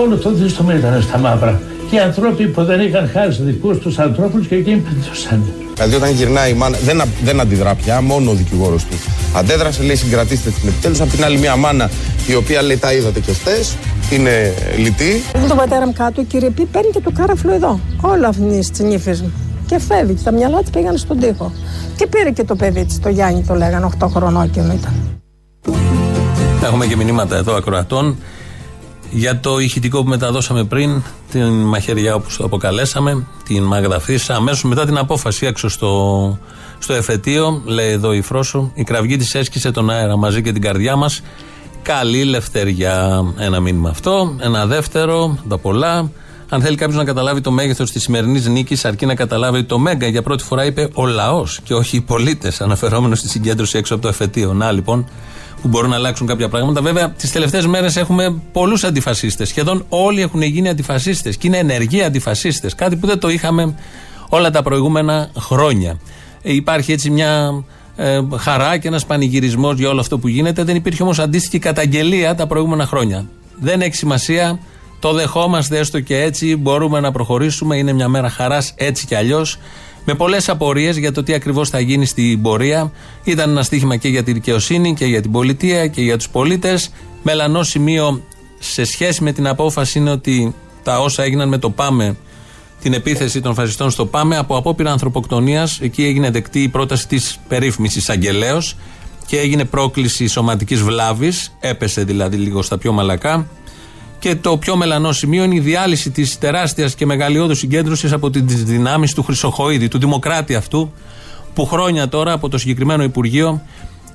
Όλο 0.00 0.16
το 0.16 0.32
δίστομα 0.32 0.74
ήταν 0.74 1.02
στα 1.02 1.18
μαύρα. 1.18 1.60
Και 1.90 1.96
οι 1.96 1.98
άνθρωποι 1.98 2.46
που 2.46 2.64
δεν 2.64 2.80
είχαν 2.80 3.10
χάσει 3.12 3.42
δικούς 3.42 3.78
τους 3.78 3.98
ανθρώπους 3.98 4.46
και 4.46 4.54
εκείνοι 4.54 4.76
πετούσαν. 4.80 5.42
Δηλαδή, 5.74 5.94
όταν 5.94 6.10
γυρνάει 6.10 6.50
η 6.50 6.54
μάνα, 6.54 6.78
δεν, 6.84 7.00
α- 7.00 7.06
δεν 7.24 7.40
αντιδρά 7.40 7.74
πια, 7.74 8.00
μόνο 8.00 8.30
ο 8.30 8.34
δικηγόρος 8.34 8.84
του. 8.84 8.96
Αντέδρασε, 9.36 9.82
λέει, 9.82 9.96
συγκρατήστε 9.96 10.50
την 10.50 10.68
επιτέλους. 10.68 11.00
Απ' 11.00 11.10
την 11.10 11.24
άλλη, 11.24 11.38
μια 11.38 11.56
μάνα 11.56 11.90
η 12.26 12.34
οποία 12.34 12.62
λέει, 12.62 12.76
τα 12.76 12.92
είδατε 12.92 13.20
κι 13.20 13.32
χτε, 13.32 13.50
είναι 14.10 14.52
λυτή. 14.78 15.22
Έχω 15.34 15.46
τον 15.46 15.56
πατέρα 15.56 15.86
μου 15.86 15.92
κάτω, 15.92 16.22
κύριε 16.22 16.50
Πι, 16.50 16.64
παίρνει 16.64 16.90
και 16.90 17.00
το 17.00 17.10
κάραφλο 17.14 17.52
εδώ. 17.52 17.80
Όλα 18.00 18.28
αυτή 18.28 18.70
τη 18.72 18.82
νύφη 18.82 19.10
μου. 19.10 19.32
Και 19.66 19.78
φεύγει. 19.78 20.14
Και 20.14 20.22
τα 20.24 20.32
μυαλά 20.32 20.60
της 20.60 20.70
πήγαν 20.70 20.96
στον 20.96 21.18
τοίχο. 21.20 21.52
Και 21.96 22.06
πήρε 22.06 22.30
και 22.30 22.44
το 22.44 22.56
παιδί 22.56 22.84
της, 22.84 23.00
το 23.00 23.08
Γιάννη 23.08 23.44
το 23.48 23.54
λέγανε, 23.54 23.88
8 23.98 24.06
χρονών 24.08 24.42
εκείνο 24.42 24.72
ήταν. 24.72 24.94
Έχουμε 26.62 26.86
και 26.86 26.96
μηνύματα 26.96 27.36
εδώ 27.36 27.54
ακροατών 27.54 28.16
για 29.14 29.40
το 29.40 29.58
ηχητικό 29.58 30.02
που 30.02 30.08
μεταδώσαμε 30.08 30.64
πριν, 30.64 31.02
την 31.30 31.48
μαχαιριά 31.48 32.14
όπως 32.14 32.36
το 32.36 32.44
αποκαλέσαμε, 32.44 33.26
την 33.44 33.62
Μάγδα 33.62 34.00
Φύσα, 34.00 34.34
αμέσως 34.34 34.62
μετά 34.62 34.84
την 34.84 34.98
απόφαση 34.98 35.46
έξω 35.46 35.68
στο, 35.68 36.38
στο 36.78 36.92
εφετείο, 36.92 37.62
λέει 37.64 37.90
εδώ 37.90 38.12
η 38.12 38.20
Φρόσο, 38.20 38.70
η 38.74 38.82
κραυγή 38.84 39.16
της 39.16 39.34
έσκησε 39.34 39.70
τον 39.70 39.90
αέρα 39.90 40.16
μαζί 40.16 40.42
και 40.42 40.52
την 40.52 40.62
καρδιά 40.62 40.96
μας. 40.96 41.22
Καλή 41.82 42.24
λευτεριά. 42.24 43.24
Ένα 43.38 43.60
μήνυμα 43.60 43.88
αυτό. 43.88 44.36
Ένα 44.40 44.66
δεύτερο, 44.66 45.38
τα 45.48 45.58
πολλά. 45.58 46.10
Αν 46.48 46.60
θέλει 46.60 46.76
κάποιος 46.76 46.98
να 46.98 47.04
καταλάβει 47.04 47.40
το 47.40 47.50
μέγεθος 47.50 47.90
της 47.90 48.02
σημερινής 48.02 48.46
νίκης, 48.46 48.84
αρκεί 48.84 49.06
να 49.06 49.14
καταλάβει 49.14 49.58
ότι 49.58 49.66
το 49.66 49.78
Μέγκα 49.78 50.06
για 50.06 50.22
πρώτη 50.22 50.44
φορά 50.44 50.64
είπε 50.64 50.88
ο 50.94 51.06
λαός 51.06 51.60
και 51.64 51.74
όχι 51.74 51.96
οι 51.96 52.00
πολίτες, 52.00 52.60
αναφερόμενος 52.60 53.18
στη 53.18 53.28
συγκέντρωση 53.28 53.78
έξω 53.78 53.94
από 53.94 54.02
το 54.02 54.08
εφετείο. 54.08 54.52
Να 54.52 54.72
λοιπόν, 54.72 55.08
που 55.62 55.68
μπορούν 55.68 55.90
να 55.90 55.96
αλλάξουν 55.96 56.26
κάποια 56.26 56.48
πράγματα. 56.48 56.82
Βέβαια, 56.82 57.10
τις 57.10 57.32
τελευταίες 57.32 57.66
μέρες 57.66 57.96
έχουμε 57.96 58.40
πολλούς 58.52 58.84
αντιφασίστες. 58.84 59.48
Σχεδόν 59.48 59.84
όλοι 59.88 60.20
έχουν 60.20 60.42
γίνει 60.42 60.68
αντιφασίστες 60.68 61.36
και 61.36 61.46
είναι 61.46 61.58
ενεργοί 61.58 62.02
αντιφασίστες. 62.02 62.74
Κάτι 62.74 62.96
που 62.96 63.06
δεν 63.06 63.18
το 63.18 63.28
είχαμε 63.28 63.74
όλα 64.28 64.50
τα 64.50 64.62
προηγούμενα 64.62 65.30
χρόνια. 65.38 65.98
Ε, 66.42 66.54
υπάρχει 66.54 66.92
έτσι 66.92 67.10
μια 67.10 67.64
ε, 67.96 68.20
χαρά 68.36 68.76
και 68.76 68.88
ένας 68.88 69.06
πανηγυρισμός 69.06 69.78
για 69.78 69.88
όλο 69.88 70.00
αυτό 70.00 70.18
που 70.18 70.28
γίνεται. 70.28 70.64
Δεν 70.64 70.76
υπήρχε 70.76 71.02
όμως 71.02 71.18
αντίστοιχη 71.18 71.58
καταγγελία 71.58 72.34
τα 72.34 72.46
προηγούμενα 72.46 72.86
χρόνια. 72.86 73.26
Δεν 73.60 73.80
έχει 73.80 73.94
σημασία. 73.94 74.58
Το 75.00 75.12
δεχόμαστε 75.12 75.78
έστω 75.78 76.00
και 76.00 76.22
έτσι. 76.22 76.56
Μπορούμε 76.56 77.00
να 77.00 77.12
προχωρήσουμε. 77.12 77.76
Είναι 77.76 77.92
μια 77.92 78.08
μέρα 78.08 78.28
χαράς 78.28 78.72
έτσι 78.76 79.06
κι 79.06 79.14
αλλιώς. 79.14 79.58
Με 80.04 80.14
πολλές 80.14 80.48
απορίες 80.48 80.96
για 80.96 81.12
το 81.12 81.22
τι 81.22 81.34
ακριβώς 81.34 81.68
θα 81.68 81.80
γίνει 81.80 82.06
στην 82.06 82.42
πορεία. 82.42 82.92
Ήταν 83.24 83.50
ένα 83.50 83.62
στίχημα 83.62 83.96
και 83.96 84.08
για 84.08 84.22
τη 84.22 84.32
δικαιοσύνη 84.32 84.94
και 84.94 85.04
για 85.04 85.20
την 85.20 85.32
πολιτεία 85.32 85.86
και 85.86 86.02
για 86.02 86.16
τους 86.16 86.28
πολίτες. 86.28 86.90
Μελανό 87.22 87.62
σημείο 87.62 88.22
σε 88.58 88.84
σχέση 88.84 89.22
με 89.22 89.32
την 89.32 89.46
απόφαση 89.46 89.98
είναι 89.98 90.10
ότι 90.10 90.54
τα 90.82 91.00
όσα 91.00 91.22
έγιναν 91.22 91.48
με 91.48 91.58
το 91.58 91.70
ΠΑΜΕ 91.70 92.16
την 92.82 92.92
επίθεση 92.92 93.40
των 93.40 93.54
φασιστών 93.54 93.90
στο 93.90 94.06
ΠΑΜΕ 94.06 94.36
από 94.36 94.56
απόπειρα 94.56 94.90
ανθρωποκτονίας. 94.90 95.80
Εκεί 95.80 96.04
έγινε 96.04 96.30
δεκτή 96.30 96.62
η 96.62 96.68
πρόταση 96.68 97.08
της 97.08 97.38
περίφημη 97.48 97.88
αγγελέως 98.06 98.76
και 99.26 99.38
έγινε 99.38 99.64
πρόκληση 99.64 100.26
σωματικής 100.26 100.82
βλάβης. 100.82 101.56
Έπεσε 101.60 102.04
δηλαδή 102.04 102.36
λίγο 102.36 102.62
στα 102.62 102.78
πιο 102.78 102.92
μαλακά. 102.92 103.46
Και 104.22 104.34
το 104.34 104.56
πιο 104.56 104.76
μελανό 104.76 105.12
σημείο 105.12 105.44
είναι 105.44 105.54
η 105.54 105.60
διάλυση 105.60 106.10
της 106.10 106.38
τεράστιας 106.38 106.94
και 106.94 107.06
μεγαλειώδους 107.06 107.58
συγκέντρωσης 107.58 108.12
από 108.12 108.30
τις 108.30 108.64
δυνάμεις 108.64 109.14
του 109.14 109.22
Χρυσοχοίδη, 109.22 109.88
του 109.88 109.98
Δημοκράτη 109.98 110.54
αυτού, 110.54 110.92
που 111.54 111.66
χρόνια 111.66 112.08
τώρα 112.08 112.32
από 112.32 112.48
το 112.48 112.58
συγκεκριμένο 112.58 113.02
Υπουργείο 113.02 113.62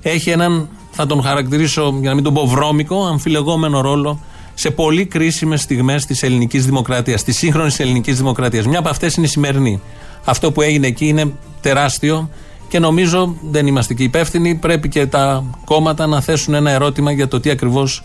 έχει 0.02 0.30
έναν, 0.30 0.70
θα 0.92 1.06
τον 1.06 1.22
χαρακτηρίσω 1.22 1.98
για 2.00 2.10
να 2.10 2.16
μην 2.16 2.24
τον 2.24 2.34
πω 2.34 2.48
βρώμικο, 2.48 3.06
αμφιλεγόμενο 3.06 3.82
ρόλο 3.82 4.20
σε 4.54 4.70
πολύ 4.70 5.06
κρίσιμες 5.06 5.62
στιγμές 5.62 6.06
της 6.06 6.24
ελληνικής 6.24 6.66
δημοκρατίας, 6.66 7.24
της 7.24 7.38
σύγχρονης 7.38 7.80
ελληνικής 7.80 8.18
δημοκρατίας. 8.18 8.66
Μια 8.66 8.80
από 8.80 8.90
αυτές 8.90 9.16
είναι 9.16 9.26
η 9.26 9.30
σημερινή. 9.30 9.82
Αυτό 10.24 10.52
που 10.52 10.62
έγινε 10.62 10.88
εκεί 10.88 11.08
είναι 11.08 11.34
τεράστιο 11.62 12.30
και 12.68 12.80
νομίζω 12.80 13.36
δεν 13.50 13.68
είμαστε 13.68 13.94
και 13.94 14.04
υπεύθυνοι. 14.04 14.56
Πρέπει 14.56 14.90
και 14.90 15.08
τα 15.08 15.44
κόμματα 15.66 16.08
να 16.08 16.22
θέσουν 16.22 16.54
ένα 16.54 16.72
ερώτημα 16.72 17.12
για 17.12 17.28
το 17.28 17.40
τι 17.40 17.50
ακριβώς 17.50 18.04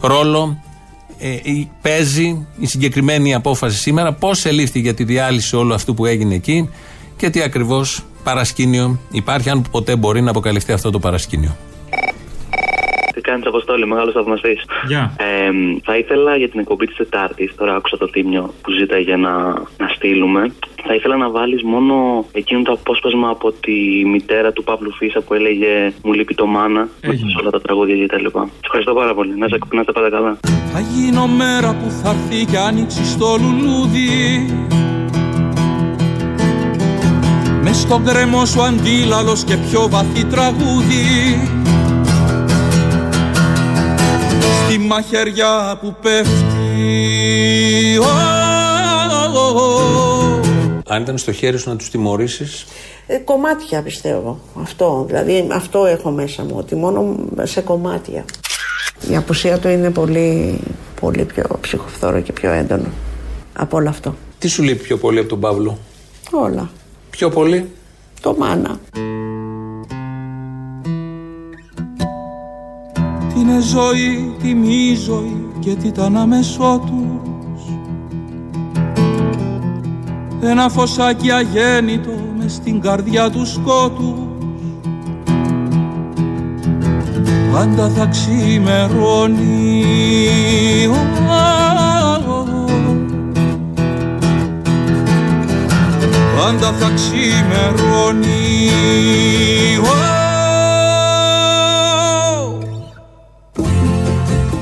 ρόλο 0.00 0.58
ε, 1.18 1.30
η- 1.30 1.70
παίζει 1.82 2.46
η 2.58 2.66
συγκεκριμένη 2.66 3.34
απόφαση 3.34 3.78
σήμερα, 3.78 4.12
πώς 4.12 4.44
ελήφθη 4.44 4.80
για 4.80 4.94
τη 4.94 5.04
διάλυση 5.04 5.56
όλου 5.56 5.74
αυτού 5.74 5.94
που 5.94 6.06
έγινε 6.06 6.34
εκεί 6.34 6.68
και 7.16 7.30
τι 7.30 7.42
ακριβώς 7.42 8.04
παρασκήνιο 8.24 8.98
υπάρχει, 9.10 9.50
αν 9.50 9.62
ποτέ 9.70 9.96
μπορεί 9.96 10.20
να 10.22 10.30
αποκαλυφθεί 10.30 10.72
αυτό 10.72 10.90
το 10.90 10.98
παρασκήνιο. 10.98 11.56
Τι 13.28 13.34
κάνει, 13.34 13.46
Αποστόλη, 13.46 13.86
μεγάλος 13.86 14.12
θαυμαστής. 14.12 14.64
Γεια. 14.86 15.12
Ε, 15.18 15.50
θα 15.82 15.96
ήθελα 15.96 16.36
για 16.36 16.48
την 16.48 16.60
εκπομπή 16.60 16.86
της 16.86 16.96
Τετάρτης, 16.96 17.54
τώρα 17.54 17.74
άκουσα 17.74 17.96
το 17.96 18.08
τίμιο 18.10 18.54
που 18.62 18.70
ζήταγε 18.70 19.02
για 19.02 19.16
να, 19.16 19.32
να 19.78 19.88
στείλουμε. 19.94 20.52
Θα 20.86 20.94
ήθελα 20.94 21.16
να 21.16 21.30
βάλεις 21.30 21.62
μόνο 21.62 22.24
εκείνο 22.32 22.62
το 22.62 22.72
απόσπασμα 22.72 23.28
από 23.28 23.52
τη 23.52 24.04
μητέρα 24.04 24.52
του 24.52 24.64
Παύλου 24.64 24.92
Φίσα 24.92 25.20
που 25.20 25.34
έλεγε 25.34 25.92
Μου 26.04 26.12
λείπει 26.12 26.34
το 26.34 26.46
μάνα. 26.46 26.88
Έγινε. 27.00 27.30
Σε 27.30 27.36
όλα 27.40 27.50
τα 27.50 27.60
τραγούδια 27.60 28.06
κτλ. 28.06 28.26
Σε 28.26 28.50
ευχαριστώ 28.64 28.94
πάρα 28.94 29.14
πολύ. 29.14 29.38
Να 29.38 29.44
είστε 29.44 29.58
να 29.72 29.80
είστε 29.80 29.92
πάντα 29.92 30.10
καλά. 30.10 30.38
Θα 30.72 30.80
γίνω 30.80 31.26
μέρα 31.26 31.74
που 31.74 31.90
θα 31.90 32.10
έρθει 32.10 32.44
κι 32.44 32.56
άνοιξη 32.56 33.04
στο 33.04 33.36
λουλούδι 33.40 34.08
μες 37.62 37.76
στον 37.76 38.04
κρεμό 38.04 38.44
σου 38.44 38.62
αντίλαλος 38.62 39.44
και 39.44 39.56
πιο 39.56 39.88
βαθύ 39.88 40.24
τραγούδι 40.24 41.04
μαχαιριά 44.88 45.78
που 45.80 45.96
πέφτει 46.02 47.98
Αν 50.86 51.02
ήταν 51.02 51.18
στο 51.18 51.32
χέρι 51.32 51.58
σου 51.58 51.68
να 51.68 51.76
τους 51.76 51.90
τιμωρήσεις; 51.90 52.66
Ε, 53.06 53.16
κομμάτια 53.16 53.82
πιστεύω. 53.82 54.38
Αυτό. 54.60 55.04
Δηλαδή 55.06 55.48
αυτό 55.52 55.86
έχω 55.86 56.10
μέσα 56.10 56.42
μου. 56.42 56.54
Ότι 56.56 56.74
μόνο 56.74 57.16
σε 57.42 57.60
κομμάτια. 57.60 58.24
Η 59.10 59.16
απουσία 59.16 59.58
του 59.58 59.68
είναι 59.68 59.90
πολύ, 59.90 60.60
πολύ 61.00 61.24
πιο 61.24 61.44
ψυχοφθόρο 61.60 62.20
και 62.20 62.32
πιο 62.32 62.50
έντονο 62.50 62.88
από 63.52 63.76
όλο 63.76 63.88
αυτό. 63.88 64.14
Τι 64.38 64.48
σου 64.48 64.62
λείπει 64.62 64.82
πιο 64.82 64.96
πολύ 64.96 65.18
από 65.18 65.28
τον 65.28 65.40
Παύλο; 65.40 65.78
Όλα. 66.30 66.70
Πιο 67.10 67.28
πολύ; 67.28 67.70
Το 68.20 68.34
μάνα. 68.38 68.80
Είναι 73.48 73.60
ζωή, 73.60 74.34
τι 74.42 74.54
μη 74.54 74.94
ζωή 74.94 75.46
και 75.58 75.74
τι 75.74 75.86
ήταν 75.86 76.16
αμέσω 76.16 76.82
τους. 76.86 77.74
Ένα 80.40 80.68
φωσάκι 80.68 81.30
αγέννητο 81.30 82.10
μες 82.38 82.52
στην 82.52 82.80
καρδιά 82.80 83.30
τους 83.30 83.52
σκότους. 83.52 84.18
Πάντα 87.52 87.88
θα 87.88 88.06
ξημερώνει 88.06 89.84
Πάντα 96.36 96.72
θα 96.72 96.90
ξημερώνει 96.94 98.28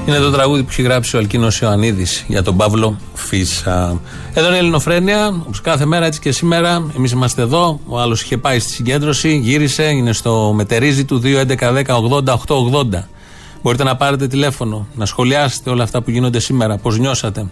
Είναι 0.06 0.18
το 0.18 0.30
τραγούδι 0.30 0.62
που 0.62 0.68
έχει 0.70 0.82
γράψει 0.82 1.16
ο 1.16 1.18
Αλκίνος 1.18 1.60
Ιωαννίδης 1.60 2.24
για 2.28 2.42
τον 2.42 2.56
Παύλο 2.56 2.98
Φίσα. 3.14 4.00
Εδώ 4.34 4.46
είναι 4.46 4.56
η 4.56 4.58
Ελληνοφρένεια, 4.58 5.26
όπως 5.26 5.60
κάθε 5.60 5.84
μέρα 5.84 6.06
έτσι 6.06 6.20
και 6.20 6.32
σήμερα. 6.32 6.90
Εμείς 6.96 7.12
είμαστε 7.12 7.42
εδώ. 7.42 7.80
Ο 7.86 8.00
άλλος 8.00 8.22
είχε 8.22 8.36
πάει 8.36 8.58
στη 8.58 8.72
συγκέντρωση, 8.72 9.36
γύρισε, 9.36 9.82
είναι 9.82 10.12
στο 10.12 10.52
μετερίζι 10.54 11.04
του 11.04 11.22
2.11.10.80.880. 11.24 13.02
Μπορείτε 13.62 13.84
να 13.84 13.96
πάρετε 13.96 14.26
τηλέφωνο, 14.26 14.86
να 14.94 15.06
σχολιάσετε 15.06 15.70
όλα 15.70 15.82
αυτά 15.82 16.02
που 16.02 16.10
γίνονται 16.10 16.38
σήμερα, 16.38 16.76
πώς 16.76 16.98
νιώσατε. 16.98 17.46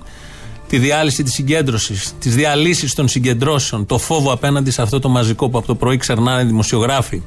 Τη 0.69 0.79
διάλυση 0.79 1.23
της 1.23 1.33
συγκέντρωσης, 1.33 2.13
τις 2.19 2.35
διαλύσεις 2.35 2.95
των 2.95 3.09
συγκεντρώσεων, 3.09 3.87
το 3.87 3.99
φόβο 3.99 4.33
απέναντι 4.33 4.71
σε 4.71 4.83
αυτό 4.83 4.99
το 4.99 5.09
μαζικό 5.09 5.49
που 5.49 5.59
από 5.59 5.67
το 5.67 5.75
πρωί 5.75 5.97
ξερνάνε 5.97 6.43
οι 6.43 6.45
δημοσιογράφοι 6.45 7.23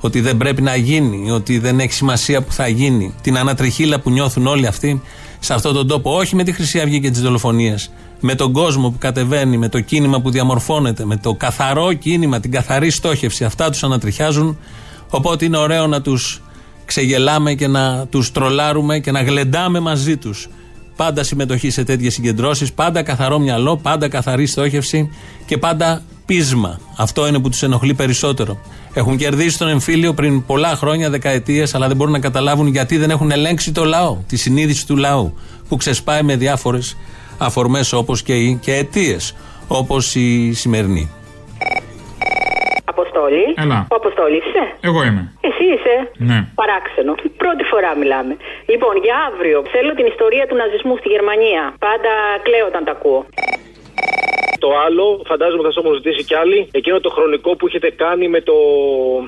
ότι 0.00 0.20
δεν 0.20 0.36
πρέπει 0.36 0.62
να 0.62 0.76
γίνει, 0.76 1.30
ότι 1.30 1.58
δεν 1.58 1.80
έχει 1.80 1.92
σημασία 1.92 2.42
που 2.42 2.52
θα 2.52 2.68
γίνει, 2.68 3.14
την 3.22 3.38
ανατριχίλα 3.38 4.00
που 4.00 4.10
νιώθουν 4.10 4.46
όλοι 4.46 4.66
αυτοί 4.66 5.02
σε 5.38 5.54
αυτόν 5.54 5.74
τον 5.74 5.86
τόπο. 5.86 6.16
Όχι 6.16 6.36
με 6.36 6.44
τη 6.44 6.52
Χρυσή 6.52 6.80
Αυγή 6.80 7.00
και 7.00 7.10
τις 7.10 7.20
δολοφονίες. 7.20 7.90
Με 8.20 8.34
τον 8.34 8.52
κόσμο 8.52 8.90
που 8.90 8.98
κατεβαίνει, 8.98 9.56
με 9.56 9.68
το 9.68 9.80
κίνημα 9.80 10.20
που 10.20 10.30
διαμορφώνεται, 10.30 11.04
με 11.04 11.16
το 11.16 11.34
καθαρό 11.34 11.92
κίνημα, 11.92 12.40
την 12.40 12.50
καθαρή 12.50 12.90
στόχευση. 12.90 13.44
Αυτά 13.44 13.70
τους 13.70 13.82
ανατριχιάζουν. 13.82 14.58
Οπότε 15.10 15.44
είναι 15.44 15.56
ωραίο 15.56 15.86
να 15.86 16.00
τους 16.00 16.42
ξεγελάμε 16.84 17.54
και 17.54 17.66
να 17.66 18.06
τους 18.06 18.32
τρολάρουμε 18.32 18.98
και 18.98 19.10
να 19.10 19.22
γλεντάμε 19.22 19.80
μαζί 19.80 20.16
τους. 20.16 20.48
Πάντα 20.96 21.22
συμμετοχή 21.22 21.70
σε 21.70 21.84
τέτοιες 21.84 22.14
συγκεντρώσεις, 22.14 22.72
πάντα 22.72 23.02
καθαρό 23.02 23.38
μυαλό, 23.38 23.76
πάντα 23.76 24.08
καθαρή 24.08 24.46
στόχευση 24.46 25.10
και 25.46 25.58
πάντα 25.58 26.02
πείσμα. 26.26 26.80
Αυτό 26.96 27.26
είναι 27.26 27.38
που 27.38 27.48
τους 27.48 27.62
ενοχλεί 27.62 27.94
περισσότερο. 27.94 28.58
Έχουν 28.98 29.16
κερδίσει 29.16 29.58
τον 29.58 29.68
εμφύλιο 29.68 30.14
πριν 30.14 30.46
πολλά 30.46 30.68
χρόνια, 30.68 31.10
δεκαετίες, 31.10 31.74
αλλά 31.74 31.86
δεν 31.86 31.96
μπορούν 31.96 32.12
να 32.12 32.20
καταλάβουν 32.20 32.66
γιατί 32.66 32.96
δεν 32.96 33.10
έχουν 33.10 33.30
ελέγξει 33.30 33.72
το 33.72 33.84
λαό, 33.84 34.16
τη 34.28 34.36
συνείδηση 34.36 34.86
του 34.86 34.96
λαού, 34.96 35.38
που 35.68 35.76
ξεσπάει 35.76 36.22
με 36.22 36.36
διάφορες 36.36 36.96
αφορμές 37.38 37.92
όπως 37.92 38.22
και, 38.22 38.34
οι- 38.34 38.58
και 38.62 38.72
αιτίες, 38.74 39.36
όπως 39.68 40.14
η 40.14 40.52
σημερινή. 40.52 41.10
Αποστόλη. 42.84 43.44
Έλα. 43.56 43.78
Ο 43.92 43.94
Αποστόλης 44.02 44.42
είσαι; 44.48 44.64
Εγώ 44.88 45.00
είμαι. 45.08 45.22
Εσύ 45.48 45.64
είσαι; 45.74 45.94
Ναι. 46.28 46.38
Παράξενο. 46.60 47.12
Πρώτη 47.42 47.64
φορά 47.72 47.90
μιλάμε. 48.00 48.34
Λοιπόν, 48.72 48.94
για 49.06 49.16
αύριο 49.30 49.58
θέλω 49.74 49.92
την 49.98 50.06
ιστορία 50.12 50.44
του 50.48 50.56
ναζισμού 50.60 50.94
στη 51.00 51.08
Γερμανία. 51.14 51.62
Πάντα 51.86 52.12
κλαίω 52.46 52.66
όταν 52.72 52.82
τα 52.88 52.92
ακούω. 52.96 53.20
Το 54.58 54.68
άλλο, 54.86 55.22
φαντάζομαι 55.26 55.62
θα 55.62 55.72
σας 55.72 55.84
έχουν 55.84 55.94
ζητήσει 55.94 56.24
κι 56.24 56.34
άλλοι, 56.34 56.68
εκείνο 56.70 57.00
το 57.00 57.10
χρονικό 57.10 57.56
που 57.56 57.66
έχετε 57.66 57.90
κάνει 57.90 58.28
με 58.28 58.40
το. 58.40 58.52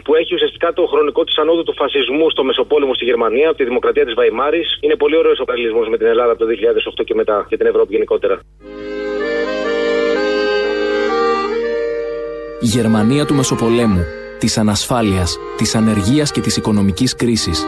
που 0.05 0.15
έχει 0.15 0.35
ουσιαστικά 0.35 0.73
το 0.73 0.87
χρονικό 0.87 1.25
της 1.25 1.39
ανόδου 1.39 1.63
του 1.63 1.75
φασισμού 1.75 2.31
στο 2.31 2.45
Μεσοπόλεμο 2.45 2.95
στη 2.95 3.05
Γερμανία, 3.05 3.49
από 3.49 3.57
τη 3.57 3.65
δημοκρατία 3.65 4.05
της 4.05 4.15
Βαϊμάρης. 4.15 4.79
Είναι 4.81 4.97
πολύ 4.97 5.17
ωραίος 5.17 5.41
ο 5.41 5.45
παραλληλισμός 5.45 5.89
με 5.89 5.97
την 5.97 6.07
Ελλάδα 6.07 6.31
από 6.31 6.41
το 6.41 6.47
2008 7.01 7.05
και 7.05 7.15
μετά 7.15 7.47
και 7.49 7.57
την 7.57 7.67
Ευρώπη 7.67 7.93
γενικότερα. 7.93 8.41
Η 12.61 12.67
Γερμανία 12.67 13.25
του 13.27 13.35
Μεσοπολέμου, 13.35 14.05
της 14.39 14.59
ανασφάλειας, 14.59 15.39
της 15.57 15.75
ανεργίας 15.75 16.31
και 16.33 16.41
της 16.41 16.57
οικονομικής 16.57 17.15
κρίσης. 17.15 17.67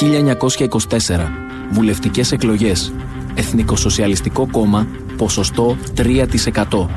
1924. 0.00 1.49
Βουλευτικές 1.70 2.32
εκλογές. 2.32 2.92
Εθνικοσοσιαλιστικό 3.34 4.48
κόμμα, 4.50 4.86
ποσοστό 5.16 5.76
3%. 5.94 6.88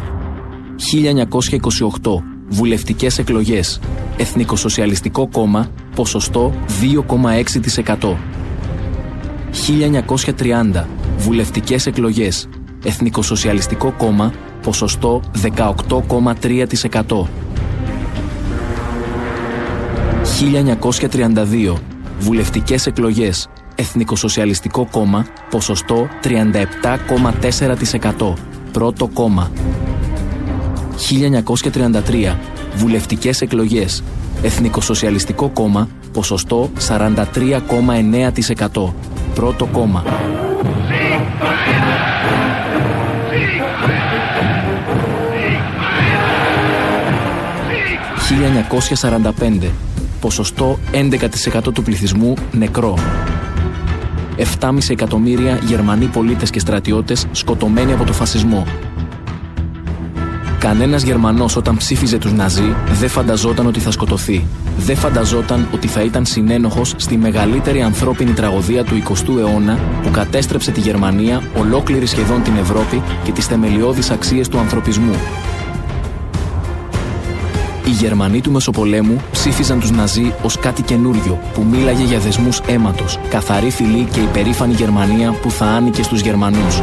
1928. 0.76 2.24
Βουλευτικές 2.50 3.18
εκλογές. 3.18 3.80
Εθνικοσοσιαλιστικό 4.18 5.28
κόμμα, 5.32 5.70
ποσοστό 5.96 6.54
2,6%. 6.82 8.18
1930. 9.52 10.88
Βουλευτικές 11.18 11.86
εκλογές. 11.86 12.48
Εθνικοσοσιαλιστικό 12.86 13.92
κόμμα, 13.98 14.34
ποσοστό 14.62 15.22
18,3%. 15.42 17.30
1932. 20.24 21.82
Βουλευτικές 22.20 22.86
εκλογές. 22.86 23.48
Εθνικοσοσιαλιστικό 23.76 24.88
κόμμα, 24.92 25.26
ποσοστό 25.50 26.08
37,4%. 26.24 28.34
Πρώτο 28.72 29.08
κόμμα. 29.08 29.52
1933. 30.98 32.38
Βουλευτικές 32.76 33.42
εκλογές. 33.42 34.04
Εθνικοσοσιαλιστικό 34.42 35.50
κόμμα, 35.50 35.90
ποσοστό 36.14 36.70
43,9%. 36.88 38.94
Πρώτο 39.36 39.66
κόμμα. 39.66 40.04
1945. 48.34 49.70
Ποσοστό 50.20 50.80
11% 50.92 51.74
του 51.74 51.84
πληθυσμού 51.84 52.34
νεκρό. 52.52 52.98
7,5 54.38 54.90
εκατομμύρια 54.90 55.60
Γερμανοί 55.66 56.06
πολίτες 56.06 56.50
και 56.50 56.60
στρατιώτες 56.60 57.26
σκοτωμένοι 57.32 57.94
από 57.94 58.04
το 58.04 58.14
φασισμό. 58.14 58.66
Κανένας 60.60 61.04
Γερμανός 61.04 61.56
όταν 61.56 61.78
ψήφιζε 61.78 62.18
τους 62.18 62.32
Ναζί 62.32 62.76
δεν 63.00 63.10
φανταζόταν 63.10 63.68
ότι 63.68 63.80
θα 63.80 63.92
σκοτωθεί. 63.92 64.46
Δεν 64.78 64.96
φανταζόταν 64.96 65.68
ότι 65.74 65.88
θα 65.88 66.02
ήταν 66.02 66.26
συνένοχος 66.26 66.94
στη 66.96 67.18
μεγαλύτερη 67.18 67.82
ανθρώπινη 67.82 68.32
τραγωδία 68.32 68.84
του 68.84 69.04
20ου 69.08 69.38
αιώνα 69.38 69.80
που 70.04 70.12
κατέστρεψε 70.12 70.72
τη 70.72 70.80
Γερμανία, 70.80 71.42
ολόκληρη 71.58 72.06
σχεδόν 72.06 72.44
την 72.44 72.56
Ευρώπη 72.58 73.02
και 73.24 73.32
τις 73.32 73.46
θεμελιώδεις 73.46 74.10
αξίες 74.10 74.48
του 74.48 74.60
ανθρωπισμού. 74.60 75.16
Οι 77.86 77.90
Γερμανοί 77.90 78.42
του 78.42 78.52
Μεσοπολέμου 78.52 79.22
ψήφιζαν 79.32 79.80
τους 79.80 79.92
Ναζί 79.92 80.34
ως 80.42 80.60
κάτι 80.60 80.82
καινούριο 80.82 81.40
που 81.54 81.66
μίλαγε 81.72 82.04
για 82.04 82.20
δεσμούς 82.20 82.62
αίματος, 82.66 83.20
καθαρή 83.30 83.70
φυλή 83.70 84.08
και 84.12 84.20
υπερήφανη 84.20 84.74
Γερμανία 84.74 85.32
που 85.32 85.52
θα 85.52 85.66
άνοικε 85.66 86.04
στους 86.04 86.22
Γερμανούς. 86.22 86.82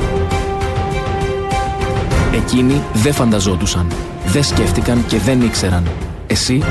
Εκείνοι 2.34 2.82
δεν 2.92 3.12
φανταζόντουσαν, 3.12 3.86
δεν 4.26 4.44
σκέφτηκαν 4.44 5.04
και 5.06 5.18
δεν 5.18 5.42
ήξεραν. 5.42 5.88
Εσύ; 6.26 6.62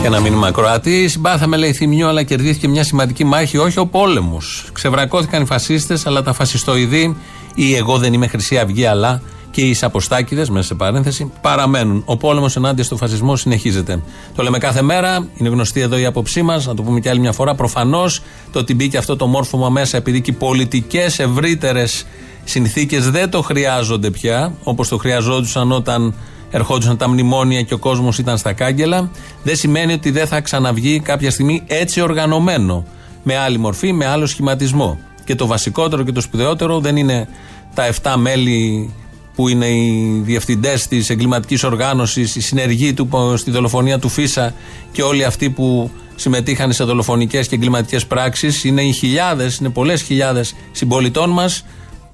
Και 0.00 0.06
ένα 0.06 0.20
μήνυμα 0.20 0.46
ακροατή. 0.46 1.08
Συμπάθαμε, 1.08 1.56
λέει 1.56 1.72
Θημιό, 1.72 2.08
αλλά 2.08 2.22
κερδίθηκε 2.22 2.68
μια 2.68 2.84
σημαντική 2.84 3.24
μάχη. 3.24 3.58
Όχι 3.58 3.78
ο 3.78 3.86
πόλεμος. 3.86 4.68
Ξεβρακώθηκαν 4.72 5.42
οι 5.42 5.46
φασίστες, 5.46 6.06
αλλά 6.06 6.22
τα 6.22 6.32
φασιστοειδή, 6.32 7.16
ή 7.54 7.74
εγώ 7.74 7.98
δεν 7.98 8.12
είμαι 8.12 8.26
Χρυσή 8.26 8.58
Αυγή, 8.58 8.86
αλλά 8.86 9.22
και 9.58 9.64
οι 9.64 9.74
Σαποστάκηδε, 9.74 10.46
μέσα 10.50 10.66
σε 10.66 10.74
παρένθεση, 10.74 11.32
παραμένουν. 11.40 12.02
Ο 12.04 12.16
πόλεμος 12.16 12.56
ενάντια 12.56 12.84
στο 12.84 12.96
φασισμό 12.96 13.36
συνεχίζεται. 13.36 14.02
Το 14.34 14.42
λέμε 14.42 14.58
κάθε 14.58 14.82
μέρα, 14.82 15.28
είναι 15.34 15.48
γνωστή 15.48 15.80
εδώ 15.80 15.98
η 15.98 16.04
άποψή 16.04 16.42
μας, 16.42 16.66
να 16.66 16.74
το 16.74 16.82
πούμε 16.82 17.00
και 17.00 17.08
άλλη 17.08 17.20
μια 17.20 17.32
φορά. 17.32 17.54
Προφανώς 17.54 18.22
το 18.52 18.58
ότι 18.58 18.74
μπήκε 18.74 18.96
αυτό 18.98 19.16
το 19.16 19.26
μόρφωμα 19.26 19.68
μέσα 19.68 19.96
επειδή 19.96 20.20
και 20.20 20.30
οι 20.30 20.34
πολιτικές 20.34 21.18
ευρύτερες 21.18 22.06
συνθήκες 22.44 23.10
δεν 23.10 23.30
το 23.30 23.42
χρειάζονται 23.42 24.10
πια, 24.10 24.52
όπως 24.62 24.88
το 24.88 24.96
χρειαζόντουσαν 24.96 25.72
όταν 25.72 26.14
ερχόντουσαν 26.50 26.96
τα 26.96 27.08
μνημόνια 27.08 27.62
και 27.62 27.74
ο 27.74 27.78
κόσμος 27.78 28.18
ήταν 28.18 28.38
στα 28.38 28.52
κάγκελα, 28.52 29.10
δεν 29.42 29.56
σημαίνει 29.56 29.92
ότι 29.92 30.10
δεν 30.10 30.26
θα 30.26 30.40
ξαναβγεί 30.40 31.00
κάποια 31.00 31.30
στιγμή 31.30 31.62
έτσι 31.66 32.00
οργανωμένο. 32.00 32.84
Με 33.22 33.36
άλλη 33.36 33.58
μορφή, 33.58 33.92
με 33.92 34.06
άλλο 34.06 34.26
σχηματισμό. 34.26 34.98
Και 35.24 35.34
το 35.34 35.46
βασικότερο 35.46 36.02
και 36.02 36.12
το 36.12 36.20
σπουδαιότερο 36.20 36.80
δεν 36.80 36.96
είναι 36.96 37.28
τα 37.74 37.88
7 38.02 38.14
μέλη 38.16 38.90
που 39.38 39.48
είναι 39.48 39.66
οι 39.66 40.20
διευθυντές 40.24 40.86
της 40.86 41.10
εγκληματικής 41.10 41.64
οργάνωσης, 41.64 42.36
οι 42.36 42.40
συνεργοί 42.40 42.94
του 42.94 43.08
στη 43.36 43.50
δολοφονία 43.50 43.98
του 43.98 44.08
Φίσα 44.08 44.54
και 44.92 45.02
όλοι 45.02 45.24
αυτοί 45.24 45.50
που 45.50 45.90
συμμετείχαν 46.14 46.72
σε 46.72 46.84
δολοφονικές 46.84 47.48
και 47.48 47.54
εγκληματικές 47.54 48.06
πράξεις. 48.06 48.64
Είναι 48.64 48.82
οι 48.82 48.92
χιλιάδες, 48.92 49.56
είναι 49.56 49.68
πολλές 49.68 50.02
χιλιάδες 50.02 50.54
συμπολιτών 50.72 51.30
μας 51.30 51.64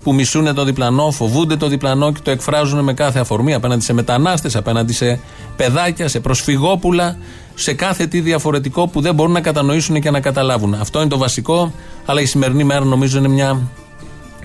που 0.02 0.14
μισούν 0.14 0.54
το 0.54 0.64
διπλανό, 0.64 1.10
φοβούνται 1.10 1.56
το 1.56 1.68
διπλανό 1.68 2.12
και 2.12 2.20
το 2.22 2.30
εκφράζουν 2.30 2.84
με 2.84 2.94
κάθε 2.94 3.18
αφορμή 3.18 3.54
απέναντι 3.54 3.84
σε 3.84 3.92
μετανάστες, 3.92 4.56
απέναντι 4.56 4.92
σε 4.92 5.20
παιδάκια, 5.56 6.08
σε 6.08 6.20
προσφυγόπουλα, 6.20 7.16
σε 7.54 7.74
κάθε 7.74 8.06
τι 8.06 8.20
διαφορετικό 8.20 8.88
που 8.88 9.00
δεν 9.00 9.14
μπορούν 9.14 9.32
να 9.32 9.40
κατανοήσουν 9.40 10.00
και 10.00 10.10
να 10.10 10.20
καταλάβουν. 10.20 10.74
Αυτό 10.74 11.00
είναι 11.00 11.08
το 11.08 11.18
βασικό, 11.18 11.72
αλλά 12.04 12.20
η 12.20 12.26
σημερινή 12.26 12.64
μέρα 12.64 12.84
νομίζω 12.84 13.18
είναι 13.18 13.28
μια 13.28 13.60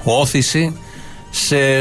όθηση 0.04 0.74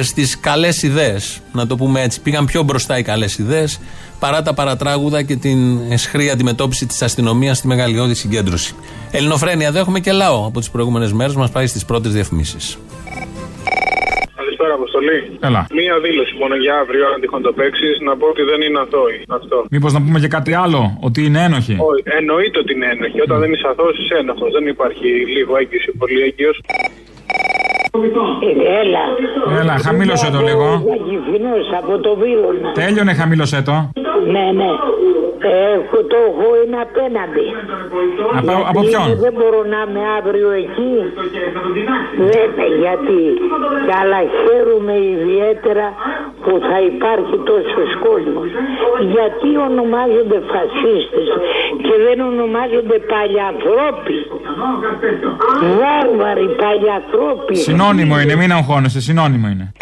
στις 0.02 0.40
καλές 0.40 0.82
ιδέες. 0.82 1.40
Να 1.52 1.66
το 1.66 1.76
πούμε 1.76 2.02
έτσι. 2.02 2.20
Πήγαν 2.20 2.44
πιο 2.44 2.62
μπροστά 2.62 2.98
οι 2.98 3.02
καλές 3.02 3.38
ιδέες 3.38 3.80
παρά 4.18 4.42
τα 4.42 4.54
παρατράγουδα 4.54 5.22
και 5.22 5.36
την 5.36 5.78
εσχρή 5.90 6.30
αντιμετώπιση 6.30 6.86
της 6.86 7.02
αστυνομίας 7.02 7.56
στη 7.58 7.66
μεγαλειώδη 7.66 8.14
συγκέντρωση. 8.14 8.74
Ελληνοφρένια, 9.10 9.72
δεν 9.72 9.80
έχουμε 9.80 10.00
και 10.00 10.12
λαό 10.12 10.46
από 10.46 10.58
τις 10.58 10.70
προηγούμενες 10.70 11.12
μέρες. 11.12 11.34
Μας 11.34 11.50
πάει 11.50 11.66
στις 11.66 11.84
πρώτες 11.84 12.12
διαφημίσεις. 12.12 12.78
Καλησπέρα, 14.36 14.74
Αποστολή. 14.74 15.18
Έλα. 15.40 15.66
Μία 15.80 15.94
δήλωση 16.04 16.34
μόνο 16.42 16.54
για 16.64 16.74
αύριο, 16.82 17.04
αν 17.12 17.20
τυχόν 17.20 17.42
το 17.42 17.52
παίξεις, 17.58 17.94
να 18.06 18.12
πω 18.16 18.26
ότι 18.34 18.42
δεν 18.50 18.60
είναι 18.66 18.78
αθώοι. 18.84 19.18
Αυτό. 19.38 19.56
Μήπως 19.70 19.92
να 19.92 20.00
πούμε 20.04 20.18
και 20.22 20.28
κάτι 20.28 20.52
άλλο, 20.64 20.80
ότι 21.00 21.18
είναι 21.26 21.40
ένοχοι. 21.48 21.76
Όχι, 21.90 22.02
εννοείται 22.18 22.58
ότι 22.62 22.72
είναι 22.74 22.88
ένοχοι. 22.94 23.20
Όταν 23.26 23.36
δεν 23.42 23.50
είσαι 23.52 23.68
αθώος, 23.72 23.96
είσαι 24.00 24.14
ένοχος. 24.22 24.50
Δεν 24.56 24.66
υπάρχει 24.74 25.08
λίγο 25.36 25.52
έγκυση 25.62 25.90
πολύ 26.00 26.20
έγκυος. 26.28 26.56
Έλα. 28.82 29.04
Έλα, 29.60 29.78
χαμήλωσε 29.78 30.30
το 30.30 30.40
λίγο. 30.40 30.66
Αγιφινός 30.92 31.66
από 31.78 31.98
το 31.98 32.16
Βίωνα. 32.16 32.72
Τέλειωνε, 32.72 33.12
χαμήλωσε 33.14 33.62
το. 33.62 33.90
Ναι, 34.32 34.46
ναι. 34.60 34.70
Έχω, 35.74 35.98
το 36.10 36.18
έχω 36.28 36.48
είναι 36.62 36.78
απέναντι. 36.86 37.46
Από, 38.38 38.50
Γιατί 38.50 38.64
από 38.70 38.80
ποιον; 38.88 39.06
Δεν 39.24 39.32
μπορώ 39.38 39.60
να 39.74 39.80
είμαι 39.86 40.02
αύριο 40.18 40.50
εκεί. 40.64 40.94
Βέβαια, 42.32 42.70
γιατί. 42.82 43.22
Και 43.84 43.94
αλλά 44.00 44.20
χαίρομαι 44.40 44.96
ιδιαίτερα 45.14 45.86
που 46.44 46.52
θα 46.68 46.78
υπάρχει 46.92 47.36
τόσος 47.50 47.90
κόσμος. 48.06 48.48
Γιατί 49.14 49.50
ονομάζονται 49.68 50.38
φασίστες 50.52 51.28
και 51.84 51.94
δεν 52.06 52.18
ονομάζονται 52.30 52.98
παλιανθρώποι; 53.12 54.16
Βάρβαροι 55.78 56.48
παλιανθρώποι. 56.62 57.54
Συνώνυμο 57.78 58.20
είναι, 58.20 58.36
μην 58.36 58.52
αγχώνεσαι, 58.52 59.00
συνώνυμο 59.00 59.48
είναι. 59.48 59.72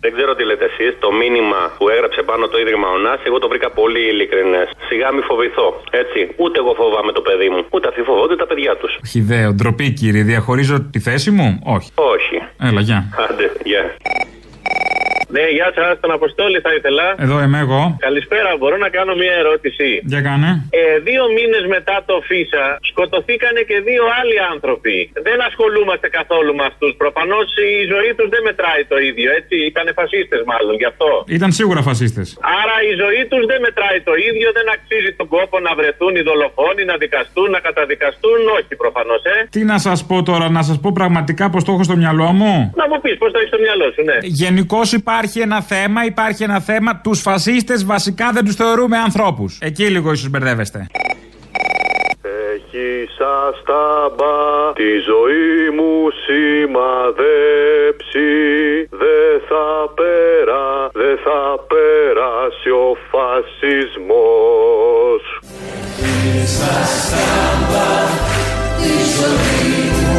Δεν 0.00 0.12
ξέρω 0.16 0.34
τι 0.34 0.44
λέτε 0.44 0.64
εσείς. 0.64 0.98
Το 0.98 1.10
μήνυμα 1.12 1.60
που 1.78 1.88
έγραψε 1.88 2.22
πάνω 2.22 2.46
το 2.46 2.58
ίδρυμα 2.58 2.88
ο 2.88 2.98
Νάσης, 2.98 3.26
εγώ 3.26 3.38
το 3.38 3.48
βρήκα 3.48 3.70
πολύ 3.70 4.02
ειλικρινές. 4.10 4.68
Σιγά 4.88 5.12
μη 5.12 5.20
φοβηθώ. 5.20 5.82
Έτσι. 5.90 6.20
Ούτε 6.36 6.58
εγώ 6.58 6.74
φοβάμαι 6.74 7.12
το 7.12 7.20
παιδί 7.20 7.48
μου. 7.48 7.64
Ούτε 7.70 7.88
αυτοί 7.88 8.00
φοβόνται 8.02 8.36
τα 8.36 8.46
παιδιά 8.46 8.76
τους. 8.76 8.98
Χιδαίο, 9.10 9.52
ντροπή 9.52 9.90
κύριε, 9.90 10.22
διαχωρίζω 10.22 10.80
τη 10.80 10.98
θέση 10.98 11.30
μου; 11.30 11.60
Όχι. 11.64 11.90
Όχι. 11.94 12.36
Έλα, 12.68 12.80
γεια. 12.80 13.00
Άντε, 13.28 13.52
γεια. 13.64 13.82
Ναι, 15.36 15.44
γεια 15.56 15.68
σας, 15.78 15.92
τον 16.04 16.12
Αποστόλη 16.18 16.58
θα 16.66 16.72
ήθελα. 16.78 17.06
Εδώ 17.24 17.36
είμαι 17.44 17.60
εγώ. 17.66 17.82
Καλησπέρα, 18.06 18.50
μπορώ 18.58 18.76
να 18.84 18.90
κάνω 18.96 19.12
μια 19.22 19.34
ερώτηση; 19.42 19.88
Για 20.12 20.20
κάνε. 20.28 20.50
Ε, 20.80 20.82
δύο 21.08 21.24
μήνες 21.36 21.64
μετά 21.76 21.96
το 22.08 22.16
ΦΙΣΑ 22.28 22.64
σκοτωθήκανε 22.90 23.60
και 23.70 23.76
δύο 23.88 24.04
άλλοι 24.20 24.36
άνθρωποι. 24.52 24.96
Δεν 25.28 25.38
ασχολούμαστε 25.48 26.06
καθόλου 26.18 26.52
με 26.58 26.64
αυτούς. 26.70 26.92
Προφανώς 27.02 27.46
η 27.80 27.84
ζωή 27.92 28.10
τους 28.18 28.28
δεν 28.34 28.42
μετράει 28.48 28.82
το 28.92 28.96
ίδιο, 29.08 29.28
έτσι. 29.38 29.56
Ήταν 29.70 29.86
φασίστες 29.98 30.40
μάλλον 30.50 30.74
γι' 30.80 30.88
αυτό. 30.92 31.10
Ήταν 31.38 31.50
σίγουρα 31.58 31.80
φασίστες. 31.88 32.26
Άρα 32.60 32.76
η 32.90 32.92
ζωή 33.02 33.22
τους 33.30 33.42
δεν 33.50 33.60
μετράει 33.66 33.98
το 34.08 34.14
ίδιο, 34.28 34.48
δεν 34.58 34.66
αξίζει 34.76 35.10
τον 35.20 35.28
κόπο 35.34 35.56
να 35.66 35.72
βρεθούν 35.78 36.12
οι 36.18 36.22
δολοφόνοι, 36.30 36.82
να 36.90 36.96
δικαστούν, 37.04 37.48
να 37.56 37.60
καταδικαστούν. 37.68 38.38
Όχι 38.58 38.72
προφανώς, 38.82 39.22
ε. 39.34 39.36
Τι 39.54 39.60
να 39.72 39.76
σας 39.86 39.98
πω 40.08 40.16
τώρα, 40.30 40.46
να 40.58 40.62
σας 40.68 40.76
πω 40.82 40.90
πραγματικά 41.00 41.44
πώ 41.52 41.58
το 41.66 41.70
έχω 41.74 41.84
στο 41.88 41.96
μυαλό 42.02 42.28
μου; 42.40 42.52
Να 42.80 42.84
μου 42.90 42.96
πεις 43.02 43.16
πώ 43.22 43.26
το 43.32 43.38
έχεις 43.40 43.50
στο 43.52 43.60
μυαλό 43.64 43.86
σου, 43.94 44.02
ναι. 44.08 44.16
Γενικώς 44.42 44.86
υπάρχει 45.00 45.22
ένα 45.32 45.60
θέμα, 45.60 46.04
υπάρχει 46.04 46.42
ένα 46.42 46.60
θέμα. 46.60 46.96
Τους 46.96 47.20
φασίστες 47.20 47.84
βασικά 47.84 48.30
δεν 48.32 48.44
τους 48.44 48.54
θεωρούμε 48.54 48.96
ανθρώπους. 48.96 49.58
Εκεί 49.60 49.84
λίγο 49.84 50.12
ίσως 50.12 50.30
μπερδεύεστε. 50.30 50.86
Έχει 52.54 52.88
σαν 53.16 53.54
στάμπα 53.60 54.36
τη 54.72 54.90
ζωή 55.10 55.56
μου 55.76 55.92
σημαδέψει 56.24 58.30
Δεν 58.90 59.34
θα 59.48 59.66
πέρα, 59.94 60.64
δεν 60.92 61.16
θα 61.24 61.42
περάσει 61.72 62.70
ο 62.70 62.96
φασισμός 63.10 65.22
Σαν 66.56 66.84
στάμπα 67.04 67.90
τη 68.80 68.94
ζωή 69.16 69.78
μου 69.96 70.14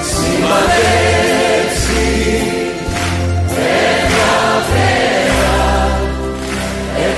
σημαδέψει 0.00 2.02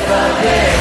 δεν 0.08 0.75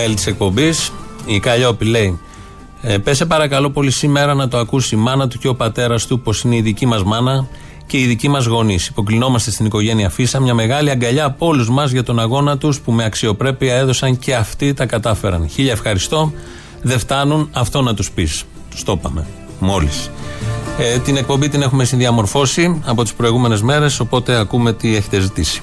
Από 0.00 0.08
το 0.08 0.12
mail 0.12 0.16
της 0.16 0.26
εκπομπής, 0.26 0.92
η 1.26 1.40
Καλλιόπη 1.40 1.84
λέει: 1.84 2.20
ε, 2.82 2.98
Πέσε 2.98 3.26
παρακαλώ 3.26 3.70
πολύ 3.70 3.90
σήμερα 3.90 4.34
να 4.34 4.48
το 4.48 4.58
ακούσει 4.58 4.94
η 4.94 4.98
μάνα 4.98 5.28
του 5.28 5.38
και 5.38 5.48
ο 5.48 5.54
πατέρας 5.54 6.06
του, 6.06 6.20
πως 6.20 6.42
είναι 6.42 6.56
η 6.56 6.60
δική 6.60 6.86
μας 6.86 7.02
μάνα 7.04 7.46
και 7.86 7.98
οι 7.98 8.06
δικοί 8.06 8.28
μας 8.28 8.46
γονείς. 8.46 8.86
Υποκλεινόμαστε 8.86 9.50
στην 9.50 9.66
οικογένεια 9.66 10.10
Φίσα, 10.10 10.40
μια 10.40 10.54
μεγάλη 10.54 10.90
αγκαλιά 10.90 11.24
από 11.24 11.46
όλους 11.46 11.70
μας 11.70 11.90
για 11.90 12.02
τον 12.02 12.18
αγώνα 12.18 12.58
τους 12.58 12.80
που 12.80 12.92
με 12.92 13.04
αξιοπρέπεια 13.04 13.74
έδωσαν 13.74 14.18
και 14.18 14.34
αυτοί 14.34 14.74
τα 14.74 14.86
κατάφεραν. 14.86 15.48
Χίλια 15.48 15.72
ευχαριστώ. 15.72 16.32
Δεν 16.82 16.98
φτάνουν, 16.98 17.48
αυτό 17.52 17.82
να 17.82 17.94
τους 17.94 18.10
πεις. 18.10 18.44
Τους 18.70 18.82
το 18.82 18.92
είπαμε. 18.98 19.26
Μόλις. 19.58 20.10
Ε, 20.78 20.98
την 20.98 21.16
εκπομπή 21.16 21.48
την 21.48 21.62
έχουμε 21.62 21.84
συνδιαμορφώσει 21.84 22.80
από 22.84 23.02
τις 23.02 23.12
προηγούμενες 23.12 23.62
μέρες, 23.62 24.00
οπότε 24.00 24.36
ακούμε 24.36 24.72
τι 24.72 24.96
έχετε 24.96 25.20
ζητήσει. 25.20 25.62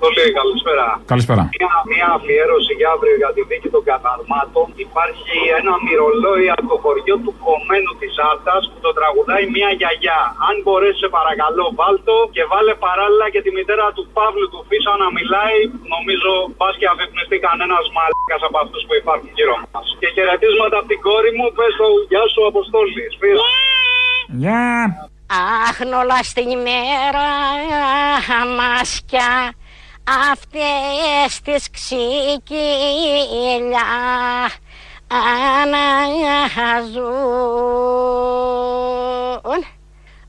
Αποστολή, 0.00 0.32
καλησπέρα. 0.40 0.86
Καλησπέρα. 1.12 1.42
Μια, 1.56 1.74
μια 1.92 2.08
αφιέρωση 2.16 2.72
για 2.80 2.88
αύριο 2.94 3.16
για 3.22 3.30
τη 3.36 3.42
δίκη 3.50 3.68
των 3.74 3.82
καταρμάτων. 3.90 4.66
Υπάρχει 4.86 5.36
ένα 5.58 5.74
μυρολόι 5.84 6.46
από 6.54 6.64
το 6.72 6.76
χωριό 6.84 7.16
του 7.24 7.32
Κομμένου 7.44 7.92
της 8.00 8.14
Άρτα 8.30 8.56
που 8.70 8.78
το 8.86 8.90
τραγουδάει 8.98 9.44
μια 9.56 9.70
γιαγιά. 9.78 10.20
Αν 10.48 10.54
μπορέσει, 10.62 10.98
σε 11.02 11.08
παρακαλώ, 11.18 11.64
βάλτο 11.80 12.16
και 12.34 12.42
βάλε 12.52 12.74
παράλληλα 12.86 13.26
και 13.34 13.40
τη 13.44 13.50
μητέρα 13.58 13.86
του 13.96 14.04
Παύλου 14.16 14.46
του 14.52 14.60
Φίσα 14.68 14.92
να 15.02 15.08
μιλάει. 15.16 15.58
Νομίζω 15.94 16.30
πας 16.60 16.74
και 16.80 16.86
αφυπνιστεί 16.92 17.36
κανένας 17.46 17.84
μαλάκας 17.96 18.42
από 18.48 18.56
αυτούς 18.64 18.82
που 18.86 18.94
υπάρχουν 19.02 19.30
γύρω 19.36 19.56
μας. 19.72 19.86
Και 20.00 20.08
χαιρετίσματα 20.14 20.76
από 20.80 20.88
την 20.92 21.00
κόρη 21.06 21.30
μου, 21.36 21.46
πες 21.56 21.72
το 21.80 21.86
γεια 22.10 22.24
σου, 22.32 22.40
Αποστόλη. 22.50 23.04
Γεια. 24.42 24.64
Αχ, 25.66 25.76
νόλα 25.92 26.18
στην 26.30 26.48
ημέρα 26.58 27.28
μάσκια 28.58 29.28
αυτές 30.30 31.40
τις 31.44 31.70
ξύκυλια 31.70 32.08
αναζούν 36.70 37.70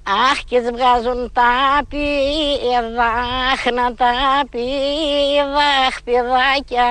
Αχ 0.03 0.39
και 0.49 0.59
τις 0.59 0.69
βγάζουν 0.71 1.31
τα 1.33 1.51
πηδάχνα, 1.89 3.85
τα 3.97 4.13
πηδάχ, 4.49 5.93
πηδάκια. 6.03 6.89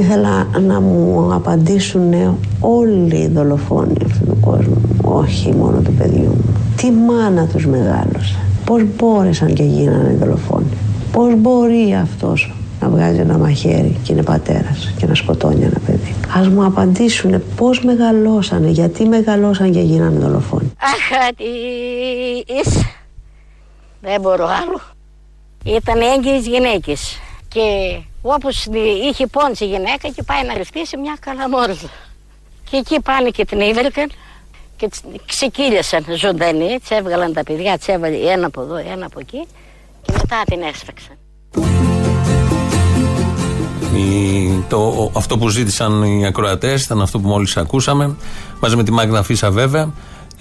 Ήθελα 0.00 0.46
να 0.60 0.80
μου 0.80 1.34
απαντήσουν 1.34 2.38
όλοι 2.60 3.16
οι 3.16 3.28
δολοφόνοι 3.28 3.94
αυτού 4.06 4.24
του 4.24 4.38
κόσμου, 4.40 4.80
όχι 5.02 5.54
μόνο 5.54 5.80
του 5.80 5.92
παιδιού 5.92 6.28
μου. 6.28 6.54
Τι 6.76 6.90
μάνα 6.90 7.46
τους 7.46 7.66
μεγάλωσε, 7.66 8.38
πώς 8.64 8.82
μπόρεσαν 8.96 9.54
και 9.54 9.62
γίνανε 9.62 10.16
δολοφόνοι. 10.20 10.49
Πώς 11.12 11.34
μπορεί 11.36 11.94
αυτός 11.94 12.52
να 12.80 12.88
βγάζει 12.88 13.18
ένα 13.18 13.38
μαχαίρι 13.38 13.98
και 14.02 14.12
είναι 14.12 14.22
πατέρας 14.22 14.94
και 14.98 15.06
να 15.06 15.14
σκοτώνει 15.14 15.64
ένα 15.64 15.80
παιδί; 15.86 16.14
Ας 16.34 16.48
μου 16.48 16.64
απαντήσουν 16.64 17.42
πώς 17.56 17.84
μεγαλώσανε, 17.84 18.68
γιατί 18.70 19.04
μεγαλώσαν 19.04 19.72
και 19.72 19.80
γίνανε 19.80 20.18
δολοφόνοι. 20.18 20.72
Αχ, 20.78 21.28
ατής. 21.28 22.84
Δεν 24.00 24.20
μπορώ 24.20 24.46
άλλο. 24.46 24.80
Ήταν 25.64 26.00
έγκυες 26.00 26.46
γυναίκες 26.46 27.18
και 27.48 27.60
όπως 28.22 28.66
είχε 29.10 29.26
πόντσι 29.26 29.64
η 29.64 29.68
γυναίκα 29.68 30.08
και 30.08 30.22
πάει 30.22 30.44
να 30.46 30.54
ρυθμίσει 30.54 30.96
μια 30.96 31.16
καλαμόρδα. 31.20 31.90
Και 32.70 32.76
εκεί 32.76 33.00
πάνε 33.00 33.30
και 33.30 33.44
την 33.44 33.60
ήβρηκαν 33.60 34.10
και 34.76 34.88
τις 34.88 35.00
ξεκύλιασαν 35.26 36.04
ζωντανή, 36.16 36.78
τις 36.80 36.90
έβγαλαν 36.90 37.32
τα 37.32 37.42
παιδιά, 37.42 37.78
τις 37.78 37.88
έβαλε 37.88 38.16
ένα 38.16 38.46
από 38.46 38.60
εδώ, 38.60 38.76
ένα 38.76 39.06
από 39.06 39.20
εκεί 39.20 39.46
και 40.02 40.12
μετά 40.12 40.42
την 40.44 40.58
έσφαξαν. 40.62 41.16
Η- 43.96 44.64
το, 44.68 45.10
αυτό 45.16 45.38
που 45.38 45.48
ζήτησαν 45.48 46.02
οι 46.02 46.26
ακροατές 46.26 46.84
ήταν 46.84 47.00
αυτό 47.02 47.18
που 47.18 47.28
μόλις 47.28 47.56
ακούσαμε, 47.56 48.14
μαζί 48.60 48.76
με 48.76 48.82
τη 48.82 48.92
Μάγδα 48.92 49.22
Φίσα 49.22 49.50
βέβαια. 49.50 49.92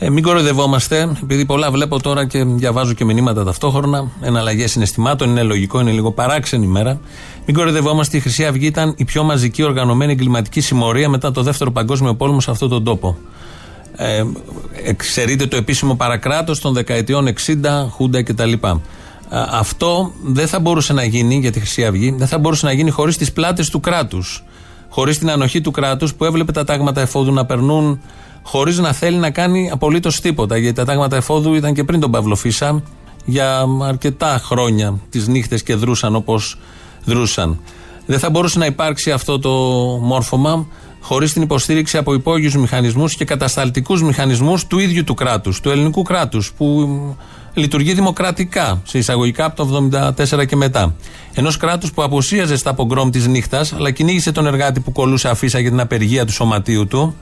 Ε, 0.02 0.10
μην 0.10 0.24
κοροϊδευόμαστε, 0.24 1.18
επειδή 1.24 1.46
πολλά 1.46 1.72
βλέπω 1.72 2.02
τώρα 2.02 2.28
και 2.28 2.44
διαβάζω 2.44 2.94
και 2.94 3.06
μηνύματα 3.06 3.44
ταυτόχρονα. 3.44 4.12
Εναλλαγές 4.22 4.72
συναισθημάτων, 4.72 5.30
είναι 5.30 5.44
λογικό, 5.44 5.80
είναι 5.80 5.92
λίγο 5.92 6.12
παράξενη 6.12 6.66
ημέρα. 6.66 7.00
Μην 7.46 7.56
κοροϊδευόμαστε, 7.56 8.18
η 8.18 8.20
Χρυσή 8.20 8.46
Αυγή 8.46 8.66
ήταν 8.66 8.94
η 8.98 9.06
πιο 9.06 9.24
μαζική 9.24 9.64
οργανωμένη 9.64 10.12
εγκληματική 10.12 10.62
συμμορία 10.62 11.10
μετά 11.10 11.32
το 11.32 11.44
Δεύτερο 11.44 11.72
Παγκόσμιο 11.72 12.16
Πόλεμο 12.16 12.42
σε 12.42 12.52
αυτόν 12.52 12.70
τον 12.70 12.84
τόπο. 12.84 13.18
Ε, 13.96 14.24
εξαιρείται 14.84 15.46
το 15.48 15.56
επίσημο 15.56 15.96
παρακράτος 15.96 16.60
των 16.60 16.74
δεκαετιών 16.74 17.28
60, 17.28 17.88
Χούντα 17.90 18.24
κτλ. 18.24 18.54
Α, 19.30 19.48
Αυτό 19.52 20.12
δεν 20.24 20.48
θα 20.48 20.60
μπορούσε 20.60 20.94
να 20.94 21.04
γίνει 21.04 21.36
για 21.36 21.52
τη 21.52 21.60
Χρυσή 21.60 21.86
Αυγή, 21.86 22.12
δεν 22.18 22.28
θα 22.28 22.38
μπορούσε 22.38 22.66
να 22.66 22.72
γίνει 22.72 22.90
χωρίς 22.90 23.18
τις 23.18 23.32
πλάτες 23.34 23.70
του 23.70 23.80
κράτους. 23.80 24.44
Χωρίς 24.90 25.18
την 25.18 25.30
ανοχή 25.30 25.62
του 25.62 25.72
κράτους 25.72 26.14
που 26.14 26.26
έβλεπε 26.26 26.52
τα 26.52 26.64
τάγματα 26.64 27.02
εφόδου 27.02 27.34
να 27.34 27.46
περνούν 27.46 28.02
χωρίς 28.44 28.78
να 28.78 28.94
θέλει 28.94 29.18
να 29.18 29.30
κάνει 29.30 29.70
απολύτως 29.74 30.20
τίποτα. 30.22 30.58
Γιατί 30.58 30.76
τα 30.76 30.86
τάγματα 30.86 31.16
εφόδου 31.16 31.54
ήταν 31.54 31.74
και 31.74 31.84
πριν 31.84 32.00
τον 32.00 32.12
Παυλοφίσα 32.12 32.84
για 33.26 33.66
αρκετά 33.82 34.42
χρόνια 34.44 35.00
τις 35.10 35.28
νύχτες 35.28 35.64
και 35.64 35.76
δρούσαν 35.76 36.16
όπως 36.16 36.58
δρούσαν. 37.06 37.60
Δεν 38.06 38.20
θα 38.20 38.30
μπορούσε 38.30 38.60
να 38.60 38.66
υπάρξει 38.66 39.12
αυτό 39.12 39.40
το 39.40 39.50
μόρφωμα 40.02 40.68
χωρίς 41.02 41.34
την 41.34 41.42
υποστήριξη 41.42 41.98
από 41.98 42.14
υπόγειους 42.14 42.56
μηχανισμούς 42.56 43.16
και 43.16 43.26
κατασταλτικούς 43.26 44.02
μηχανισμούς 44.02 44.68
του 44.68 44.80
ίδιου 44.80 45.04
του 45.04 45.14
κράτους, 45.14 45.60
του 45.60 45.70
ελληνικού 45.70 46.02
κράτους, 46.02 46.54
που 46.58 46.88
λειτουργεί 47.60 47.94
δημοκρατικά, 47.94 48.82
σε 48.86 48.98
εισαγωγικά 48.98 49.46
από 49.46 49.56
το 49.56 49.90
1974 50.40 50.46
και 50.46 50.56
μετά. 50.56 50.96
Ενός 51.34 51.58
κράτους 51.58 51.92
που 51.92 52.04
αποσίαζε 52.04 52.58
στα 52.58 52.74
πογκρόμ 52.74 53.10
της 53.10 53.28
νύχτας, 53.28 53.74
αλλά 53.74 53.92
κυνήγησε 53.92 54.32
τον 54.32 54.46
εργάτη 54.46 54.80
που 54.80 54.92
κολούσε 54.92 55.30
αφίσα 55.30 55.60
για 55.60 55.70
την 55.70 55.80
απεργία 55.80 56.26
του 56.26 56.32
σωματείου 56.32 56.88
του. 56.88 57.16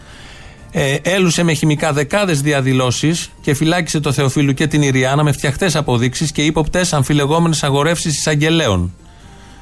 Ε, 0.71 0.95
έλουσε 1.01 1.43
με 1.43 1.53
χημικά 1.53 1.93
δεκάδες 1.93 2.41
διαδηλώσεις 2.41 3.29
και 3.41 3.53
φυλάκισε 3.53 3.99
το 3.99 4.11
Θεοφίλου 4.11 4.53
και 4.53 4.67
την 4.67 4.81
Ιριάννα 4.81 5.23
με 5.23 5.31
φτιαχτές 5.31 5.75
αποδείξεις 5.75 6.31
και 6.31 6.41
ύποπτες 6.41 6.93
αμφιλεγόμενες 6.93 7.63
αγορεύσεις 7.63 8.17
εισαγγελέων. 8.17 8.93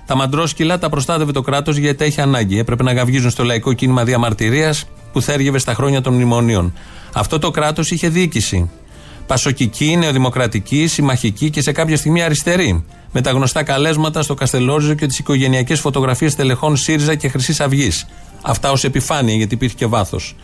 Τα 0.05 0.15
μαντρόσκυλα 0.15 0.77
τα 0.77 0.89
προστάτευε 0.89 1.31
το 1.31 1.41
κράτος 1.41 1.77
γιατί 1.77 2.05
έχει 2.05 2.21
ανάγκη. 2.21 2.59
Έπρεπε 2.59 2.83
να 2.83 2.93
γαυγίζουν 2.93 3.29
στο 3.29 3.43
λαϊκό 3.43 3.73
κίνημα 3.73 4.03
διαμαρτυρίας 4.03 4.85
που 5.11 5.21
θέργευε 5.21 5.57
στα 5.57 5.73
χρόνια 5.73 6.01
των 6.01 6.13
μνημονίων. 6.13 6.73
Αυτό 7.13 7.39
το 7.39 7.51
κράτος 7.51 7.91
είχε 7.91 8.09
διοίκηση. 8.09 8.69
Πασοκική, 9.27 9.97
νεοδημοκρατική, 9.97 10.87
συμμαχική 10.87 11.49
και 11.49 11.61
σε 11.61 11.71
κάποια 11.71 11.97
στιγμή 11.97 12.21
αριστερή. 12.21 12.85
Με 13.11 13.21
τα 13.21 13.31
γνωστά 13.31 13.63
καλέσματα 13.63 14.21
στο 14.21 14.33
Καστελόριζο 14.33 14.93
και 14.93 15.07
τις 15.07 15.19
οικογενειακές 15.19 15.79
φωτογραφίες 15.79 16.35
τελεχών 16.35 16.75
ΣΥΡΙΖΑ 16.75 17.15
και 17.15 17.29
Χρυσής 17.29 17.59
Αυγής. 17.59 18.07
Αυτά 18.41 18.71
ως 18.71 18.83
επιφάνεια, 18.83 19.35
γιατί 19.35 19.53
υπήρχε 19.53 19.75
και 19.75 19.85
βάθος. 19.85 20.35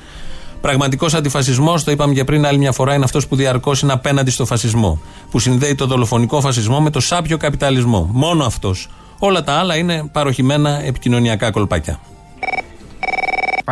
Πραγματικός 0.61 1.13
αντιφασισμός, 1.13 1.83
το 1.83 1.91
είπαμε 1.91 2.13
και 2.13 2.23
πριν 2.23 2.45
άλλη 2.45 2.57
μια 2.57 2.71
φορά, 2.71 2.93
είναι 2.93 3.03
αυτός 3.03 3.27
που 3.27 3.35
διαρκώς 3.35 3.81
είναι 3.81 3.91
απέναντι 3.91 4.31
στο 4.31 4.45
φασισμό. 4.45 5.01
Που 5.31 5.39
συνδέει 5.39 5.75
το 5.75 5.85
δολοφονικό 5.85 6.41
φασισμό 6.41 6.79
με 6.81 6.89
το 6.89 6.99
σάπιο 6.99 7.37
καπιταλισμό. 7.37 8.09
Μόνο 8.11 8.43
αυτός. 8.43 8.89
Όλα 9.19 9.43
τα 9.43 9.53
άλλα 9.53 9.75
είναι 9.75 10.09
παροχημένα 10.11 10.83
επικοινωνιακά 10.85 11.51
κολπάκια. 11.51 11.99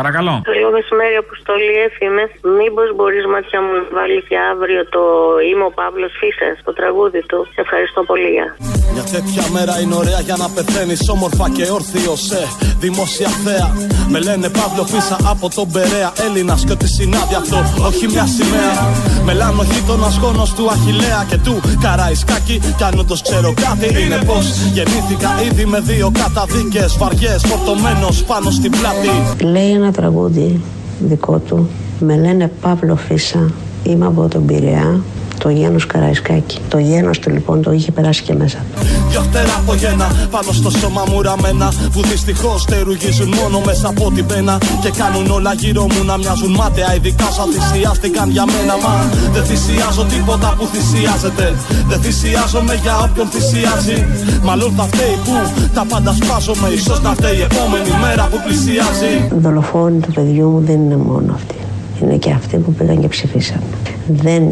Παρακαλώ. 0.00 0.34
Καλό 0.50 0.68
μεσημέρι, 0.76 1.16
Αποστολή 1.24 1.72
Έφημε. 1.86 2.24
Μήπως 2.58 2.88
μπορείς 2.96 3.24
μάτια 3.32 3.58
μου 3.64 3.72
να 3.78 3.82
βάλεις 3.96 4.24
για 4.32 4.42
αύριο 4.52 4.80
το 4.94 5.02
Είμαι 5.48 5.64
ο 5.70 5.72
Παύλος 5.78 6.12
Φίσας, 6.20 6.56
το 6.66 6.72
τραγούδι 6.80 7.20
του. 7.30 7.38
Σε 7.54 7.60
ευχαριστώ 7.64 8.00
πολύ. 8.10 8.30
Γεια. 8.36 8.48
Μια 8.94 9.04
τέτοια 9.14 9.44
μέρα 9.56 9.74
είναι 9.82 9.96
ωραία 10.02 10.20
για 10.28 10.36
να 10.42 10.46
πεθαίνεις 10.54 11.02
όμορφα 11.14 11.46
και 11.56 11.64
όρθιος 11.78 12.20
σε 12.30 12.40
δημόσια 12.84 13.30
θέα. 13.44 13.68
Με 14.12 14.18
λένε 14.26 14.46
Παύλο 14.58 14.84
Φίσα 14.92 15.16
από 15.32 15.46
τον 15.56 15.66
Περέα. 15.74 16.10
Έλληνας 16.26 16.60
και 16.66 16.74
ό,τι 16.76 16.88
συνάδει 16.96 17.34
αυτό, 17.42 17.58
όχι 17.88 18.04
μια 18.14 18.26
σημαία. 18.36 18.78
Μελάνο 19.26 19.62
γείτονα 19.70 20.08
γόνο 20.22 20.46
του 20.56 20.64
Αχηλέα 20.74 21.20
και 21.30 21.38
του 21.46 21.54
Καραϊσκάκη. 21.84 22.56
Κι 22.78 22.84
αν 22.88 22.94
όντως 23.02 23.20
ξέρω 23.26 23.50
κάτι 23.64 23.88
είναι 24.02 24.18
πως 24.28 24.44
γεννήθηκα 24.76 25.30
ήδη 25.48 25.64
με 25.72 25.80
δύο 25.90 26.08
καταδίκες 26.20 26.90
βαριές. 27.00 27.40
Φορτωμένος 27.48 28.16
πάνω 28.30 28.48
στην 28.58 28.70
πλάτη. 28.76 29.14
Λέει 29.54 29.70
ένα 29.78 29.89
τραγούδι 29.90 30.60
δικό 31.00 31.38
του. 31.38 31.68
Με 32.00 32.16
λένε 32.16 32.50
Παύλο 32.60 32.96
Φίσα, 32.96 33.50
είμαι 33.82 34.06
από 34.06 34.28
τον 34.28 34.46
Πειραιά, 34.46 35.00
το 35.42 35.48
γένος 35.48 35.86
Καραϊσκάκη. 35.86 36.58
Το 36.68 36.78
γένος 36.78 37.18
του 37.18 37.30
λοιπόν 37.30 37.62
το 37.62 37.72
είχε 37.72 37.90
περάσει 37.92 38.22
και 38.22 38.34
μέσα 38.34 38.58
του. 38.58 38.86
Δυο 39.10 39.20
φτερά 39.20 39.54
από 39.62 39.74
γένα 39.74 40.06
πάνω 40.30 40.52
στο 40.52 40.70
σώμα 40.70 41.02
μου 41.08 41.22
ραμμένα 41.22 41.72
Που 41.92 42.00
δυστυχώς 42.02 42.60
στερουγίζουν 42.60 43.30
μόνο 43.40 43.60
μέσα 43.64 43.88
από 43.88 44.10
την 44.14 44.26
πένα 44.26 44.58
Και 44.82 44.90
κάνουν 44.90 45.30
όλα 45.30 45.52
γύρω 45.54 45.82
μου 45.82 46.04
να 46.04 46.16
μοιάζουν 46.16 46.52
μάταια 46.60 46.94
Ειδικά 46.94 47.28
σαν 47.36 47.48
θυσιάστηκαν 47.54 48.30
για 48.30 48.44
μένα 48.52 48.74
Μα 48.84 48.92
δεν 49.34 49.44
θυσιάζω 49.44 50.04
τίποτα 50.04 50.54
που 50.58 50.64
θυσιάζεται 50.72 51.46
Δεν 51.88 52.00
θυσιάζομαι 52.00 52.74
για 52.82 52.94
όποιον 53.04 53.26
θυσιάζει 53.34 53.98
Μάλλον 54.42 54.70
θα 54.76 54.84
φταίει 54.90 55.16
που 55.24 55.34
τα 55.74 55.84
πάντα 55.90 56.12
σπάζομαι 56.20 56.68
Ίσως 56.68 57.02
να 57.02 57.10
φταίει 57.18 57.36
η 57.36 57.44
επόμενη 57.50 57.92
μέρα 58.04 58.24
που 58.30 58.38
πλησιάζει 58.44 59.12
Δολοφόνοι 59.44 59.98
του 60.00 60.12
παιδιού 60.12 60.48
μου 60.48 60.60
δεν 60.60 60.74
είναι 60.74 60.96
μόνο 60.96 61.32
αυτοί. 61.34 61.54
Είναι 62.02 62.16
και 62.16 62.30
αυτοί 62.30 62.56
που 62.56 62.72
πήγαν 62.72 63.00
και 63.00 63.08
ψηφίσαν. 63.08 63.60
Δεν 64.06 64.42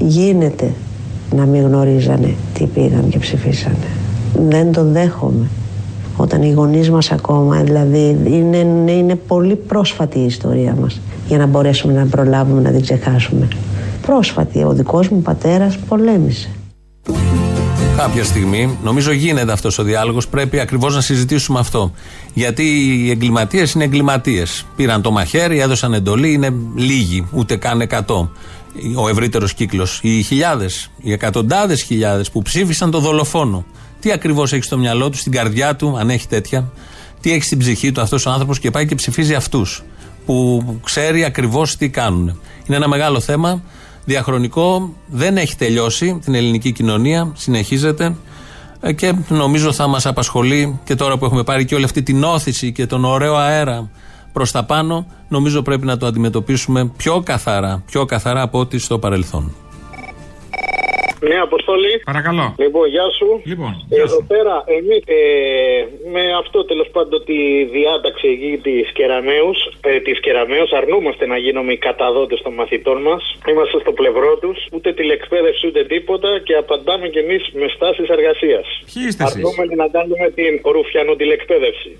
γίνεται 0.00 0.72
να 1.34 1.46
μην 1.46 1.62
γνωρίζανε 1.62 2.34
τι 2.54 2.64
πήγαν 2.64 3.08
και 3.08 3.18
ψηφίσανε. 3.18 3.86
Δεν 4.48 4.72
το 4.72 4.84
δέχομαι. 4.84 5.46
Όταν 6.16 6.42
οι 6.42 6.50
γονείς 6.52 6.90
μας 6.90 7.12
ακόμα, 7.12 7.62
δηλαδή 7.62 8.18
είναι, 8.24 8.58
είναι 8.92 9.14
πολύ 9.14 9.56
πρόσφατη 9.56 10.18
η 10.18 10.24
ιστορία 10.24 10.76
μας 10.80 11.00
για 11.26 11.38
να 11.38 11.46
μπορέσουμε 11.46 11.92
να 11.92 12.06
προλάβουμε 12.06 12.60
να 12.60 12.70
την 12.70 12.82
ξεχάσουμε. 12.82 13.48
Πρόσφατη, 14.06 14.62
ο 14.64 14.72
δικός 14.72 15.08
μου 15.08 15.22
πατέρας 15.22 15.78
πολέμησε. 15.78 16.50
Κάποια 17.96 18.24
στιγμή, 18.24 18.78
νομίζω 18.82 19.12
γίνεται 19.12 19.52
αυτός 19.52 19.78
ο 19.78 19.82
διάλογος, 19.82 20.28
πρέπει 20.28 20.60
ακριβώς 20.60 20.94
να 20.94 21.00
συζητήσουμε 21.00 21.58
αυτό. 21.58 21.92
Γιατί 22.34 22.62
οι 22.62 23.10
εγκληματίες 23.10 23.72
είναι 23.72 23.84
εγκληματίες. 23.84 24.66
Πήραν 24.76 25.02
το 25.02 25.10
μαχαίρι, 25.10 25.60
έδωσαν 25.60 25.92
εντολή, 25.94 26.32
είναι 26.32 26.52
λίγοι, 26.76 27.26
ούτε 27.32 27.56
καν 27.56 27.80
εκατό. 27.80 28.30
Ο 28.94 29.08
ευρύτερος 29.08 29.54
κύκλος. 29.54 30.00
Οι 30.02 30.22
χιλιάδες, 30.22 30.90
οι 31.00 31.12
εκατοντάδες 31.12 31.82
χιλιάδες 31.82 32.30
που 32.30 32.42
ψήφισαν 32.42 32.90
το 32.90 32.98
δολοφόνο. 32.98 33.64
Τι 34.00 34.12
ακριβώς 34.12 34.52
έχει 34.52 34.62
στο 34.62 34.78
μυαλό 34.78 35.10
του, 35.10 35.16
στην 35.16 35.32
καρδιά 35.32 35.76
του, 35.76 35.96
αν 35.98 36.10
έχει 36.10 36.28
τέτοια, 36.28 36.72
τι 37.20 37.32
έχει 37.32 37.42
στην 37.42 37.58
ψυχή 37.58 37.92
του 37.92 38.00
αυτός 38.00 38.26
ο 38.26 38.30
άνθρωπος 38.30 38.58
και 38.58 38.70
πάει 38.70 38.86
και 38.86 38.94
ψηφίζει 38.94 39.34
αυτούς. 39.34 39.82
Που 40.26 40.64
ξέρει 40.84 41.24
ακριβώς 41.24 41.76
τι 41.76 41.88
κάνουν. 41.88 42.40
Είναι 42.66 42.76
ένα 42.76 42.88
μεγάλο 42.88 43.20
θέμα 43.20 43.62
διαχρονικό, 44.04 44.94
δεν 45.06 45.36
έχει 45.36 45.56
τελειώσει 45.56 46.18
την 46.24 46.34
ελληνική 46.34 46.72
κοινωνία, 46.72 47.32
συνεχίζεται 47.36 48.16
ε, 48.80 48.92
και 48.92 49.14
νομίζω 49.28 49.72
θα 49.72 49.86
μας 49.86 50.06
απασχολεί 50.06 50.78
και 50.84 50.94
τώρα 50.94 51.18
που 51.18 51.24
έχουμε 51.24 51.42
πάρει 51.42 51.64
και 51.64 51.74
όλη 51.74 51.84
αυτή 51.84 52.02
την 52.02 52.24
όθηση 52.24 52.72
και 52.72 52.86
τον 52.86 53.04
ωραίο 53.04 53.36
αέρα 53.36 53.90
προς 54.32 54.50
τα 54.50 54.64
πάνω, 54.64 55.06
νομίζω 55.28 55.62
πρέπει 55.62 55.86
να 55.86 55.96
το 55.96 56.06
αντιμετωπίσουμε 56.06 56.92
πιο 56.96 57.22
καθαρά, 57.24 57.82
πιο 57.86 58.04
καθαρά 58.04 58.42
από 58.42 58.58
ό,τι 58.58 58.78
στο 58.78 58.98
παρελθόν. 58.98 59.54
Ναι, 61.28 61.36
Αποστολή. 61.48 61.94
Παρακαλώ. 62.04 62.54
Λοιπόν, 62.58 62.88
γεια 62.88 63.06
σου. 63.18 63.28
Λοιπόν, 63.44 63.72
Εδώ 64.04 64.22
πέρα, 64.32 64.64
εμεί 64.78 64.96
ε, 65.04 65.20
με 66.14 66.22
αυτό 66.42 66.64
τέλος 66.64 66.88
πάντων 66.94 67.24
τη 67.24 67.38
διάταξη 67.76 68.26
εκεί 68.34 68.52
της 68.66 68.92
Κεραμαίου, 68.92 69.50
ε, 69.80 70.00
της 70.06 70.20
Κεραμαίου, 70.20 70.66
αρνούμαστε 70.80 71.26
να 71.26 71.36
γίνουμε 71.36 71.72
οι 71.72 71.78
καταδότες 71.88 72.40
των 72.42 72.52
μαθητών 72.54 73.02
μας. 73.02 73.22
Είμαστε 73.50 73.78
στο 73.80 73.92
πλευρό 73.92 74.32
τους, 74.42 74.58
ούτε 74.72 74.92
τηλεκπαίδευση 74.92 75.66
ούτε 75.66 75.84
τίποτα 75.84 76.30
και 76.46 76.54
απαντάμε 76.54 77.08
κι 77.08 77.18
εμείς 77.18 77.42
με 77.60 77.66
στάσεις 77.74 78.08
εργασίας. 78.08 78.66
Ποιοι 78.92 79.02
είστε 79.08 79.24
εσείς; 79.24 79.36
Αρνούμαστε 79.36 79.74
να 79.82 79.88
κάνουμε 79.96 80.26
την 80.38 80.52
ρουφιανοτηλεκπαίδευση. 80.74 81.90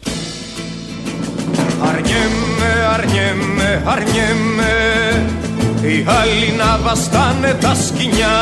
Αρνιέμαι, 1.88 2.70
αρνιέμαι, 2.94 3.82
αρνιέμαι. 3.84 4.72
Οι 5.82 6.06
άλλοι 6.20 6.54
να 6.58 6.78
βαστάνε 6.82 7.56
τα 7.60 7.74
σκοινιά. 7.74 8.38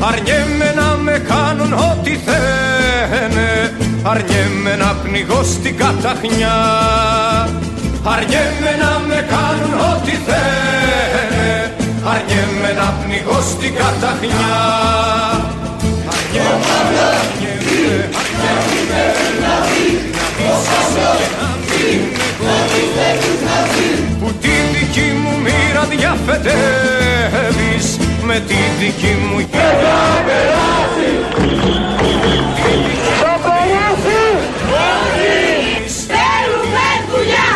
Αρνιέμαι 0.00 0.72
να 0.76 0.96
με 0.96 1.22
κάνουν 1.28 1.72
ό,τι 1.72 2.10
θένε. 2.26 3.48
Αρνιέμαι 4.02 4.76
να 4.78 4.94
πνιγώ 5.02 5.42
στην 5.42 5.76
καταχνιά. 5.76 6.56
Αρνιέμαι 8.04 8.72
να 8.82 8.92
με 9.08 9.26
κάνουν 9.34 9.74
ό,τι 9.92 10.14
θένε. 10.26 11.74
Αρνιέμαι 12.12 12.70
να 12.80 12.88
πνιγώ 13.00 13.40
στην 13.50 13.74
καταχνιά. 13.74 14.56
Αρνιέμαι, 16.12 16.76
αρνιέμαι, 17.20 18.06
αρνιέμαι. 18.20 18.76
Να 21.40 21.45
που 24.20 24.28
τη 24.40 24.54
δική 24.74 25.08
μου 25.22 25.32
μοίρα 25.44 25.84
διαφετεύεις 25.94 27.86
με 28.22 28.36
τη 28.48 28.58
δική 28.78 29.14
μου 29.28 29.38
γέννα 29.50 29.96
Θα 30.02 30.14
περάσει! 30.26 31.10
Θα 33.20 33.34
περάσει! 33.44 34.22
Θέλουμε 36.10 36.86
δουλειά 37.10 37.50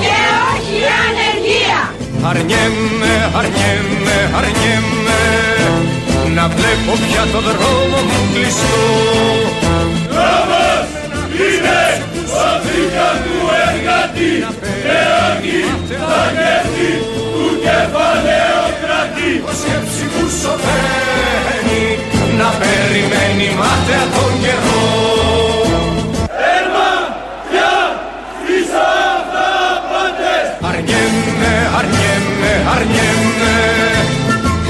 και 0.00 0.16
όχι 0.50 0.78
ανεργία. 1.04 1.80
Αρνιέμαι, 2.30 3.14
αρνιέμαι, 3.38 4.16
αρνιέμαι 4.38 5.20
να 6.34 6.48
βλέπω 6.48 6.92
πια 7.06 7.22
το 7.32 7.40
δρόμο 7.40 7.98
μου 8.08 8.20
κλειστό 8.34 8.76
Δρόμος 10.10 10.88
είναι 11.46 11.80
ο 12.76 12.78
δίκα 12.78 13.10
του 13.24 13.36
εργατή 13.66 14.32
και 14.84 14.98
όχι 15.32 15.56
θα 16.08 16.22
κέρδη 16.36 16.92
του 17.32 17.46
κεφαλαίου 17.64 18.66
κρατή. 18.82 19.32
Ο 19.48 19.52
σκέψη 19.60 20.04
μου 20.12 20.24
σωπαίνει 20.40 21.84
να 22.38 22.48
περιμένει 22.60 23.48
μάταια 23.60 24.04
τον 24.14 24.32
καιρό. 24.42 24.84
Έρμα 26.56 26.92
πια 27.48 27.74
στις 28.38 28.68
αυταπάτες 29.12 30.46
Αρνιέμαι, 30.68 31.52
αρνιέμαι, 31.78 32.52
αρνιέμαι 32.74 33.56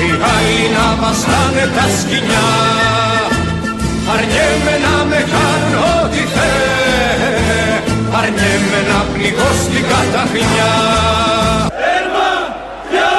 Οι 0.00 0.08
άλλοι 0.32 0.62
να 0.76 0.86
βαστάνε 1.00 1.64
τα 1.76 1.86
σκοινιά. 1.98 2.48
Αρνιέμαι 4.12 4.74
να 4.84 4.94
με 5.10 5.20
κάνουν 5.32 5.74
ό,τι 5.98 6.22
θένε 6.34 6.95
Αρνιέμαι 8.14 8.80
να 8.90 8.98
πνιγώ 9.12 9.48
στην 9.62 9.84
καταχνιά. 9.90 10.72
Έρμα 11.96 12.30
πια 12.88 13.14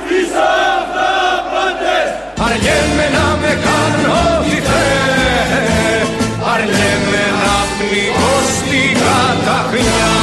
στις 0.00 0.30
αυταπάτες 0.74 2.08
Αρνιέμαι 2.46 3.06
να 3.16 3.26
με 3.42 3.52
κάνουν 3.66 4.06
ό,τι 4.24 4.56
θένε 4.68 6.06
Αρνιέμαι 6.52 7.24
να 7.42 7.56
πνιγώ 7.76 8.34
στην 8.56 8.90
καταχνιά 9.02 10.17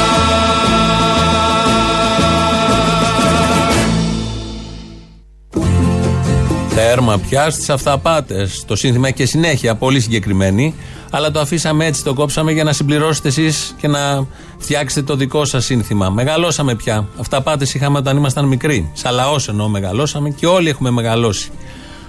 Τέρμα 6.96 7.18
πια 7.18 7.50
στις 7.50 7.70
αυταπάτες. 7.70 8.64
Το 8.66 8.76
σύνθημα 8.76 9.06
έχει 9.06 9.16
και 9.16 9.26
συνέχεια, 9.26 9.74
πολύ 9.74 10.00
συγκεκριμένη. 10.00 10.74
Αλλά 11.10 11.30
το 11.30 11.40
αφήσαμε 11.40 11.86
έτσι, 11.86 12.04
το 12.04 12.14
κόψαμε 12.14 12.52
για 12.52 12.64
να 12.64 12.72
συμπληρώσετε 12.72 13.28
εσείς 13.28 13.74
και 13.80 13.88
να 13.88 14.26
φτιάξετε 14.58 15.02
το 15.02 15.16
δικό 15.16 15.44
σας 15.44 15.64
σύνθημα. 15.64 16.10
Μεγαλώσαμε 16.10 16.74
πια. 16.74 17.08
Αυταπάτες 17.20 17.74
είχαμε 17.74 17.98
όταν 17.98 18.16
ήμασταν 18.16 18.44
μικροί. 18.44 18.90
Σαν 18.92 19.14
λαός 19.14 19.48
εννοώ 19.48 19.68
μεγαλώσαμε 19.68 20.30
και 20.30 20.46
όλοι 20.46 20.68
έχουμε 20.68 20.90
μεγαλώσει. 20.90 21.50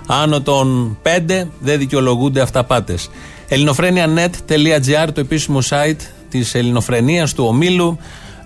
Άνω 0.08 0.42
των 0.42 0.98
5 1.04 1.48
δεν 1.60 1.80
δικαιολογούνται 1.80 2.42
αυταπάτες. 2.42 3.10
ελληνοφρένια.net.gr 3.48 5.08
το 5.14 5.20
επίσημο 5.20 5.60
site 5.70 6.02
της 6.30 6.56
ελληνοφρενίας 6.56 7.34
του 7.34 7.46
ομίλου. 7.48 7.98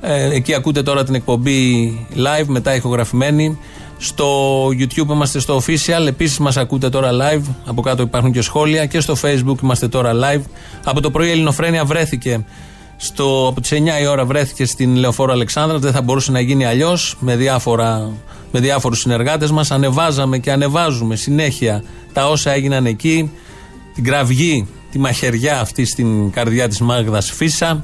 Ε, 0.02 0.36
εκεί 0.36 0.54
ακούτε 0.54 0.84
τώρα 0.84 1.04
την 1.04 1.16
εκπομπή 1.16 2.08
live, 2.16 2.46
μετά 2.46 2.76
ηχογραφημένη. 2.76 3.58
Στο 4.04 4.68
YouTube 4.68 5.10
είμαστε 5.10 5.40
στο 5.40 5.62
official. 5.62 6.08
Επίσης 6.08 6.38
μας 6.38 6.58
ακούτε 6.58 6.90
τώρα 6.90 7.10
live. 7.12 7.42
Από 7.66 7.82
κάτω 7.82 8.04
υπάρχουν 8.04 8.32
και 8.32 8.42
σχόλια. 8.42 8.86
Και 8.86 9.00
στο 9.00 9.16
Facebook 9.22 9.62
είμαστε 9.64 9.88
τώρα 9.88 10.12
live. 10.14 10.42
Από 10.84 11.02
το 11.02 11.12
πρωί 11.12 11.28
η 11.28 11.32
Ελληνοφρένια 11.32 11.86
βρέθηκε. 11.86 12.46
Στο, 12.98 13.48
από 13.50 13.62
τις 13.62 13.72
9 13.74 14.02
η 14.02 14.06
ώρα 14.06 14.26
βρέθηκε 14.26 14.66
στην 14.66 14.96
Λεωφόρο 14.96 15.32
Αλεξάνδρα. 15.32 15.78
Δεν 15.78 15.92
θα 15.92 16.02
μπορούσε 16.02 16.32
να 16.32 16.40
γίνει 16.40 16.66
αλλιώς. 16.66 17.16
Με, 17.20 17.36
διάφορα, 17.36 18.12
με 18.52 18.60
διάφορους 18.60 19.00
συνεργάτες 19.00 19.52
μας. 19.52 19.72
Ανεβάζαμε 19.72 20.38
και 20.38 20.52
ανεβάζουμε 20.52 21.16
συνέχεια 21.16 21.84
τα 22.14 22.30
όσα 22.30 22.52
έγιναν 22.52 22.86
εκεί. 22.86 23.32
Την 23.94 24.04
κραυγή, 24.04 24.68
τη 24.92 25.00
μαχαιριά 25.00 25.60
αυτή 25.60 25.86
στην 25.86 26.32
καρδιά 26.32 26.68
της 26.68 26.80
Μάγδας 26.80 27.32
Φίσα. 27.32 27.82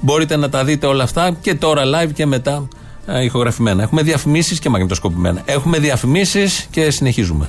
Μπορείτε 0.00 0.36
να 0.36 0.48
τα 0.48 0.64
δείτε 0.64 0.86
όλα 0.86 1.02
αυτά 1.02 1.36
και 1.40 1.54
τώρα 1.54 1.82
live 1.84 2.12
και 2.14 2.26
μετά 2.26 2.52
ε, 2.52 2.79
ηχογραφημένα. 3.06 3.82
Έχουμε 3.82 4.02
διαφημίσεις 4.02 4.58
και 4.58 4.68
μαγνητοσκοπημένα. 4.68 5.42
Έχουμε 5.44 5.78
διαφημίσεις 5.78 6.66
και 6.70 6.90
συνεχίζουμε. 6.90 7.48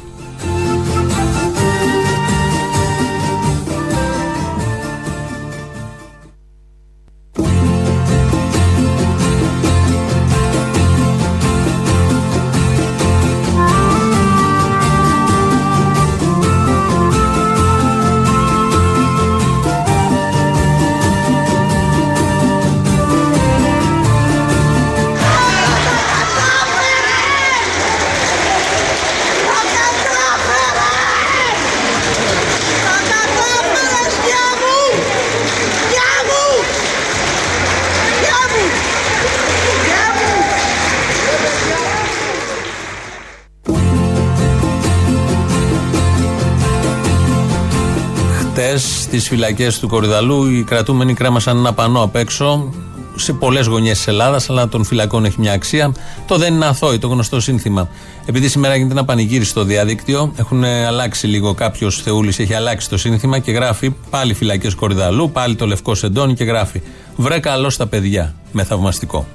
Στις 49.18 49.28
φυλακές 49.28 49.80
του 49.80 49.88
Κορυδαλού 49.88 50.46
οι 50.46 50.64
κρατούμενοι 50.64 51.14
κρέμασαν 51.14 51.58
ένα 51.58 51.74
πανό 51.74 52.04
απ' 52.04 52.16
έξω 52.16 52.74
σε 53.16 53.34
πολλές 53.34 53.66
γωνιές 53.66 53.98
της 53.98 54.08
Ελλάδας, 54.08 54.50
αλλά 54.50 54.68
των 54.68 54.84
φυλακών 54.84 55.26
έχει 55.26 55.36
μια 55.40 55.52
αξία. 55.54 55.94
Το 56.28 56.38
δεν 56.38 56.54
είναι 56.54 56.66
αθώοι, 56.66 56.98
το 56.98 57.08
γνωστό 57.08 57.40
σύνθημα. 57.40 57.90
Επειδή 58.26 58.48
σήμερα 58.48 58.76
γίνεται 58.76 58.94
ένα 58.94 59.06
πανηγύρι 59.06 59.46
στο 59.46 59.64
διαδίκτυο, 59.64 60.34
έχουν 60.36 60.64
αλλάξει 60.64 61.28
λίγο. 61.28 61.54
Κάποιος 61.54 62.02
Θεούλης 62.02 62.40
έχει 62.40 62.54
αλλάξει 62.54 62.90
το 62.90 62.98
σύνθημα 62.98 63.40
και 63.40 63.52
γράφει 63.52 63.90
πάλι 64.10 64.34
φυλακές 64.34 64.76
Κορυδαλού, 64.76 65.32
πάλι 65.32 65.56
το 65.56 65.66
λευκό 65.66 65.96
σεντόνι 65.96 66.34
και 66.34 66.44
γράφει 66.44 66.82
Βρε 67.16 67.40
καλό 67.40 67.70
στα 67.70 67.88
παιδιά. 67.88 68.36
Με 68.52 68.64
θαυμαστικό. 68.64 69.28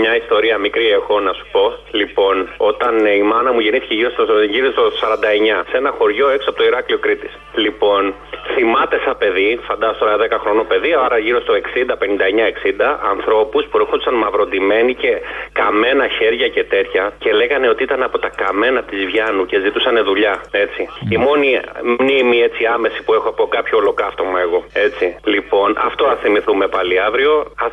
Μια 0.00 0.16
ιστορία 0.16 0.58
μικρή 0.58 0.86
έχω 0.88 1.20
να 1.20 1.32
σου 1.32 1.46
πω. 1.52 1.64
Λοιπόν, 1.90 2.48
όταν 2.56 3.06
ε, 3.06 3.10
η 3.10 3.22
μάνα 3.22 3.52
μου 3.52 3.60
γεννήθηκε 3.60 3.94
γύρω 3.94 4.10
στο, 4.10 4.24
γύρω 4.42 4.70
στο 4.70 4.84
49, 4.84 5.64
σε 5.70 5.76
ένα 5.76 5.90
χωριό 5.98 6.28
έξω 6.28 6.48
από 6.50 6.58
το 6.58 6.64
Ηράκλειο 6.64 6.98
Κρήτης. 6.98 7.32
Λοιπόν, 7.54 8.14
θυμάται 8.54 8.96
σαν 9.04 9.16
παιδί, 9.18 9.60
φαντάζομαι 9.68 9.98
τώρα 9.98 10.16
10 10.38 10.42
χρονό 10.42 10.64
παιδί, 10.64 10.92
άρα 11.04 11.18
γύρω 11.18 11.40
στο 11.40 11.54
60, 11.54 11.56
59-60, 11.92 12.96
ανθρώπους 13.12 13.64
που 13.66 13.78
ερχόντουσαν 13.78 14.14
μαυροντημένοι 14.14 14.94
και 14.94 15.12
καμένα 15.52 16.08
χέρια 16.08 16.48
και 16.48 16.64
τέτοια 16.64 17.12
και 17.18 17.32
λέγανε 17.32 17.68
ότι 17.68 17.82
ήταν 17.82 18.02
από 18.02 18.18
τα 18.18 18.30
καμένα 18.42 18.82
της 18.82 19.04
Βιάνου 19.04 19.46
και 19.46 19.60
ζητούσαν 19.60 20.04
δουλειά. 20.04 20.40
Έτσι. 20.50 20.88
Η 21.08 21.16
μόνη 21.16 21.60
μνήμη 21.98 22.38
έτσι 22.40 22.64
άμεση 22.74 23.02
που 23.04 23.14
έχω 23.14 23.28
από 23.28 23.46
κάποιο 23.46 23.78
ολοκαύτωμα 23.78 24.40
εγώ. 24.40 24.64
Έτσι. 24.72 25.16
Λοιπόν, 25.24 25.76
αυτό 25.88 26.04
ας 26.06 26.18
θυμηθούμε 26.22 26.66
πάλι 26.68 27.00
αύριο. 27.00 27.32
Α 27.64 27.68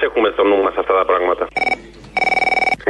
έχουμε 0.00 0.30
στο 0.32 0.44
νου 0.44 0.62
μας 0.62 0.74
αυτά 0.76 0.94
τα 0.94 1.04
πράγματα. 1.04 1.48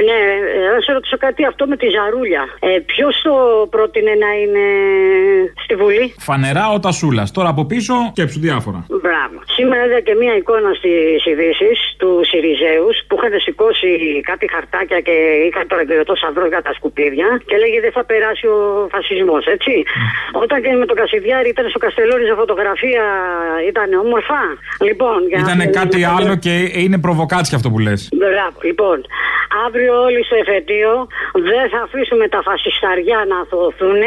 Ναι, 0.07 0.13
ε, 0.13 0.75
να 0.75 0.81
σε 0.81 0.93
ρωτήσω 0.93 1.17
κάτι 1.17 1.45
αυτό 1.45 1.67
με 1.67 1.77
τη 1.77 1.87
ζαρούλια. 1.89 2.43
Ε, 2.61 2.79
Ποιος 2.79 3.21
το 3.23 3.35
πρότεινε 3.71 4.11
να 4.25 4.31
είναι 4.43 4.65
στη 5.65 5.75
Βουλή; 5.75 6.15
Φανερά 6.19 6.71
ο 6.71 6.81
Τασούλας. 6.81 7.31
Τώρα 7.31 7.49
από 7.49 7.65
πίσω 7.65 7.95
σκέψου 8.11 8.41
διάφορα. 8.41 8.87
Μπράβο. 9.05 9.37
Σήμερα 9.57 9.83
είδα 9.87 10.01
και 10.07 10.15
μία 10.23 10.35
εικόνα 10.41 10.71
στις 10.81 11.21
ειδήσεις 11.31 11.77
του 12.01 12.11
Σιριζέους 12.31 12.97
που 13.07 13.15
είχαν 13.17 13.35
σηκώσει 13.47 13.91
κάτι 14.31 14.47
χαρτάκια 14.55 14.99
και 15.07 15.15
είχαν 15.49 15.65
το 15.71 15.75
ρεγκρετό 15.81 16.15
σαυρό 16.23 16.47
για 16.53 16.63
τα 16.67 16.73
σκουπίδια 16.79 17.29
και 17.49 17.57
λέγει 17.63 17.79
δεν 17.85 17.93
θα 17.97 18.05
περάσει 18.11 18.47
ο 18.57 18.59
φασισμός, 18.95 19.43
έτσι. 19.57 19.73
Όταν 20.45 20.57
και 20.63 20.71
με 20.83 20.87
τον 20.91 20.97
Κασιδιάρη 21.01 21.49
ήταν 21.55 21.65
στο 21.73 21.79
Καστελόρι 21.85 22.25
σε 22.31 22.35
φωτογραφία, 22.43 23.05
ήταν 23.71 23.89
όμορφα. 24.05 24.41
Λοιπόν, 24.89 25.19
για 25.31 25.39
να- 25.39 25.45
Ήταν 25.45 25.59
κάτι 25.81 26.01
άλλο 26.17 26.33
και 26.45 26.55
είναι 26.83 26.99
προβοκάτσια 27.07 27.57
αυτό 27.59 27.69
που 27.73 27.79
λες. 27.87 28.01
Μπράβο. 28.23 28.57
Λοιπόν, 28.69 28.99
αύριο 29.67 29.93
όλοι 30.07 30.21
στο 30.29 30.37
εφετείο 30.43 30.93
δεν 31.51 31.65
θα 31.73 31.81
αφήσουμε 31.87 32.25
τα 32.35 32.41
φασισταριά 32.49 33.19
να 33.31 33.37
αθωωθούν, 33.43 34.03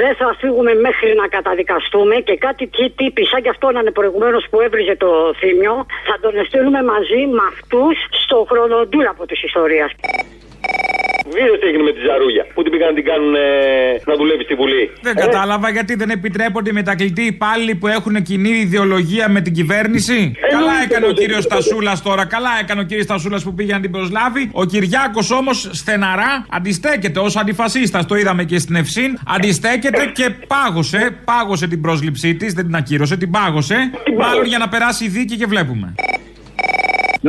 δεν 0.00 0.12
θα 0.20 0.28
φύγουμε 0.40 0.72
μέχρι 0.86 1.10
να 1.20 1.26
καταδικαστούμε 1.36 2.14
και 2.28 2.36
κάτι 2.46 2.64
τι 2.76 2.84
τύπη, 2.98 3.22
σαν 3.30 3.40
κι 3.42 3.48
αυτό 3.54 3.66
να 3.70 3.80
είναι 3.80 3.90
προηγουμένως 4.14 4.46
που 4.50 4.60
έβριζε 4.60 4.96
το 4.96 5.34
θύμιο, 5.40 5.86
θα 6.08 6.16
τον 6.20 6.44
στείλουμε 6.46 6.82
μαζί 6.82 7.20
με 7.36 7.42
αυτούς 7.52 7.96
στο 8.22 8.46
χρονοτούραπο 8.48 9.26
τη 9.26 9.40
ιστορία. 9.44 9.86
Βίρος 11.32 11.58
τι 11.60 11.66
έγινε 11.66 11.82
με 11.82 11.92
τη 11.92 12.00
Ζαρούλια 12.08 12.44
που 12.54 12.62
την 12.62 12.70
πήγαν 12.72 12.88
να 12.88 12.94
την 12.94 13.04
κάνουν 13.10 13.34
ε, 13.34 13.40
να 14.10 14.14
δουλεύει 14.20 14.44
στη 14.44 14.54
Βουλή. 14.54 14.82
Δεν 15.06 15.14
κατάλαβα 15.14 15.68
γιατί 15.70 15.94
δεν 15.94 16.10
επιτρέπονται 16.10 16.70
οι 16.70 16.72
μετακλητοί 16.72 17.22
υπάλληλοι 17.22 17.74
που 17.74 17.86
έχουν 17.86 18.22
κοινή 18.22 18.54
ιδεολογία 18.66 19.28
με 19.28 19.40
την 19.40 19.52
κυβέρνηση. 19.52 20.32
καλά 20.50 20.72
έκανε 20.84 21.06
ο 21.06 21.12
κύριος 21.12 21.44
Στασούλας 21.44 22.02
τώρα, 22.02 22.26
καλά 22.26 22.50
έκανε 22.62 22.80
ο 22.80 22.84
κύριος 22.84 23.04
Στασούλας 23.04 23.42
που 23.44 23.54
πήγε 23.54 23.72
να 23.72 23.80
την 23.80 23.90
προσλάβει. 23.90 24.50
Ο 24.52 24.64
Κυριάκος 24.64 25.30
όμως 25.30 25.68
στεναρά 25.72 26.46
αντιστέκεται 26.50 27.20
ως 27.20 27.36
αντιφασίστας. 27.36 28.06
Το 28.06 28.14
είδαμε 28.14 28.44
και 28.44 28.58
στην 28.58 28.74
Ευσύν. 28.76 29.18
Αντιστέκεται 29.26 30.10
και 30.14 30.30
πάγωσε, 30.46 31.18
πάγωσε 31.24 31.68
την 31.68 31.80
πρόσληψή 31.80 32.34
της, 32.34 32.52
δεν 32.52 32.64
την 32.64 32.74
ακύρωσε, 32.74 33.16
την 33.16 33.30
πάγωσε. 33.30 33.90
Μάλλον 34.18 34.44
για 34.44 34.58
να 34.58 34.68
περάσει 34.68 35.04
η 35.04 35.08
δίκη 35.08 35.36
και 35.36 35.46
βλέπουμε. 35.46 35.94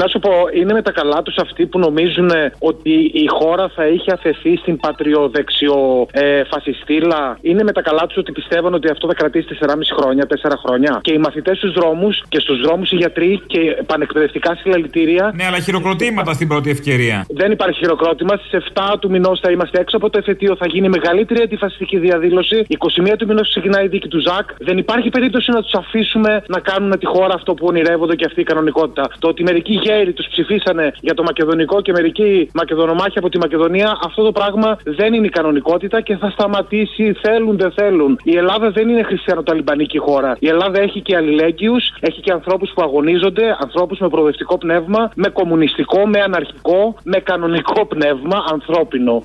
Να 0.01 0.07
σου 0.07 0.19
πω, 0.19 0.31
είναι 0.53 0.73
με 0.73 0.81
τα 0.81 0.91
καλά 0.91 1.21
τους 1.21 1.37
αυτοί 1.37 1.65
που 1.65 1.79
νομίζουν 1.79 2.29
ε, 2.29 2.51
ότι 2.59 2.93
η 3.13 3.25
χώρα 3.27 3.69
θα 3.75 3.87
είχε 3.87 4.11
αφαιθεί 4.11 4.57
στην 4.57 4.77
πατριοδεξιο 4.77 6.07
ε, 6.11 6.43
φασιστήλα; 6.43 7.37
Είναι 7.41 7.63
με 7.63 7.71
τα 7.71 7.81
καλά 7.81 8.05
τους 8.07 8.17
ότι 8.17 8.31
πιστεύουν 8.31 8.73
ότι 8.73 8.89
αυτό 8.89 9.07
θα 9.07 9.13
κρατήσει 9.13 9.57
4,5 9.61 9.69
χρόνια, 9.99 10.27
4 10.29 10.51
χρόνια; 10.65 10.99
Και 11.01 11.13
οι 11.13 11.17
μαθητές 11.17 11.57
στους 11.57 11.73
δρόμους 11.73 12.23
και 12.29 12.39
στους 12.39 12.61
δρόμους 12.61 12.91
οι 12.91 12.95
γιατροί 12.95 13.41
και 13.47 13.59
πανεκπαιδευτικά 13.85 14.55
συλλαλητήρια. 14.55 15.31
Ναι, 15.35 15.45
αλλά 15.45 15.59
χειροκροτήματα 15.59 16.33
στην 16.33 16.47
πρώτη 16.47 16.69
ευκαιρία. 16.69 17.25
Δεν 17.29 17.51
υπάρχει 17.51 17.79
χειροκρότημα. 17.79 18.35
Στις 18.37 18.63
7 18.73 18.95
του 18.99 19.09
μηνός 19.09 19.39
θα 19.39 19.51
είμαστε 19.51 19.79
έξω 19.79 19.97
από 19.97 20.09
το 20.09 20.17
εφετείο. 20.17 20.55
Θα 20.55 20.67
γίνει 20.67 20.89
μεγαλύτερη 20.89 21.41
αντιφασιστική 21.41 21.97
διαδήλωση. 21.97 22.65
21 22.67 23.15
του 23.17 23.27
μηνός 23.27 23.49
ξεκινάει 23.49 23.85
η 23.85 23.87
δίκη 23.87 24.07
του 24.07 24.19
Ζακ. 24.19 24.49
Δεν 24.59 24.77
υπάρχει 24.77 25.09
περίπτωση 25.09 25.51
να 25.51 25.61
τους 25.61 25.73
αφήσουμε 25.73 26.43
να 26.47 26.59
κάνουν 26.59 26.99
τη 26.99 27.05
χώρα 27.05 27.33
αυτό 27.33 27.53
που 27.53 27.65
ονειρεύονται 27.67 28.15
και 28.15 28.25
αυτή 28.25 28.39
η 28.41 28.43
κανονικότητα. 28.43 29.09
Το 29.19 29.27
ότι 29.27 29.43
μερικοί 29.43 29.73
γέροι 29.85 30.13
τους 30.13 30.27
ψηφίσανε 30.27 30.91
για 31.01 31.13
το 31.13 31.23
μακεδονικό 31.23 31.81
και 31.81 31.91
μερικοί 31.91 32.49
μακεδονομάχοι 32.53 33.17
από 33.17 33.29
τη 33.29 33.37
Μακεδονία, 33.37 33.97
αυτό 34.03 34.23
το 34.23 34.31
πράγμα 34.31 34.77
δεν 34.83 35.13
είναι 35.13 35.25
η 35.25 35.29
κανονικότητα 35.29 36.01
και 36.01 36.15
θα 36.15 36.29
σταματήσει. 36.29 37.13
Θέλουν, 37.21 37.57
δεν 37.57 37.71
θέλουν. 37.71 38.19
Η 38.23 38.35
Ελλάδα 38.37 38.71
δεν 38.71 38.89
είναι 38.89 39.03
χριστιανοταλιμπανική 39.03 39.97
χώρα. 39.97 40.37
Η 40.39 40.47
Ελλάδα 40.47 40.79
έχει 40.79 41.01
και 41.01 41.15
αλληλέγγυους, 41.15 41.83
έχει 41.99 42.21
και 42.21 42.31
ανθρώπους 42.31 42.71
που 42.75 42.81
αγωνίζονται, 42.81 43.57
ανθρώπους 43.59 43.99
με 43.99 44.09
προοδευτικό 44.09 44.57
πνεύμα, 44.57 45.11
με 45.15 45.29
κομμουνιστικό, 45.29 46.07
με 46.07 46.19
αναρχικό, 46.21 46.95
με 47.03 47.19
κανονικό 47.19 47.85
πνεύμα, 47.85 48.37
ανθρώπινο. 48.51 49.23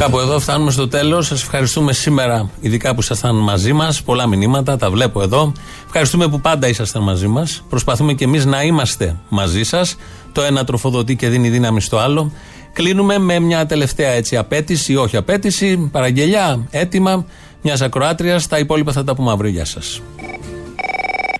Κάπου 0.00 0.18
εδώ 0.18 0.40
φτάνουμε 0.40 0.70
στο 0.70 0.88
τέλος. 0.88 1.26
Σας 1.26 1.42
ευχαριστούμε 1.42 1.92
σήμερα, 1.92 2.50
ειδικά 2.60 2.94
που 2.94 3.00
ήσασταν 3.00 3.34
μαζί 3.34 3.72
μας. 3.72 4.02
Πολλά 4.02 4.26
μηνύματα, 4.26 4.76
τα 4.76 4.90
βλέπω 4.90 5.22
εδώ. 5.22 5.52
Ευχαριστούμε 5.84 6.28
που 6.28 6.40
πάντα 6.40 6.68
ήσασταν 6.68 7.02
μαζί 7.02 7.26
μας. 7.26 7.64
Προσπαθούμε 7.68 8.12
και 8.12 8.24
εμείς 8.24 8.44
να 8.44 8.62
είμαστε 8.62 9.16
μαζί 9.28 9.62
σας. 9.62 9.96
Το 10.32 10.42
ένα 10.42 10.64
τροφοδοτεί 10.64 11.16
και 11.16 11.28
δίνει 11.28 11.48
δύναμη 11.48 11.80
στο 11.80 11.98
άλλο. 11.98 12.32
Κλείνουμε 12.72 13.18
με 13.18 13.38
μια 13.38 13.66
τελευταία 13.66 14.10
έτσι 14.10 14.36
απαίτηση, 14.36 14.92
ή 14.92 14.96
όχι 14.96 15.16
απαίτηση, 15.16 15.88
παραγγελιά, 15.92 16.66
αίτημα 16.70 17.24
μιας 17.62 17.80
ακροάτριας. 17.80 18.46
Τα 18.46 18.58
υπόλοιπα 18.58 18.92
θα 18.92 19.04
τα 19.04 19.14
πούμε 19.14 19.30
αύριο. 19.30 19.50
Γεια 19.50 19.64
σας. 19.64 20.00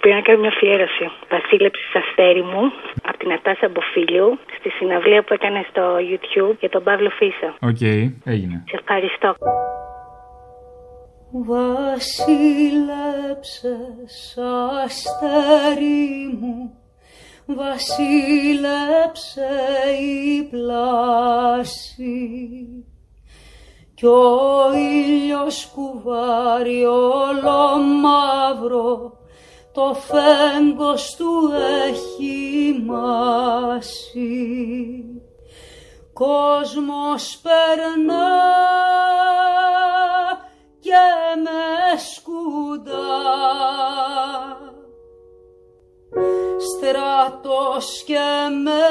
Πήγα 0.00 0.14
να 0.14 0.22
κάνω 0.22 0.38
μια 0.40 0.48
αφιέρωση. 0.48 1.06
Βασίλεψη 1.34 1.84
αστέρι 2.00 2.42
μου 2.42 2.62
από 3.08 3.18
τη 3.18 3.32
Νατάσα 3.32 3.68
Μποφίλιου 3.68 4.38
στη 4.58 4.68
συναυλία 4.70 5.22
που 5.22 5.32
έκανε 5.32 5.66
στο 5.70 5.84
YouTube 6.10 6.56
για 6.60 6.68
τον 6.68 6.82
Παύλο 6.82 7.10
Φίσα. 7.18 7.50
Οκ, 7.70 7.80
έγινε. 8.24 8.64
Σε 8.70 8.76
ευχαριστώ. 8.80 9.34
Βασίλεψες 11.32 12.18
αστέρι 14.84 16.38
μου 16.40 16.74
Βασίλεψε 17.46 18.70
η 20.00 20.42
πλάση 20.50 22.18
κι 23.94 24.06
ο 24.06 24.72
ήλιος 24.74 25.70
κουβάρει 25.74 26.84
όλο 26.84 27.78
μαύρο 28.02 29.19
το 29.80 29.94
φέγγος 29.94 31.14
του 31.16 31.52
έχει 31.88 32.82
μάσει. 32.86 34.24
Κόσμος 36.12 37.40
περνά 37.42 38.28
και 40.80 41.02
με 41.44 41.98
σκουντά 42.14 42.98
στρατός 46.58 48.02
και 48.06 48.28
με 48.64 48.86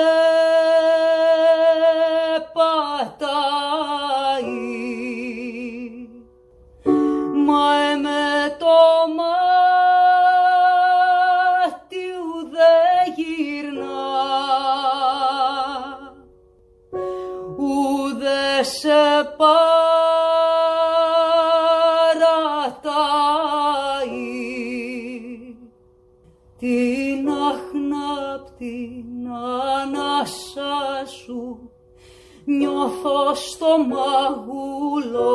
νιώθω 32.99 33.35
στο 33.35 33.77
μαγούλο 33.77 35.31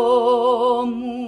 μου. 0.86 1.22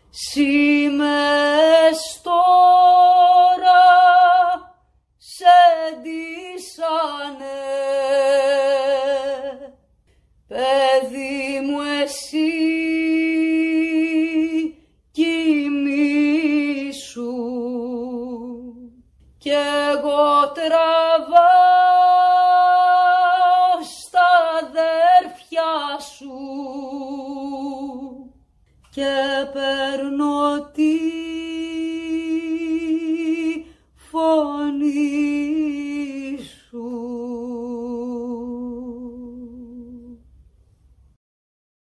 Σήμες 0.09 2.21
τώρα 2.23 3.83
σε 5.17 5.55
ντύσανε 6.01 7.61
εσύ 12.13 12.51
κοιμήσου. 15.11 16.53
Κι 19.37 19.49
εγώ 19.49 20.51
τραβά 20.53 21.53
στα 23.97 24.27
αδέρφια 24.61 25.99
σου. 26.15 26.37
Και 28.89 29.13
παίρνω 29.53 30.71
τη 30.73 30.99
φωνή 33.95 35.32